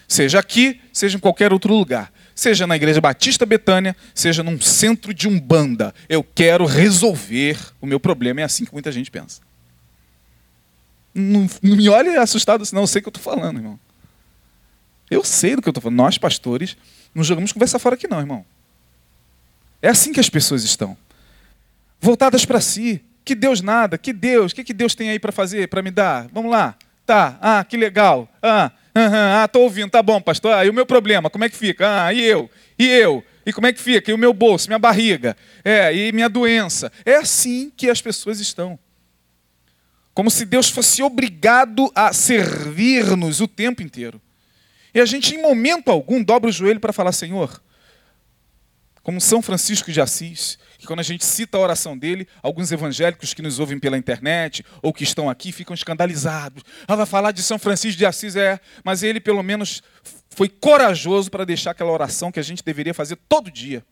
Seja 0.08 0.38
aqui, 0.38 0.80
seja 0.90 1.18
em 1.18 1.20
qualquer 1.20 1.52
outro 1.52 1.74
lugar. 1.74 2.11
Seja 2.34 2.66
na 2.66 2.76
Igreja 2.76 3.00
Batista 3.00 3.44
Betânia, 3.44 3.94
seja 4.14 4.42
num 4.42 4.60
centro 4.60 5.12
de 5.12 5.28
umbanda. 5.28 5.94
Eu 6.08 6.24
quero 6.24 6.64
resolver 6.64 7.58
o 7.80 7.86
meu 7.86 8.00
problema. 8.00 8.40
É 8.40 8.44
assim 8.44 8.64
que 8.64 8.72
muita 8.72 8.90
gente 8.90 9.10
pensa. 9.10 9.40
Não, 11.14 11.48
não 11.62 11.76
me 11.76 11.88
olhe 11.88 12.16
assustado, 12.16 12.64
senão 12.64 12.82
eu 12.82 12.86
sei 12.86 13.00
o 13.00 13.02
que 13.02 13.08
eu 13.08 13.16
estou 13.16 13.22
falando, 13.22 13.58
irmão. 13.58 13.78
Eu 15.10 15.22
sei 15.22 15.54
do 15.54 15.62
que 15.62 15.68
eu 15.68 15.72
estou 15.72 15.82
falando. 15.82 15.98
Nós, 15.98 16.16
pastores, 16.16 16.76
não 17.14 17.22
jogamos 17.22 17.52
conversa 17.52 17.78
fora 17.78 17.94
aqui, 17.94 18.08
não, 18.08 18.18
irmão. 18.18 18.44
É 19.82 19.88
assim 19.88 20.12
que 20.12 20.20
as 20.20 20.30
pessoas 20.30 20.64
estão. 20.64 20.96
Voltadas 22.00 22.44
para 22.44 22.60
si. 22.60 23.04
Que 23.24 23.34
Deus 23.34 23.60
nada, 23.60 23.96
que 23.96 24.12
Deus, 24.12 24.50
o 24.50 24.54
que, 24.54 24.64
que 24.64 24.74
Deus 24.74 24.96
tem 24.96 25.10
aí 25.10 25.18
para 25.18 25.30
fazer, 25.30 25.68
para 25.68 25.80
me 25.80 25.92
dar? 25.92 26.26
Vamos 26.32 26.50
lá. 26.50 26.74
Tá, 27.06 27.38
ah, 27.40 27.64
que 27.64 27.76
legal. 27.76 28.28
Ah, 28.42 28.72
Ah, 28.94 29.48
tô 29.48 29.60
ouvindo, 29.60 29.90
tá 29.90 30.02
bom, 30.02 30.20
pastor. 30.20 30.52
Ah, 30.52 30.64
e 30.64 30.70
o 30.70 30.74
meu 30.74 30.84
problema, 30.84 31.30
como 31.30 31.44
é 31.44 31.48
que 31.48 31.56
fica? 31.56 32.06
Ah, 32.06 32.12
e 32.12 32.20
eu? 32.22 32.50
E 32.78 32.86
eu? 32.86 33.24
E 33.44 33.52
como 33.52 33.66
é 33.66 33.72
que 33.72 33.80
fica? 33.80 34.10
E 34.10 34.14
o 34.14 34.18
meu 34.18 34.32
bolso, 34.32 34.68
minha 34.68 34.78
barriga? 34.78 35.36
É, 35.64 35.94
e 35.94 36.12
minha 36.12 36.28
doença? 36.28 36.92
É 37.04 37.16
assim 37.16 37.72
que 37.76 37.88
as 37.88 38.00
pessoas 38.00 38.38
estão. 38.38 38.78
Como 40.14 40.30
se 40.30 40.44
Deus 40.44 40.68
fosse 40.68 41.02
obrigado 41.02 41.90
a 41.94 42.12
servir-nos 42.12 43.40
o 43.40 43.48
tempo 43.48 43.82
inteiro. 43.82 44.20
E 44.94 45.00
a 45.00 45.06
gente, 45.06 45.34
em 45.34 45.40
momento 45.40 45.90
algum, 45.90 46.22
dobra 46.22 46.50
o 46.50 46.52
joelho 46.52 46.78
para 46.78 46.92
falar: 46.92 47.12
Senhor, 47.12 47.62
como 49.02 49.20
São 49.20 49.40
Francisco 49.40 49.90
de 49.90 50.00
Assis, 50.00 50.58
que 50.82 50.86
quando 50.88 50.98
a 50.98 51.04
gente 51.04 51.24
cita 51.24 51.56
a 51.56 51.60
oração 51.60 51.96
dele, 51.96 52.26
alguns 52.42 52.72
evangélicos 52.72 53.32
que 53.32 53.40
nos 53.40 53.60
ouvem 53.60 53.78
pela 53.78 53.96
internet 53.96 54.66
ou 54.82 54.92
que 54.92 55.04
estão 55.04 55.30
aqui 55.30 55.52
ficam 55.52 55.74
escandalizados. 55.74 56.64
Ah, 56.88 56.96
vai 56.96 57.06
falar 57.06 57.30
de 57.30 57.40
São 57.40 57.56
Francisco 57.56 57.96
de 57.96 58.04
Assis, 58.04 58.34
é, 58.34 58.58
mas 58.82 59.04
ele 59.04 59.20
pelo 59.20 59.44
menos 59.44 59.80
foi 60.30 60.48
corajoso 60.48 61.30
para 61.30 61.44
deixar 61.44 61.70
aquela 61.70 61.92
oração 61.92 62.32
que 62.32 62.40
a 62.40 62.42
gente 62.42 62.64
deveria 62.64 62.92
fazer 62.92 63.16
todo 63.28 63.48
dia. 63.48 63.84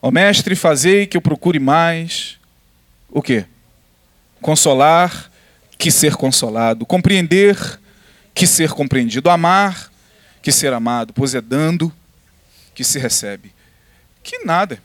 Ó 0.00 0.10
mestre, 0.10 0.56
fazei 0.56 1.06
que 1.06 1.18
eu 1.18 1.22
procure 1.22 1.58
mais 1.58 2.38
o 3.10 3.20
quê? 3.20 3.44
Consolar 4.40 5.30
que 5.76 5.90
ser 5.90 6.16
consolado, 6.16 6.86
compreender 6.86 7.58
que 8.34 8.46
ser 8.46 8.70
compreendido, 8.70 9.28
amar 9.28 9.92
que 10.40 10.50
ser 10.50 10.72
amado, 10.72 11.12
pois 11.12 11.34
é 11.34 11.42
dando 11.42 11.92
que 12.74 12.82
se 12.82 12.98
recebe. 12.98 13.52
Que 14.22 14.44
nada. 14.44 14.82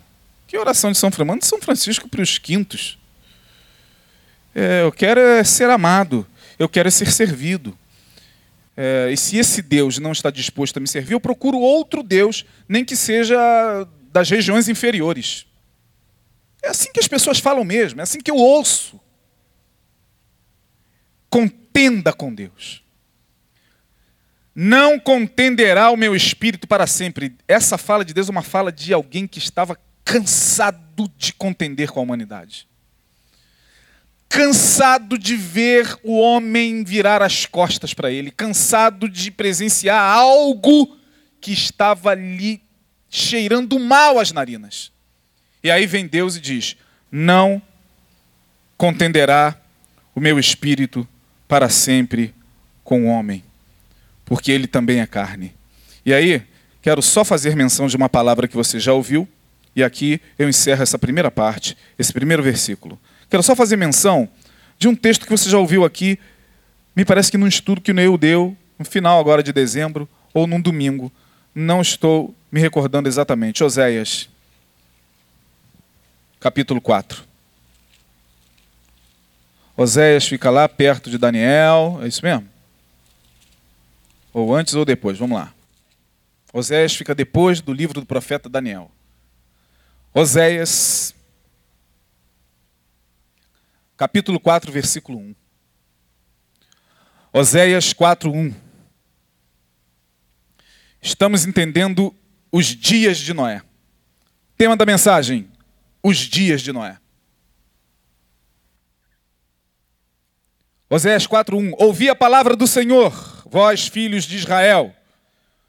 Que 0.48 0.58
oração 0.58 0.92
de 0.92 0.98
São 0.98 1.12
Francisco? 1.12 1.40
de 1.40 1.46
São 1.46 1.62
Francisco 1.62 2.10
para 2.10 2.22
os 2.22 2.38
quintos. 2.38 2.98
É, 4.56 4.82
eu 4.82 4.92
quero 4.92 5.20
é 5.20 5.44
ser 5.44 5.70
amado, 5.70 6.26
eu 6.58 6.68
quero 6.68 6.88
é 6.88 6.92
ser 6.92 7.12
servido. 7.12 7.78
É, 8.76 9.10
e 9.12 9.18
se 9.18 9.38
esse 9.38 9.62
Deus 9.62 10.00
não 10.00 10.12
está 10.12 10.32
disposto 10.32 10.78
a 10.78 10.80
me 10.80 10.88
servir, 10.88 11.14
eu 11.14 11.20
procuro 11.20 11.58
outro 11.58 12.02
Deus, 12.02 12.46
nem 12.68 12.86
que 12.86 12.96
seja 12.96 13.38
das 14.12 14.30
regiões 14.30 14.68
inferiores. 14.70 15.46
É 16.64 16.70
assim 16.70 16.92
que 16.92 17.00
as 17.00 17.08
pessoas 17.08 17.40
falam 17.40 17.64
mesmo, 17.64 18.00
é 18.00 18.04
assim 18.04 18.20
que 18.20 18.32
eu 18.32 18.36
ouço. 18.36 19.00
Contenda 21.30 22.14
com 22.14 22.34
Deus. 22.34 22.84
Não 24.60 25.00
contenderá 25.00 25.92
o 25.92 25.96
meu 25.96 26.16
espírito 26.16 26.68
para 26.68 26.88
sempre. 26.88 27.36
Essa 27.48 27.78
fala 27.78 28.04
de 28.04 28.12
Deus 28.12 28.28
é 28.28 28.32
uma 28.32 28.42
fala 28.42 28.72
de 28.72 28.92
alguém 28.92 29.28
que 29.28 29.38
estava 29.38 29.80
cansado 30.04 31.08
de 31.16 31.32
contender 31.32 31.92
com 31.92 32.00
a 32.00 32.04
humanidade. 32.04 32.68
Cansado 34.28 35.16
de 35.16 35.36
ver 35.36 36.00
o 36.04 36.18
homem 36.18 36.84
virar 36.84 37.22
as 37.22 37.46
costas 37.46 37.94
para 37.94 38.10
ele, 38.10 38.32
cansado 38.32 39.08
de 39.08 39.30
presenciar 39.30 40.02
algo 40.02 40.98
que 41.40 41.54
estava 41.54 42.10
ali 42.10 42.60
cheirando 43.12 43.78
mal 43.78 44.18
às 44.18 44.32
narinas. 44.32 44.92
E 45.64 45.70
aí 45.70 45.86
vem 45.86 46.08
Deus 46.08 46.36
e 46.36 46.42
diz: 46.42 46.76
Não 47.12 47.62
contenderá 48.76 49.56
o 50.16 50.20
meu 50.20 50.40
espírito 50.40 51.08
para 51.48 51.70
sempre 51.70 52.34
com 52.84 53.06
o 53.06 53.08
homem, 53.08 53.44
porque 54.28 54.52
ele 54.52 54.68
também 54.68 55.00
é 55.00 55.06
carne. 55.08 55.56
E 56.06 56.14
aí, 56.14 56.44
quero 56.82 57.02
só 57.02 57.24
fazer 57.24 57.56
menção 57.56 57.88
de 57.88 57.96
uma 57.96 58.10
palavra 58.10 58.48
que 58.48 58.56
você 58.56 58.78
já 58.78 58.92
ouviu, 58.92 59.28
e 59.74 59.82
aqui 59.82 60.22
eu 60.38 60.50
encerro 60.50 60.84
essa 60.84 61.00
primeira 61.00 61.32
parte, 61.32 61.78
esse 61.98 62.12
primeiro 62.12 62.44
versículo. 62.44 63.00
Quero 63.30 63.42
só 63.42 63.56
fazer 63.56 63.78
menção 63.78 64.28
de 64.78 64.88
um 64.88 64.96
texto 64.96 65.26
que 65.26 65.32
você 65.32 65.50
já 65.50 65.58
ouviu 65.58 65.86
aqui, 65.86 66.20
me 66.94 67.06
parece 67.06 67.32
que 67.32 67.38
num 67.38 67.48
estudo 67.48 67.80
que 67.80 67.92
o 67.92 67.94
Neil 67.94 68.18
deu, 68.18 68.56
no 68.78 68.84
final 68.84 69.18
agora 69.18 69.42
de 69.42 69.54
dezembro, 69.54 70.10
ou 70.34 70.46
num 70.46 70.60
domingo, 70.60 71.12
não 71.56 71.82
estou 71.82 72.36
me 72.52 72.60
recordando 72.60 73.08
exatamente. 73.08 73.64
Oséias, 73.64 74.30
capítulo 76.38 76.82
4. 76.82 77.24
Oséias 79.78 80.28
fica 80.28 80.50
lá 80.50 80.68
perto 80.68 81.10
de 81.10 81.18
Daniel, 81.18 82.00
é 82.04 82.08
isso 82.08 82.24
mesmo? 82.26 82.57
Ou 84.34 84.56
antes 84.56 84.74
ou 84.74 84.86
depois, 84.86 85.18
vamos 85.18 85.38
lá. 85.38 85.54
Oséias 86.54 86.96
fica 86.96 87.14
depois 87.14 87.62
do 87.62 87.74
livro 87.74 88.00
do 88.00 88.06
profeta 88.06 88.50
Daniel. 88.50 88.92
Oséias, 90.14 91.14
capítulo 93.96 94.40
4, 94.40 94.72
versículo 94.72 95.20
1. 95.20 95.36
Oséias 97.34 97.94
4, 97.94 98.32
1. 98.32 98.54
Estamos 101.02 101.46
entendendo 101.46 102.16
os 102.52 102.66
dias 102.66 103.18
de 103.18 103.34
Noé. 103.34 103.62
Tema 104.58 104.76
da 104.76 104.86
mensagem: 104.86 105.48
os 106.02 106.18
dias 106.18 106.62
de 106.62 106.72
Noé. 106.72 106.98
Oséias 110.90 111.28
4:1 111.28 111.74
Ouvi 111.78 112.10
a 112.10 112.16
palavra 112.16 112.56
do 112.56 112.66
Senhor, 112.66 113.44
vós 113.46 113.88
filhos 113.88 114.24
de 114.24 114.38
Israel, 114.38 114.96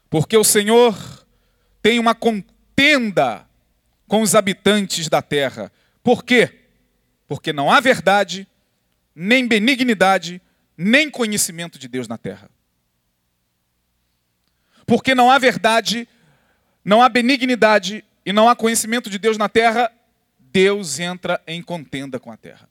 porque 0.09 0.37
o 0.37 0.43
Senhor 0.43 0.95
tem 1.81 1.99
uma 1.99 2.15
contenda 2.15 3.45
com 4.07 4.21
os 4.21 4.33
habitantes 4.33 5.09
da 5.09 5.21
terra. 5.21 5.71
Por 6.01 6.23
quê? 6.23 6.67
Porque 7.27 7.51
não 7.51 7.69
há 7.69 7.79
verdade, 7.79 8.47
nem 9.13 9.45
benignidade, 9.45 10.41
nem 10.77 11.09
conhecimento 11.09 11.77
de 11.77 11.87
Deus 11.87 12.07
na 12.07 12.17
terra. 12.17 12.49
Porque 14.85 15.13
não 15.13 15.29
há 15.29 15.37
verdade, 15.37 16.07
não 16.83 17.03
há 17.03 17.09
benignidade 17.09 18.03
e 18.25 18.31
não 18.31 18.49
há 18.49 18.55
conhecimento 18.55 19.09
de 19.09 19.19
Deus 19.19 19.37
na 19.37 19.49
terra, 19.49 19.91
Deus 20.39 20.97
entra 20.97 21.41
em 21.45 21.61
contenda 21.61 22.19
com 22.19 22.31
a 22.31 22.37
terra. 22.37 22.67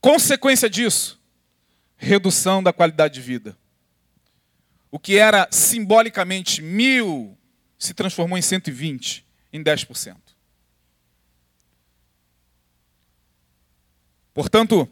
Consequência 0.00 0.68
disso, 0.70 1.20
redução 1.96 2.62
da 2.62 2.72
qualidade 2.72 3.14
de 3.14 3.20
vida. 3.20 3.56
O 4.90 4.98
que 4.98 5.16
era 5.16 5.46
simbolicamente 5.50 6.62
mil 6.62 7.36
se 7.78 7.94
transformou 7.94 8.36
em 8.36 8.42
120, 8.42 9.26
em 9.52 9.62
10%. 9.62 10.16
Portanto, 14.32 14.88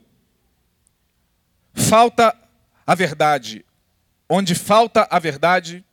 falta 1.73 2.37
a 2.87 2.95
verdade. 2.95 3.65
Onde 4.29 4.55
falta 4.55 5.09
a 5.11 5.19
verdade, 5.19 5.85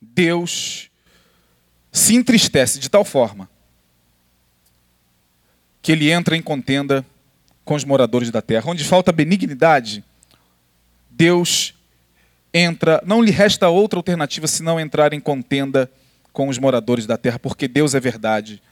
Deus 0.00 0.90
se 1.92 2.14
entristece 2.14 2.78
de 2.78 2.88
tal 2.88 3.04
forma 3.04 3.48
que 5.80 5.92
ele 5.92 6.10
entra 6.10 6.36
em 6.36 6.42
contenda 6.42 7.06
com 7.68 7.74
os 7.74 7.84
moradores 7.84 8.30
da 8.30 8.40
terra. 8.40 8.70
Onde 8.70 8.82
falta 8.82 9.12
benignidade, 9.12 10.02
Deus 11.10 11.74
entra, 12.52 13.02
não 13.04 13.20
lhe 13.20 13.30
resta 13.30 13.68
outra 13.68 13.98
alternativa 13.98 14.46
senão 14.46 14.80
entrar 14.80 15.12
em 15.12 15.20
contenda 15.20 15.90
com 16.32 16.48
os 16.48 16.56
moradores 16.56 17.04
da 17.04 17.18
terra, 17.18 17.38
porque 17.38 17.68
Deus 17.68 17.94
é 17.94 18.00
verdade, 18.00 18.62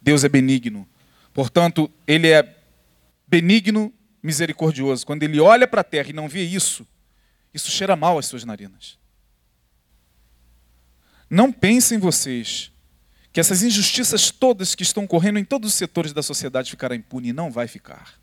Deus 0.00 0.22
é 0.22 0.28
benigno. 0.28 0.86
Portanto, 1.32 1.90
ele 2.06 2.28
é 2.28 2.54
benigno, 3.26 3.92
misericordioso. 4.22 5.04
Quando 5.04 5.24
ele 5.24 5.40
olha 5.40 5.66
para 5.66 5.80
a 5.80 5.84
terra 5.84 6.10
e 6.10 6.12
não 6.12 6.28
vê 6.28 6.44
isso, 6.44 6.86
isso 7.52 7.72
cheira 7.72 7.96
mal 7.96 8.18
às 8.18 8.26
suas 8.26 8.44
narinas. 8.44 8.96
Não 11.28 11.50
pensem 11.50 11.98
vocês 11.98 12.70
que 13.32 13.40
essas 13.40 13.64
injustiças 13.64 14.30
todas 14.30 14.76
que 14.76 14.84
estão 14.84 15.08
correndo 15.08 15.40
em 15.40 15.44
todos 15.44 15.72
os 15.72 15.74
setores 15.76 16.12
da 16.12 16.22
sociedade 16.22 16.70
ficará 16.70 16.94
impune, 16.94 17.32
não 17.32 17.50
vai 17.50 17.66
ficar. 17.66 18.22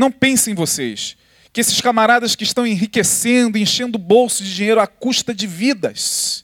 Não 0.00 0.10
pensem 0.10 0.54
vocês 0.54 1.14
que 1.52 1.60
esses 1.60 1.78
camaradas 1.78 2.34
que 2.34 2.42
estão 2.42 2.66
enriquecendo, 2.66 3.58
enchendo 3.58 3.98
o 3.98 4.00
bolso 4.00 4.42
de 4.42 4.54
dinheiro 4.54 4.80
à 4.80 4.86
custa 4.86 5.34
de 5.34 5.46
vidas, 5.46 6.42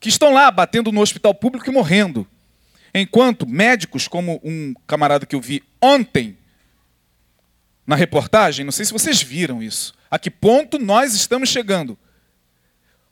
que 0.00 0.08
estão 0.08 0.32
lá 0.32 0.50
batendo 0.50 0.90
no 0.90 1.02
hospital 1.02 1.34
público 1.34 1.68
e 1.68 1.72
morrendo, 1.74 2.26
enquanto 2.94 3.46
médicos, 3.46 4.08
como 4.08 4.40
um 4.42 4.72
camarada 4.86 5.26
que 5.26 5.36
eu 5.36 5.42
vi 5.42 5.62
ontem 5.78 6.38
na 7.86 7.96
reportagem, 7.96 8.64
não 8.64 8.72
sei 8.72 8.86
se 8.86 8.94
vocês 8.94 9.20
viram 9.20 9.62
isso, 9.62 9.92
a 10.10 10.18
que 10.18 10.30
ponto 10.30 10.78
nós 10.78 11.12
estamos 11.12 11.50
chegando. 11.50 11.98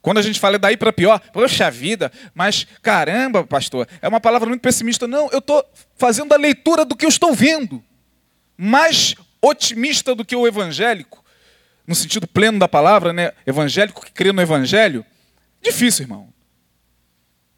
Quando 0.01 0.17
a 0.17 0.23
gente 0.23 0.41
fala 0.41 0.59
daí 0.59 0.79
para 0.79 0.95
pior, 0.95 1.21
poxa 1.31 1.71
vida, 1.71 2.11
mas 2.35 2.67
caramba, 2.81 3.45
pastor, 3.45 3.87
é 4.01 4.09
uma 4.09 4.19
palavra 4.19 4.49
muito 4.49 4.63
pessimista. 4.63 5.07
Não, 5.07 5.29
eu 5.31 5.41
estou 5.41 5.63
fazendo 5.95 6.33
a 6.33 6.39
leitura 6.39 6.87
do 6.87 6.97
que 6.97 7.05
eu 7.05 7.11
estou 7.11 7.35
vendo. 7.35 7.85
Mas 8.57 9.15
otimista 9.43 10.15
do 10.15 10.25
que 10.25 10.37
o 10.37 10.47
evangélico, 10.47 11.25
no 11.87 11.95
sentido 11.95 12.29
pleno 12.29 12.61
da 12.61 12.69
palavra, 12.69 13.13
né? 13.13 13.33
evangélico 13.45 14.05
que 14.05 14.13
crê 14.13 14.31
no 14.31 14.41
evangelho, 14.41 15.05
difícil, 15.61 16.05
irmão. 16.05 16.33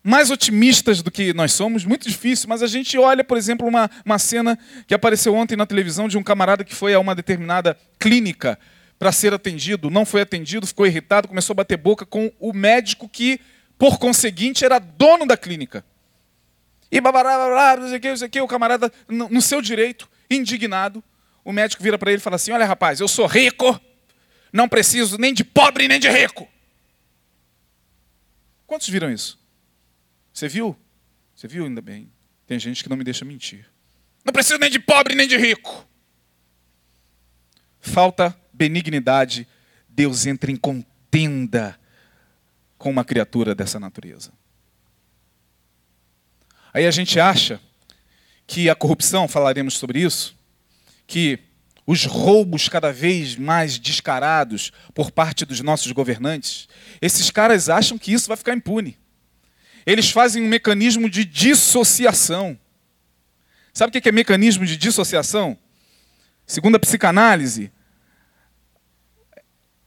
mais 0.02 0.30
otimistas 0.30 1.02
do 1.02 1.10
que 1.10 1.34
nós 1.34 1.52
somos, 1.52 1.84
muito 1.84 2.08
difícil, 2.08 2.48
mas 2.48 2.62
a 2.62 2.66
gente 2.66 2.96
olha, 2.96 3.22
por 3.22 3.36
exemplo, 3.36 3.68
uma, 3.68 3.90
uma 4.04 4.18
cena 4.18 4.58
que 4.86 4.94
apareceu 4.94 5.34
ontem 5.34 5.56
na 5.56 5.66
televisão 5.66 6.08
de 6.08 6.16
um 6.16 6.22
camarada 6.22 6.64
que 6.64 6.74
foi 6.74 6.94
a 6.94 7.00
uma 7.00 7.14
determinada 7.14 7.78
clínica 7.98 8.58
para 8.98 9.12
ser 9.12 9.34
atendido, 9.34 9.90
não 9.90 10.06
foi 10.06 10.22
atendido, 10.22 10.66
ficou 10.66 10.86
irritado, 10.86 11.28
começou 11.28 11.52
a 11.52 11.56
bater 11.56 11.76
boca 11.76 12.06
com 12.06 12.32
o 12.40 12.52
médico 12.52 13.08
que, 13.08 13.38
por 13.76 13.98
conseguinte, 13.98 14.64
era 14.64 14.78
dono 14.78 15.26
da 15.26 15.36
clínica. 15.36 15.84
E 16.90 17.00
babará, 17.00 17.76
não 17.76 17.88
sei 17.88 17.98
o 17.98 18.00
que, 18.00 18.08
não 18.08 18.16
sei 18.16 18.28
o 18.28 18.30
que, 18.30 18.40
o 18.40 18.48
camarada, 18.48 18.90
no, 19.08 19.28
no 19.28 19.42
seu 19.42 19.60
direito, 19.60 20.08
indignado, 20.30 21.02
o 21.44 21.52
médico 21.52 21.82
vira 21.82 21.98
para 21.98 22.10
ele 22.10 22.18
e 22.18 22.22
fala 22.22 22.36
assim: 22.36 22.52
Olha, 22.52 22.64
rapaz, 22.64 23.00
eu 23.00 23.08
sou 23.08 23.26
rico, 23.26 23.78
não 24.52 24.68
preciso 24.68 25.18
nem 25.18 25.34
de 25.34 25.44
pobre 25.44 25.86
nem 25.86 26.00
de 26.00 26.08
rico. 26.08 26.48
Quantos 28.66 28.88
viram 28.88 29.10
isso? 29.10 29.38
Você 30.32 30.48
viu? 30.48 30.76
Você 31.34 31.46
viu 31.46 31.64
ainda 31.64 31.82
bem. 31.82 32.10
Tem 32.46 32.58
gente 32.58 32.82
que 32.82 32.88
não 32.88 32.96
me 32.96 33.04
deixa 33.04 33.24
mentir. 33.24 33.66
Não 34.24 34.32
preciso 34.32 34.58
nem 34.58 34.70
de 34.70 34.78
pobre 34.78 35.14
nem 35.14 35.28
de 35.28 35.36
rico. 35.36 35.86
Falta 37.80 38.34
benignidade. 38.52 39.46
Deus 39.88 40.26
entra 40.26 40.50
em 40.50 40.56
contenda 40.56 41.78
com 42.78 42.90
uma 42.90 43.04
criatura 43.04 43.54
dessa 43.54 43.78
natureza. 43.78 44.32
Aí 46.72 46.86
a 46.86 46.90
gente 46.90 47.20
acha 47.20 47.60
que 48.46 48.68
a 48.68 48.74
corrupção, 48.74 49.28
falaremos 49.28 49.74
sobre 49.74 50.00
isso, 50.00 50.36
que 51.06 51.38
os 51.86 52.04
roubos 52.04 52.68
cada 52.68 52.92
vez 52.92 53.36
mais 53.36 53.78
descarados 53.78 54.72
por 54.94 55.10
parte 55.10 55.44
dos 55.44 55.60
nossos 55.60 55.92
governantes, 55.92 56.68
esses 57.00 57.30
caras 57.30 57.68
acham 57.68 57.98
que 57.98 58.12
isso 58.12 58.28
vai 58.28 58.36
ficar 58.36 58.54
impune. 58.54 58.98
Eles 59.84 60.10
fazem 60.10 60.42
um 60.42 60.48
mecanismo 60.48 61.10
de 61.10 61.24
dissociação. 61.24 62.58
Sabe 63.72 63.96
o 63.96 64.00
que 64.00 64.08
é 64.08 64.12
mecanismo 64.12 64.64
de 64.64 64.76
dissociação? 64.76 65.58
Segundo 66.46 66.76
a 66.76 66.80
psicanálise, 66.80 67.70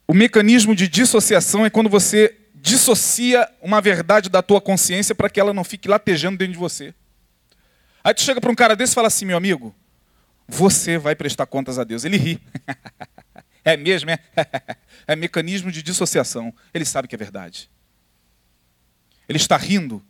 o 0.07 0.13
mecanismo 0.13 0.76
de 0.76 0.88
dissociação 0.88 1.65
é 1.65 1.70
quando 1.70 1.89
você 1.89 2.36
dissocia 2.55 3.49
uma 3.61 3.82
verdade 3.82 4.30
da 4.30 4.41
tua 4.41 4.61
consciência 4.61 5.15
para 5.15 5.30
que 5.30 5.39
ela 5.39 5.53
não 5.53 5.63
fique 5.63 5.88
latejando 5.88 6.38
dentro 6.38 6.53
de 6.53 6.59
você. 6.59 6.93
Aí 8.03 8.13
tu 8.13 8.22
chega 8.22 8.39
para 8.39 8.51
um 8.51 8.55
cara 8.55 8.76
desse 8.76 8.93
e 8.93 8.95
fala 8.95 9.07
assim, 9.07 9.26
meu 9.26 9.38
amigo, 9.38 9.76
você 10.47 10.97
vai 10.97 11.15
prestar 11.15 11.45
contas 11.45 11.77
a 11.77 11.83
Deus. 11.83 12.05
Ele 12.05 12.17
ri. 12.17 12.41
É 13.65 13.75
mesmo, 13.75 14.09
é? 14.09 14.17
É 15.05 15.13
mecanismo 15.13 15.69
de 15.69 15.83
dissociação. 15.83 16.53
Ele 16.73 16.85
sabe 16.85 17.05
que 17.05 17.15
é 17.15 17.17
verdade. 17.17 17.69
Ele 19.27 19.37
está 19.37 19.57
rindo, 19.57 20.01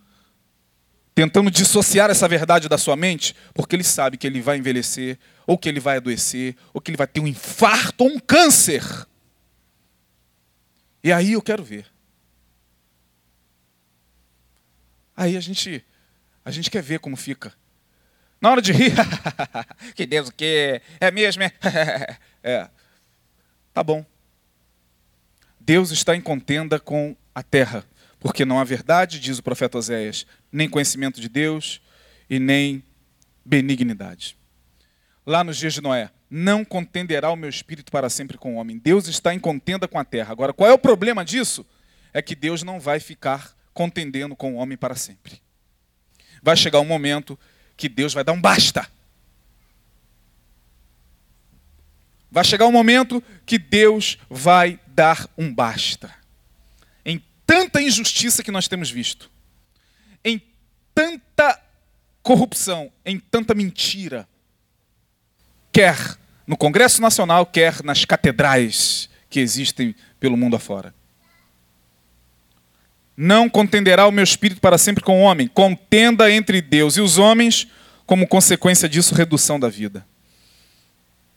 tentando 1.15 1.49
dissociar 1.49 2.11
essa 2.11 2.27
verdade 2.27 2.69
da 2.69 2.77
sua 2.77 2.95
mente, 2.95 3.35
porque 3.55 3.75
ele 3.75 3.83
sabe 3.83 4.15
que 4.15 4.27
ele 4.27 4.41
vai 4.41 4.57
envelhecer, 4.57 5.17
ou 5.47 5.57
que 5.57 5.67
ele 5.67 5.79
vai 5.79 5.97
adoecer, 5.97 6.55
ou 6.71 6.79
que 6.79 6.91
ele 6.91 6.97
vai 6.97 7.07
ter 7.07 7.19
um 7.19 7.25
infarto 7.25 8.03
ou 8.03 8.11
um 8.11 8.19
câncer. 8.19 8.83
E 11.03 11.11
aí 11.11 11.33
eu 11.33 11.41
quero 11.41 11.63
ver. 11.63 11.87
Aí 15.15 15.35
a 15.35 15.39
gente, 15.39 15.83
a 16.45 16.51
gente 16.51 16.69
quer 16.69 16.83
ver 16.83 16.99
como 16.99 17.15
fica. 17.15 17.51
Na 18.39 18.51
hora 18.51 18.61
de 18.61 18.71
rir, 18.71 18.93
que 19.95 20.05
Deus 20.05 20.29
o 20.29 20.33
quê? 20.33 20.81
É 20.99 21.09
mesmo, 21.09 21.43
é? 21.43 21.51
é. 22.43 22.69
Tá 23.73 23.83
bom. 23.83 24.05
Deus 25.59 25.91
está 25.91 26.15
em 26.15 26.21
contenda 26.21 26.79
com 26.79 27.15
a 27.33 27.43
terra, 27.43 27.83
porque 28.19 28.45
não 28.45 28.59
há 28.59 28.63
verdade, 28.63 29.19
diz 29.19 29.39
o 29.39 29.43
profeta 29.43 29.77
Oséias, 29.77 30.25
nem 30.51 30.69
conhecimento 30.69 31.19
de 31.19 31.27
Deus 31.27 31.81
e 32.29 32.39
nem 32.39 32.83
benignidade. 33.43 34.37
Lá 35.25 35.43
nos 35.43 35.57
dias 35.57 35.73
de 35.73 35.81
Noé, 35.81 36.09
não 36.29 36.63
contenderá 36.63 37.31
o 37.31 37.35
meu 37.35 37.49
espírito 37.49 37.91
para 37.91 38.09
sempre 38.09 38.37
com 38.37 38.55
o 38.55 38.57
homem. 38.57 38.77
Deus 38.77 39.07
está 39.07 39.33
em 39.33 39.39
contenda 39.39 39.87
com 39.87 39.97
a 39.97 40.05
terra. 40.05 40.31
Agora, 40.31 40.53
qual 40.53 40.69
é 40.69 40.73
o 40.73 40.79
problema 40.79 41.25
disso? 41.25 41.65
É 42.13 42.21
que 42.21 42.35
Deus 42.35 42.63
não 42.63 42.79
vai 42.79 42.99
ficar 42.99 43.55
contendendo 43.73 44.35
com 44.35 44.53
o 44.53 44.57
homem 44.57 44.77
para 44.77 44.95
sempre. 44.95 45.41
Vai 46.41 46.55
chegar 46.55 46.79
um 46.79 46.85
momento 46.85 47.37
que 47.77 47.87
Deus 47.87 48.13
vai 48.13 48.23
dar 48.23 48.33
um 48.33 48.41
basta. 48.41 48.89
Vai 52.29 52.43
chegar 52.43 52.65
um 52.65 52.71
momento 52.71 53.23
que 53.45 53.57
Deus 53.57 54.17
vai 54.29 54.79
dar 54.87 55.29
um 55.37 55.53
basta. 55.53 56.13
Em 57.05 57.23
tanta 57.45 57.81
injustiça 57.81 58.43
que 58.43 58.51
nós 58.51 58.67
temos 58.67 58.89
visto, 58.91 59.31
em 60.25 60.41
tanta 60.93 61.61
corrupção, 62.21 62.91
em 63.05 63.19
tanta 63.19 63.53
mentira, 63.53 64.27
quer 65.71 66.17
no 66.45 66.57
Congresso 66.57 67.01
Nacional, 67.01 67.45
quer 67.45 67.83
nas 67.83 68.03
catedrais 68.03 69.09
que 69.29 69.39
existem 69.39 69.95
pelo 70.19 70.35
mundo 70.35 70.55
afora. 70.55 70.96
Não 73.17 73.49
contenderá 73.49 74.05
o 74.05 74.11
meu 74.11 74.23
espírito 74.23 74.61
para 74.61 74.77
sempre 74.77 75.03
com 75.03 75.19
o 75.19 75.23
homem. 75.23 75.47
Contenda 75.47 76.31
entre 76.31 76.61
Deus 76.61 76.97
e 76.97 77.01
os 77.01 77.17
homens, 77.17 77.67
como 78.05 78.27
consequência 78.27 78.87
disso, 78.87 79.15
redução 79.15 79.59
da 79.59 79.67
vida. 79.67 80.05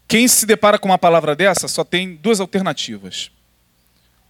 Quem 0.07 0.28
se 0.28 0.45
depara 0.45 0.78
com 0.78 0.89
uma 0.89 0.99
palavra 0.99 1.35
dessa 1.35 1.66
só 1.68 1.83
tem 1.83 2.16
duas 2.16 2.39
alternativas. 2.39 3.31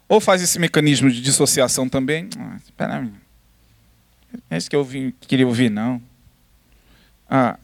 Ou 0.09 0.21
faz 0.21 0.43
esse 0.43 0.59
mecanismo 0.61 1.11
de 1.11 1.21
dissociação 1.21 1.89
também. 1.89 2.29
Ah, 2.39 2.57
espera 2.65 2.99
aí. 2.99 3.11
É 4.49 4.57
isso 4.57 4.71
que 4.71 4.77
eu 4.77 4.87
queria 5.23 5.47
ouvir, 5.47 5.71
não. 5.71 6.01
Ah, 7.29 7.59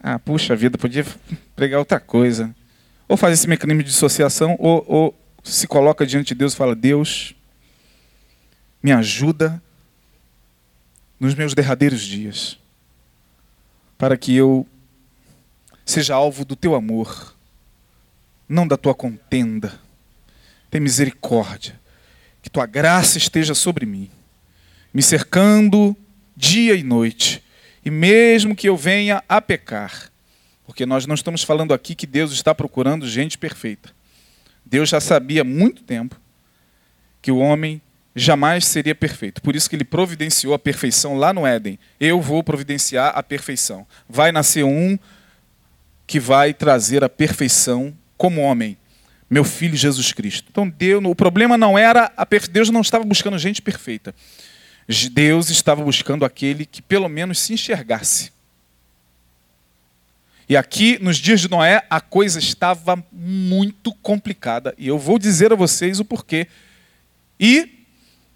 ah, 0.00 0.18
puxa 0.18 0.54
vida, 0.54 0.78
podia 0.78 1.04
pregar 1.56 1.80
outra 1.80 1.98
coisa. 1.98 2.54
Ou 3.08 3.16
faz 3.16 3.34
esse 3.34 3.48
mecanismo 3.48 3.82
de 3.82 3.90
dissociação, 3.90 4.54
ou, 4.58 4.84
ou 4.86 5.18
se 5.42 5.66
coloca 5.66 6.06
diante 6.06 6.28
de 6.28 6.34
Deus 6.36 6.52
e 6.52 6.56
fala: 6.56 6.76
Deus, 6.76 7.34
me 8.82 8.92
ajuda 8.92 9.62
nos 11.18 11.34
meus 11.34 11.54
derradeiros 11.54 12.00
dias, 12.00 12.58
para 13.96 14.16
que 14.16 14.34
eu 14.34 14.66
seja 15.84 16.14
alvo 16.14 16.44
do 16.44 16.54
teu 16.54 16.74
amor, 16.74 17.34
não 18.48 18.68
da 18.68 18.76
tua 18.76 18.94
contenda. 18.94 19.80
Tem 20.70 20.80
misericórdia, 20.80 21.78
que 22.42 22.50
tua 22.50 22.66
graça 22.66 23.18
esteja 23.18 23.54
sobre 23.54 23.84
mim, 23.84 24.10
me 24.92 25.02
cercando 25.02 25.96
dia 26.36 26.74
e 26.74 26.82
noite, 26.82 27.42
e 27.84 27.90
mesmo 27.90 28.54
que 28.54 28.68
eu 28.68 28.76
venha 28.76 29.22
a 29.28 29.40
pecar, 29.40 30.10
porque 30.66 30.84
nós 30.86 31.06
não 31.06 31.14
estamos 31.14 31.42
falando 31.42 31.74
aqui 31.74 31.94
que 31.94 32.06
Deus 32.06 32.32
está 32.32 32.54
procurando 32.54 33.08
gente 33.08 33.38
perfeita. 33.38 33.90
Deus 34.64 34.90
já 34.90 35.00
sabia 35.00 35.40
há 35.40 35.44
muito 35.44 35.82
tempo 35.82 36.20
que 37.22 37.32
o 37.32 37.38
homem 37.38 37.80
jamais 38.14 38.66
seria 38.66 38.94
perfeito. 38.94 39.40
Por 39.40 39.54
isso 39.54 39.68
que 39.68 39.76
ele 39.76 39.84
providenciou 39.84 40.54
a 40.54 40.58
perfeição 40.58 41.16
lá 41.16 41.32
no 41.32 41.46
Éden. 41.46 41.78
Eu 42.00 42.20
vou 42.20 42.42
providenciar 42.42 43.12
a 43.14 43.22
perfeição. 43.22 43.86
Vai 44.08 44.32
nascer 44.32 44.64
um 44.64 44.98
que 46.06 46.18
vai 46.18 46.54
trazer 46.54 47.04
a 47.04 47.08
perfeição 47.08 47.94
como 48.16 48.40
homem, 48.40 48.76
meu 49.28 49.44
filho 49.44 49.76
Jesus 49.76 50.12
Cristo. 50.12 50.48
Então 50.50 50.68
Deus, 50.68 51.04
o 51.04 51.14
problema 51.14 51.56
não 51.58 51.78
era 51.78 52.10
a 52.16 52.26
Deus 52.50 52.70
não 52.70 52.80
estava 52.80 53.04
buscando 53.04 53.38
gente 53.38 53.60
perfeita. 53.62 54.14
Deus 55.12 55.50
estava 55.50 55.84
buscando 55.84 56.24
aquele 56.24 56.64
que 56.64 56.80
pelo 56.80 57.08
menos 57.08 57.38
se 57.38 57.52
enxergasse. 57.52 58.32
E 60.48 60.56
aqui, 60.56 60.98
nos 61.02 61.18
dias 61.18 61.42
de 61.42 61.50
Noé, 61.50 61.84
a 61.90 62.00
coisa 62.00 62.38
estava 62.38 63.04
muito 63.12 63.92
complicada. 63.92 64.74
E 64.78 64.88
eu 64.88 64.98
vou 64.98 65.18
dizer 65.18 65.52
a 65.52 65.56
vocês 65.56 66.00
o 66.00 66.04
porquê. 66.06 66.46
E 67.38 67.77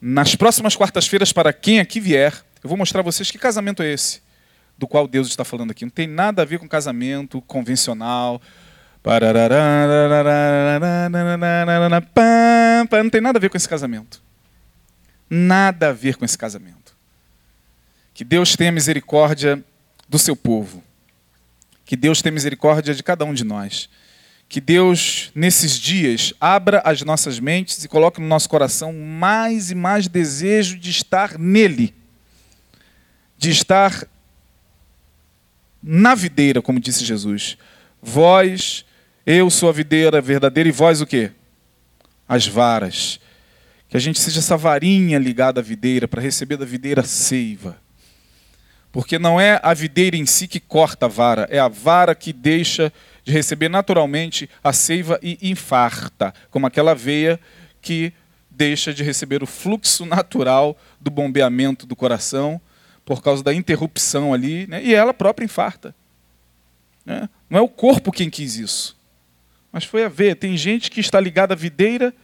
nas 0.05 0.35
próximas 0.35 0.75
quartas-feiras, 0.75 1.33
para 1.33 1.53
quem 1.53 1.79
aqui 1.79 2.01
vier, 2.01 2.35
eu 2.61 2.69
vou 2.69 2.77
mostrar 2.77 2.99
a 2.99 3.05
vocês 3.05 3.31
que 3.31 3.39
casamento 3.39 3.85
é 3.85 3.93
esse, 3.93 4.21
do 4.77 4.85
qual 4.85 5.07
Deus 5.07 5.29
está 5.29 5.45
falando 5.45 5.71
aqui. 5.71 5.85
Não 5.85 5.91
tem 5.93 6.09
nada 6.09 6.43
a 6.43 6.45
ver 6.45 6.59
com 6.59 6.69
casamento 6.69 7.41
convencional. 7.43 8.43
Não 12.91 13.11
tem 13.11 13.21
nada 13.21 13.39
a 13.39 13.41
ver 13.41 13.49
com 13.49 13.57
esse 13.57 13.69
casamento. 13.69 14.21
Nada 15.31 15.91
a 15.91 15.93
ver 15.93 16.17
com 16.17 16.25
esse 16.25 16.37
casamento. 16.37 16.97
Que 18.13 18.25
Deus 18.25 18.57
tenha 18.57 18.73
misericórdia 18.73 19.65
do 20.09 20.19
seu 20.19 20.35
povo. 20.35 20.83
Que 21.85 21.95
Deus 21.95 22.21
tenha 22.21 22.33
misericórdia 22.33 22.93
de 22.93 23.05
cada 23.05 23.25
um 23.25 23.33
de 23.33 23.45
nós 23.45 23.89
que 24.53 24.61
Deus, 24.61 25.31
nesses 25.35 25.79
dias, 25.79 26.35
abra 26.39 26.83
as 26.85 27.01
nossas 27.01 27.41
mentes 27.41 27.83
e 27.83 27.89
coloque 27.89 28.21
no 28.21 28.27
nosso 28.27 28.51
coração 28.51 28.93
mais 28.93 29.71
e 29.71 29.75
mais 29.75 30.09
desejo 30.09 30.77
de 30.77 30.91
estar 30.91 31.39
nele, 31.39 31.95
de 33.39 33.49
estar 33.49 34.07
na 35.83 36.15
videira, 36.15 36.61
como 36.61 36.79
disse 36.79 37.03
Jesus. 37.03 37.57
Vós, 38.03 38.85
eu 39.25 39.49
sou 39.49 39.71
a 39.71 39.73
videira 39.73 40.21
verdadeira 40.21 40.69
e 40.69 40.73
vós 40.73 41.01
o 41.01 41.07
quê? 41.07 41.31
As 42.29 42.47
varas. 42.47 43.19
Que 43.89 43.97
a 43.97 44.01
gente 44.01 44.21
seja 44.21 44.41
essa 44.41 44.59
varinha 44.59 45.19
ligada 45.19 45.61
à 45.61 45.63
videira 45.63 46.07
para 46.07 46.21
receber 46.21 46.59
da 46.59 46.67
videira 46.67 47.03
seiva. 47.05 47.79
Porque 48.93 49.19
não 49.19 49.41
é 49.41 49.59
a 49.63 49.73
videira 49.73 50.15
em 50.15 50.27
si 50.27 50.47
que 50.47 50.61
corta 50.61 51.07
a 51.07 51.09
vara, 51.09 51.49
é 51.51 51.59
a 51.59 51.69
vara 51.69 52.15
que 52.15 52.35
deixa 52.35 52.93
de 53.25 53.33
receber 53.33 53.69
naturalmente 53.69 54.49
a 54.63 54.73
seiva 54.73 55.19
e 55.23 55.39
infarta, 55.43 56.35
como 56.51 56.67
aquela 56.67 56.95
veia 56.95 57.39
que 57.81 58.13
deixa 58.51 58.93
de 58.93 59.03
receber 59.03 59.43
o 59.43 59.47
fluxo 59.47 60.05
natural 60.05 60.77
do 61.01 61.11
bombeamento 61.11 61.87
do 61.87 61.97
coração 61.97 62.61
por 63.05 63.23
causa 63.23 63.43
da 63.43 63.53
interrupção 63.53 64.33
ali, 64.33 64.67
né? 64.67 64.83
e 64.83 64.95
ela 64.95 65.13
própria 65.13 65.45
infarta. 65.45 65.95
Né? 67.05 67.29
Não 67.51 67.59
é 67.59 67.63
o 67.63 67.69
corpo 67.69 68.13
quem 68.13 68.31
quis 68.31 68.57
isso, 68.57 68.97
mas 69.73 69.85
foi 69.85 70.05
a 70.05 70.09
veia. 70.09 70.37
Tem 70.37 70.57
gente 70.57 70.91
que 70.91 71.01
está 71.01 71.19
ligada 71.19 71.55
à 71.55 71.57
videira, 71.57 72.15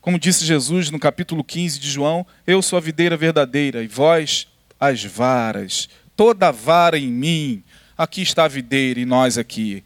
como 0.00 0.18
disse 0.18 0.44
Jesus 0.44 0.90
no 0.90 0.98
capítulo 0.98 1.42
15 1.42 1.78
de 1.80 1.90
João: 1.90 2.26
Eu 2.46 2.62
sou 2.62 2.76
a 2.76 2.80
videira 2.80 3.16
verdadeira, 3.16 3.82
e 3.82 3.88
vós 3.88 4.48
as 4.78 5.04
varas. 5.04 5.88
Toda 6.14 6.50
vara 6.50 6.98
em 6.98 7.08
mim, 7.08 7.64
aqui 8.00 8.22
está 8.22 8.44
a 8.44 8.48
videira 8.48 8.98
e 8.98 9.04
nós 9.04 9.36
aqui. 9.36 9.84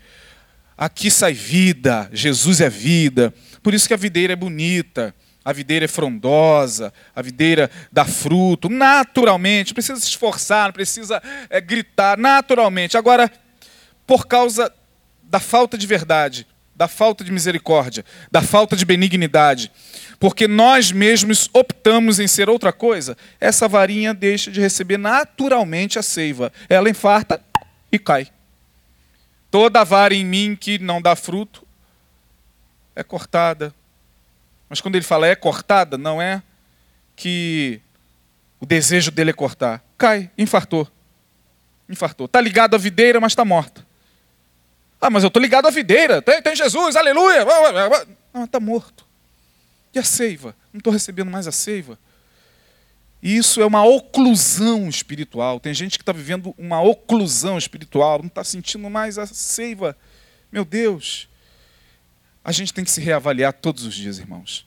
Aqui 0.78 1.10
sai 1.10 1.32
vida, 1.32 2.08
Jesus 2.12 2.60
é 2.60 2.70
vida. 2.70 3.34
Por 3.60 3.74
isso 3.74 3.88
que 3.88 3.94
a 3.94 3.96
videira 3.96 4.34
é 4.34 4.36
bonita, 4.36 5.12
a 5.44 5.52
videira 5.52 5.86
é 5.86 5.88
frondosa, 5.88 6.92
a 7.14 7.20
videira 7.20 7.68
dá 7.90 8.04
fruto, 8.04 8.68
naturalmente, 8.68 9.74
precisa 9.74 9.98
se 9.98 10.06
esforçar, 10.06 10.72
precisa 10.72 11.20
é, 11.50 11.60
gritar, 11.60 12.16
naturalmente. 12.16 12.96
Agora, 12.96 13.28
por 14.06 14.28
causa 14.28 14.72
da 15.24 15.40
falta 15.40 15.76
de 15.76 15.86
verdade, 15.86 16.46
da 16.76 16.86
falta 16.86 17.24
de 17.24 17.32
misericórdia, 17.32 18.04
da 18.30 18.42
falta 18.42 18.76
de 18.76 18.84
benignidade, 18.84 19.72
porque 20.20 20.46
nós 20.46 20.92
mesmos 20.92 21.50
optamos 21.52 22.20
em 22.20 22.28
ser 22.28 22.48
outra 22.48 22.72
coisa, 22.72 23.16
essa 23.40 23.66
varinha 23.66 24.14
deixa 24.14 24.52
de 24.52 24.60
receber 24.60 24.98
naturalmente 24.98 25.98
a 25.98 26.02
seiva. 26.02 26.52
Ela 26.68 26.88
infarta 26.88 27.40
e 27.94 27.98
cai. 27.98 28.30
Toda 29.50 29.84
vara 29.84 30.14
em 30.14 30.24
mim 30.24 30.56
que 30.56 30.78
não 30.78 31.00
dá 31.00 31.14
fruto 31.14 31.66
é 32.94 33.02
cortada, 33.02 33.74
mas 34.68 34.80
quando 34.80 34.96
ele 34.96 35.04
fala 35.04 35.26
é 35.26 35.34
cortada, 35.36 35.96
não 35.96 36.20
é 36.20 36.42
que 37.14 37.80
o 38.58 38.66
desejo 38.66 39.10
dele 39.10 39.30
é 39.30 39.32
cortar. 39.32 39.84
Cai, 39.96 40.30
infartou. 40.36 40.88
Infartou. 41.88 42.26
Está 42.26 42.40
ligado 42.40 42.74
à 42.74 42.78
videira, 42.78 43.20
mas 43.20 43.32
está 43.32 43.44
morta. 43.44 43.86
Ah, 45.00 45.10
mas 45.10 45.22
eu 45.22 45.28
estou 45.28 45.40
ligado 45.42 45.66
à 45.66 45.70
videira. 45.70 46.22
Tem, 46.22 46.40
tem 46.40 46.56
Jesus, 46.56 46.96
aleluia. 46.96 47.44
Não, 48.32 48.44
está 48.44 48.58
morto. 48.58 49.06
E 49.92 49.98
a 49.98 50.02
seiva? 50.02 50.56
Não 50.72 50.78
estou 50.78 50.92
recebendo 50.92 51.30
mais 51.30 51.46
a 51.46 51.52
seiva. 51.52 51.98
E 53.24 53.38
isso 53.38 53.62
é 53.62 53.64
uma 53.64 53.82
oclusão 53.82 54.86
espiritual. 54.86 55.58
Tem 55.58 55.72
gente 55.72 55.96
que 55.96 56.02
está 56.02 56.12
vivendo 56.12 56.54
uma 56.58 56.82
oclusão 56.82 57.56
espiritual, 57.56 58.18
não 58.18 58.26
está 58.26 58.44
sentindo 58.44 58.90
mais 58.90 59.16
a 59.16 59.24
seiva. 59.24 59.96
Meu 60.52 60.62
Deus, 60.62 61.26
a 62.44 62.52
gente 62.52 62.74
tem 62.74 62.84
que 62.84 62.90
se 62.90 63.00
reavaliar 63.00 63.54
todos 63.54 63.84
os 63.84 63.94
dias, 63.94 64.18
irmãos. 64.18 64.66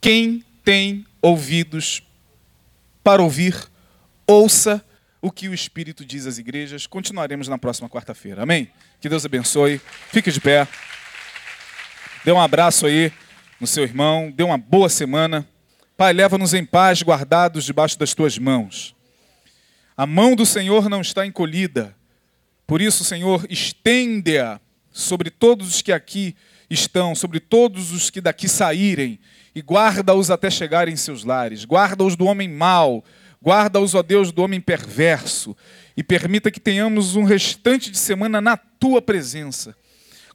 Quem 0.00 0.44
tem 0.64 1.06
ouvidos 1.22 2.02
para 3.04 3.22
ouvir, 3.22 3.54
ouça 4.26 4.84
o 5.22 5.30
que 5.30 5.48
o 5.48 5.54
Espírito 5.54 6.04
diz 6.04 6.26
às 6.26 6.38
igrejas. 6.38 6.88
Continuaremos 6.88 7.46
na 7.46 7.56
próxima 7.56 7.88
quarta-feira. 7.88 8.42
Amém? 8.42 8.68
Que 9.00 9.08
Deus 9.08 9.24
abençoe. 9.24 9.80
Fique 10.10 10.32
de 10.32 10.40
pé. 10.40 10.66
Dê 12.24 12.32
um 12.32 12.40
abraço 12.40 12.86
aí 12.86 13.12
no 13.60 13.66
seu 13.68 13.84
irmão. 13.84 14.32
Dê 14.34 14.42
uma 14.42 14.58
boa 14.58 14.88
semana. 14.88 15.46
Pai, 15.96 16.12
leva-nos 16.12 16.52
em 16.52 16.62
paz, 16.62 17.02
guardados 17.02 17.64
debaixo 17.64 17.98
das 17.98 18.12
tuas 18.12 18.36
mãos. 18.36 18.94
A 19.96 20.04
mão 20.04 20.36
do 20.36 20.44
Senhor 20.44 20.90
não 20.90 21.00
está 21.00 21.24
encolhida. 21.24 21.96
Por 22.66 22.82
isso, 22.82 23.02
Senhor, 23.02 23.46
estende-a 23.48 24.60
sobre 24.92 25.30
todos 25.30 25.76
os 25.76 25.80
que 25.80 25.90
aqui 25.90 26.36
estão, 26.68 27.14
sobre 27.14 27.40
todos 27.40 27.92
os 27.92 28.10
que 28.10 28.20
daqui 28.20 28.46
saírem, 28.46 29.18
e 29.54 29.62
guarda-os 29.62 30.30
até 30.30 30.50
chegarem 30.50 30.92
em 30.92 30.98
seus 30.98 31.24
lares. 31.24 31.64
Guarda-os 31.64 32.14
do 32.14 32.26
homem 32.26 32.46
mau, 32.46 33.02
guarda-os, 33.42 33.94
ó 33.94 34.02
Deus, 34.02 34.30
do 34.30 34.42
homem 34.42 34.60
perverso, 34.60 35.56
e 35.96 36.02
permita 36.02 36.50
que 36.50 36.60
tenhamos 36.60 37.16
um 37.16 37.24
restante 37.24 37.90
de 37.90 37.96
semana 37.96 38.38
na 38.38 38.58
tua 38.58 39.00
presença 39.00 39.74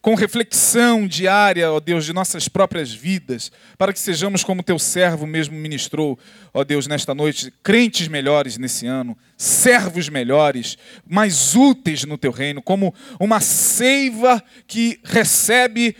com 0.01 0.15
reflexão 0.15 1.07
diária, 1.07 1.71
ó 1.71 1.79
Deus, 1.79 2.05
de 2.05 2.11
nossas 2.11 2.47
próprias 2.47 2.91
vidas, 2.91 3.51
para 3.77 3.93
que 3.93 3.99
sejamos 3.99 4.43
como 4.43 4.63
teu 4.63 4.79
servo 4.79 5.27
mesmo 5.27 5.55
ministrou, 5.55 6.17
ó 6.51 6.63
Deus, 6.63 6.87
nesta 6.87 7.13
noite, 7.13 7.53
crentes 7.61 8.07
melhores 8.07 8.57
nesse 8.57 8.87
ano, 8.87 9.15
servos 9.37 10.09
melhores, 10.09 10.75
mais 11.07 11.55
úteis 11.55 12.03
no 12.03 12.17
teu 12.17 12.31
reino, 12.31 12.61
como 12.63 12.93
uma 13.19 13.39
seiva 13.39 14.43
que 14.65 14.99
recebe 15.03 15.95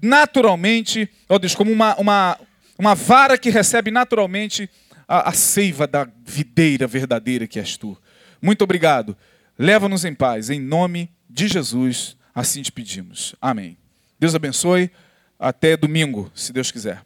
naturalmente, 0.00 1.08
ó 1.28 1.38
Deus, 1.38 1.54
como 1.54 1.70
uma, 1.70 1.94
uma, 1.96 2.40
uma 2.78 2.94
vara 2.94 3.36
que 3.36 3.50
recebe 3.50 3.90
naturalmente 3.90 4.68
a, 5.06 5.28
a 5.28 5.32
seiva 5.32 5.86
da 5.86 6.08
videira 6.24 6.86
verdadeira 6.86 7.46
que 7.46 7.58
és 7.58 7.76
tu. 7.76 7.98
Muito 8.40 8.62
obrigado. 8.62 9.14
Leva-nos 9.58 10.06
em 10.06 10.14
paz, 10.14 10.48
em 10.48 10.58
nome 10.58 11.10
de 11.28 11.46
Jesus. 11.48 12.16
Assim 12.34 12.62
te 12.62 12.72
pedimos. 12.72 13.34
Amém. 13.40 13.76
Deus 14.18 14.34
abençoe. 14.34 14.90
Até 15.38 15.76
domingo, 15.76 16.30
se 16.34 16.52
Deus 16.52 16.70
quiser. 16.70 17.04